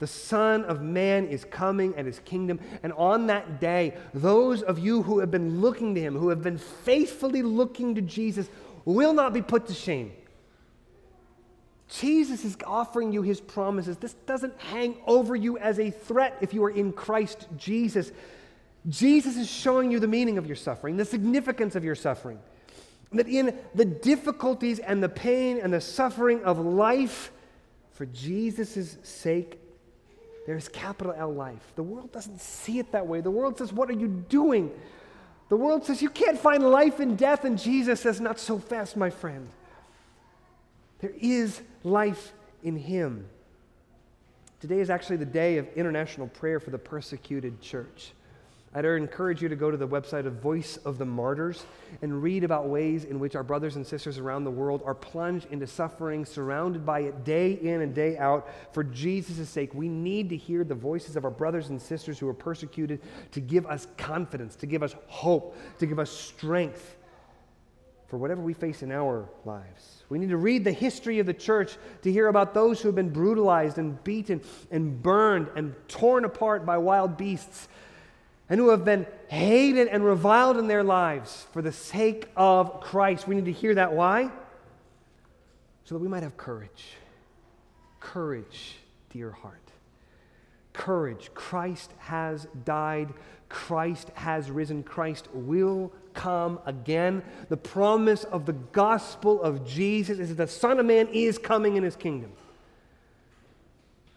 The 0.00 0.08
Son 0.08 0.64
of 0.64 0.82
Man 0.82 1.28
is 1.28 1.44
coming 1.44 1.94
at 1.94 2.06
his 2.06 2.18
kingdom. 2.24 2.58
And 2.82 2.92
on 2.94 3.28
that 3.28 3.60
day, 3.60 3.94
those 4.12 4.62
of 4.64 4.80
you 4.80 5.02
who 5.02 5.20
have 5.20 5.30
been 5.30 5.60
looking 5.60 5.94
to 5.94 6.00
him, 6.00 6.16
who 6.16 6.30
have 6.30 6.42
been 6.42 6.58
faithfully 6.58 7.42
looking 7.42 7.94
to 7.94 8.00
Jesus, 8.00 8.48
will 8.84 9.12
not 9.12 9.32
be 9.32 9.42
put 9.42 9.68
to 9.68 9.74
shame. 9.74 10.10
Jesus 11.88 12.44
is 12.44 12.56
offering 12.66 13.12
you 13.12 13.22
his 13.22 13.40
promises. 13.40 13.96
This 13.96 14.14
doesn't 14.26 14.58
hang 14.60 14.96
over 15.06 15.36
you 15.36 15.56
as 15.58 15.78
a 15.78 15.90
threat 15.90 16.36
if 16.40 16.52
you 16.52 16.64
are 16.64 16.70
in 16.70 16.92
Christ 16.92 17.46
Jesus. 17.56 18.10
Jesus 18.88 19.36
is 19.36 19.48
showing 19.48 19.90
you 19.90 20.00
the 20.00 20.08
meaning 20.08 20.38
of 20.38 20.46
your 20.46 20.56
suffering, 20.56 20.96
the 20.96 21.04
significance 21.04 21.76
of 21.76 21.84
your 21.84 21.94
suffering. 21.94 22.38
That 23.12 23.28
in 23.28 23.56
the 23.74 23.84
difficulties 23.84 24.80
and 24.80 25.02
the 25.02 25.08
pain 25.08 25.60
and 25.62 25.72
the 25.72 25.80
suffering 25.80 26.42
of 26.44 26.58
life, 26.58 27.30
for 27.92 28.06
Jesus' 28.06 28.96
sake, 29.02 29.60
there's 30.46 30.68
capital 30.68 31.14
L 31.16 31.32
life. 31.32 31.72
The 31.76 31.82
world 31.82 32.12
doesn't 32.12 32.40
see 32.40 32.78
it 32.78 32.92
that 32.92 33.06
way. 33.06 33.20
The 33.20 33.30
world 33.30 33.58
says, 33.58 33.72
What 33.72 33.88
are 33.90 33.94
you 33.94 34.08
doing? 34.08 34.70
The 35.48 35.56
world 35.56 35.84
says, 35.84 36.02
You 36.02 36.10
can't 36.10 36.38
find 36.38 36.62
life 36.68 37.00
in 37.00 37.16
death. 37.16 37.44
And 37.44 37.58
Jesus 37.58 38.00
says, 38.00 38.20
Not 38.20 38.38
so 38.38 38.58
fast, 38.58 38.96
my 38.96 39.10
friend. 39.10 39.48
There 41.00 41.12
is 41.20 41.60
life 41.84 42.32
in 42.62 42.76
Him. 42.76 43.28
Today 44.60 44.80
is 44.80 44.90
actually 44.90 45.16
the 45.16 45.26
day 45.26 45.58
of 45.58 45.68
international 45.76 46.28
prayer 46.28 46.58
for 46.58 46.70
the 46.70 46.78
persecuted 46.78 47.60
church. 47.60 48.12
I'd 48.74 48.84
encourage 48.84 49.40
you 49.40 49.48
to 49.48 49.56
go 49.56 49.70
to 49.70 49.76
the 49.78 49.88
website 49.88 50.26
of 50.26 50.34
Voice 50.34 50.76
of 50.78 50.98
the 50.98 51.06
Martyrs 51.06 51.64
and 52.02 52.22
read 52.22 52.44
about 52.44 52.68
ways 52.68 53.04
in 53.04 53.18
which 53.18 53.34
our 53.34 53.42
brothers 53.42 53.76
and 53.76 53.86
sisters 53.86 54.18
around 54.18 54.44
the 54.44 54.50
world 54.50 54.82
are 54.84 54.94
plunged 54.94 55.46
into 55.50 55.66
suffering, 55.66 56.26
surrounded 56.26 56.84
by 56.84 57.00
it 57.00 57.24
day 57.24 57.52
in 57.52 57.80
and 57.80 57.94
day 57.94 58.18
out 58.18 58.46
for 58.72 58.84
Jesus' 58.84 59.48
sake. 59.48 59.72
We 59.72 59.88
need 59.88 60.28
to 60.28 60.36
hear 60.36 60.62
the 60.62 60.74
voices 60.74 61.16
of 61.16 61.24
our 61.24 61.30
brothers 61.30 61.70
and 61.70 61.80
sisters 61.80 62.18
who 62.18 62.28
are 62.28 62.34
persecuted 62.34 63.00
to 63.32 63.40
give 63.40 63.64
us 63.64 63.86
confidence, 63.96 64.56
to 64.56 64.66
give 64.66 64.82
us 64.82 64.94
hope, 65.06 65.56
to 65.78 65.86
give 65.86 65.98
us 65.98 66.10
strength 66.10 66.96
for 68.08 68.18
whatever 68.18 68.40
we 68.40 68.54
face 68.54 68.82
in 68.82 68.92
our 68.92 69.28
lives. 69.44 70.04
We 70.08 70.18
need 70.18 70.28
to 70.30 70.36
read 70.36 70.64
the 70.64 70.72
history 70.72 71.18
of 71.18 71.26
the 71.26 71.34
church 71.34 71.76
to 72.02 72.12
hear 72.12 72.28
about 72.28 72.54
those 72.54 72.80
who 72.80 72.88
have 72.88 72.94
been 72.94 73.10
brutalized 73.10 73.78
and 73.78 74.02
beaten 74.04 74.40
and 74.70 75.02
burned 75.02 75.48
and 75.56 75.74
torn 75.88 76.24
apart 76.24 76.64
by 76.64 76.78
wild 76.78 77.16
beasts 77.16 77.68
and 78.48 78.60
who 78.60 78.68
have 78.68 78.84
been 78.84 79.06
hated 79.28 79.88
and 79.88 80.04
reviled 80.04 80.56
in 80.56 80.68
their 80.68 80.84
lives 80.84 81.46
for 81.52 81.62
the 81.62 81.72
sake 81.72 82.28
of 82.36 82.80
Christ. 82.80 83.26
We 83.26 83.34
need 83.34 83.46
to 83.46 83.52
hear 83.52 83.74
that. 83.74 83.92
Why? 83.92 84.30
So 85.84 85.96
that 85.96 86.00
we 86.00 86.08
might 86.08 86.22
have 86.22 86.36
courage. 86.36 86.94
Courage, 87.98 88.76
dear 89.10 89.32
heart. 89.32 89.72
Courage. 90.72 91.30
Christ 91.34 91.90
has 91.98 92.46
died. 92.64 93.12
Christ 93.48 94.10
has 94.14 94.50
risen. 94.50 94.84
Christ 94.84 95.28
will 95.32 95.92
come 96.16 96.58
again. 96.66 97.22
The 97.48 97.56
promise 97.56 98.24
of 98.24 98.46
the 98.46 98.54
gospel 98.54 99.40
of 99.40 99.64
Jesus 99.64 100.18
is 100.18 100.30
that 100.30 100.34
the 100.36 100.48
Son 100.48 100.80
of 100.80 100.86
Man 100.86 101.06
is 101.12 101.38
coming 101.38 101.76
in 101.76 101.84
his 101.84 101.94
kingdom. 101.94 102.32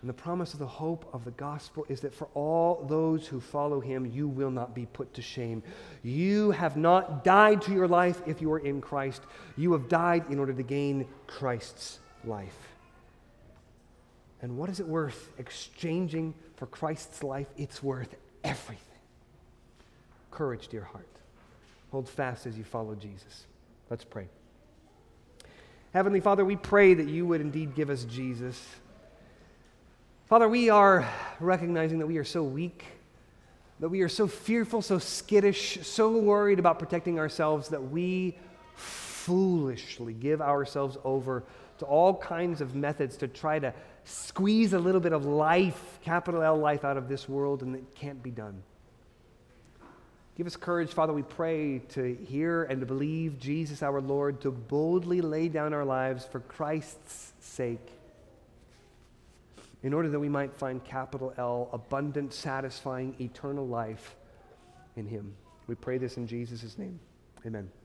And 0.01 0.09
the 0.09 0.13
promise 0.13 0.53
of 0.53 0.59
the 0.59 0.67
hope 0.67 1.09
of 1.13 1.25
the 1.25 1.31
gospel 1.31 1.85
is 1.89 1.99
that 2.01 2.15
for 2.15 2.29
all 2.33 2.85
those 2.87 3.27
who 3.27 3.41
follow 3.41 3.81
him, 3.81 4.05
you 4.05 4.29
will 4.29 4.49
not 4.49 4.73
be 4.73 4.85
put 4.85 5.13
to 5.15 5.21
shame. 5.21 5.61
You 6.03 6.51
have 6.51 6.77
not 6.77 7.25
died 7.25 7.61
to 7.63 7.73
your 7.73 7.87
life 7.87 8.21
if 8.25 8.41
you 8.41 8.51
are 8.53 8.59
in 8.59 8.79
Christ. 8.79 9.21
You 9.57 9.73
have 9.73 9.89
died 9.89 10.23
in 10.29 10.39
order 10.39 10.53
to 10.53 10.63
gain 10.63 11.05
Christ's 11.27 11.99
life. 12.23 12.69
And 14.41 14.57
what 14.57 14.69
is 14.69 14.79
it 14.79 14.87
worth 14.87 15.29
exchanging 15.37 16.33
for 16.55 16.65
Christ's 16.65 17.21
life? 17.21 17.47
It's 17.57 17.83
worth 17.83 18.15
everything. 18.45 18.85
Courage, 20.31 20.69
dear 20.69 20.85
heart. 20.85 21.18
Hold 21.91 22.07
fast 22.07 22.45
as 22.45 22.57
you 22.57 22.63
follow 22.63 22.95
Jesus. 22.95 23.45
Let's 23.89 24.03
pray. 24.03 24.27
Heavenly 25.93 26.19
Father, 26.19 26.45
we 26.45 26.55
pray 26.55 26.93
that 26.93 27.07
you 27.07 27.25
would 27.25 27.41
indeed 27.41 27.75
give 27.75 27.89
us 27.89 28.03
Jesus 28.03 28.63
Father, 30.29 30.47
we 30.47 30.69
are 30.69 31.09
recognizing 31.39 31.97
that 31.97 32.05
we 32.05 32.19
are 32.19 32.23
so 32.23 32.43
weak, 32.43 32.85
that 33.79 33.89
we 33.89 34.01
are 34.01 34.07
so 34.07 34.27
fearful, 34.27 34.79
so 34.79 34.99
skittish, 34.99 35.79
so 35.81 36.15
worried 36.19 36.59
about 36.59 36.77
protecting 36.77 37.17
ourselves 37.17 37.69
that 37.69 37.81
we 37.89 38.37
foolishly 38.75 40.13
give 40.13 40.39
ourselves 40.39 40.99
over 41.03 41.43
to 41.79 41.85
all 41.85 42.15
kinds 42.15 42.61
of 42.61 42.75
methods 42.75 43.17
to 43.17 43.27
try 43.27 43.57
to 43.57 43.73
squeeze 44.03 44.73
a 44.73 44.79
little 44.79 45.01
bit 45.01 45.13
of 45.13 45.25
life, 45.25 45.97
capital 46.03 46.43
L 46.43 46.57
life, 46.57 46.85
out 46.85 46.95
of 46.95 47.09
this 47.09 47.27
world, 47.27 47.63
and 47.63 47.75
it 47.75 47.95
can't 47.95 48.21
be 48.21 48.29
done. 48.29 48.61
Give 50.39 50.47
us 50.47 50.55
courage, 50.55 50.93
Father, 50.93 51.11
we 51.11 51.23
pray 51.23 51.79
to 51.89 52.15
hear 52.29 52.63
and 52.63 52.79
to 52.79 52.85
believe 52.85 53.39
Jesus 53.39 53.83
our 53.83 53.99
Lord, 53.99 54.39
to 54.39 54.51
boldly 54.51 55.19
lay 55.19 55.49
down 55.49 55.73
our 55.73 55.83
lives 55.83 56.23
for 56.23 56.39
Christ's 56.39 57.33
sake, 57.41 57.85
in 59.83 59.93
order 59.93 60.07
that 60.07 60.19
we 60.21 60.29
might 60.29 60.55
find 60.55 60.81
capital 60.81 61.33
L, 61.37 61.67
abundant, 61.73 62.31
satisfying, 62.31 63.15
eternal 63.19 63.67
life 63.67 64.15
in 64.95 65.07
Him. 65.07 65.35
We 65.67 65.75
pray 65.75 65.97
this 65.97 66.15
in 66.15 66.25
Jesus' 66.25 66.77
name. 66.77 67.01
Amen. 67.45 67.69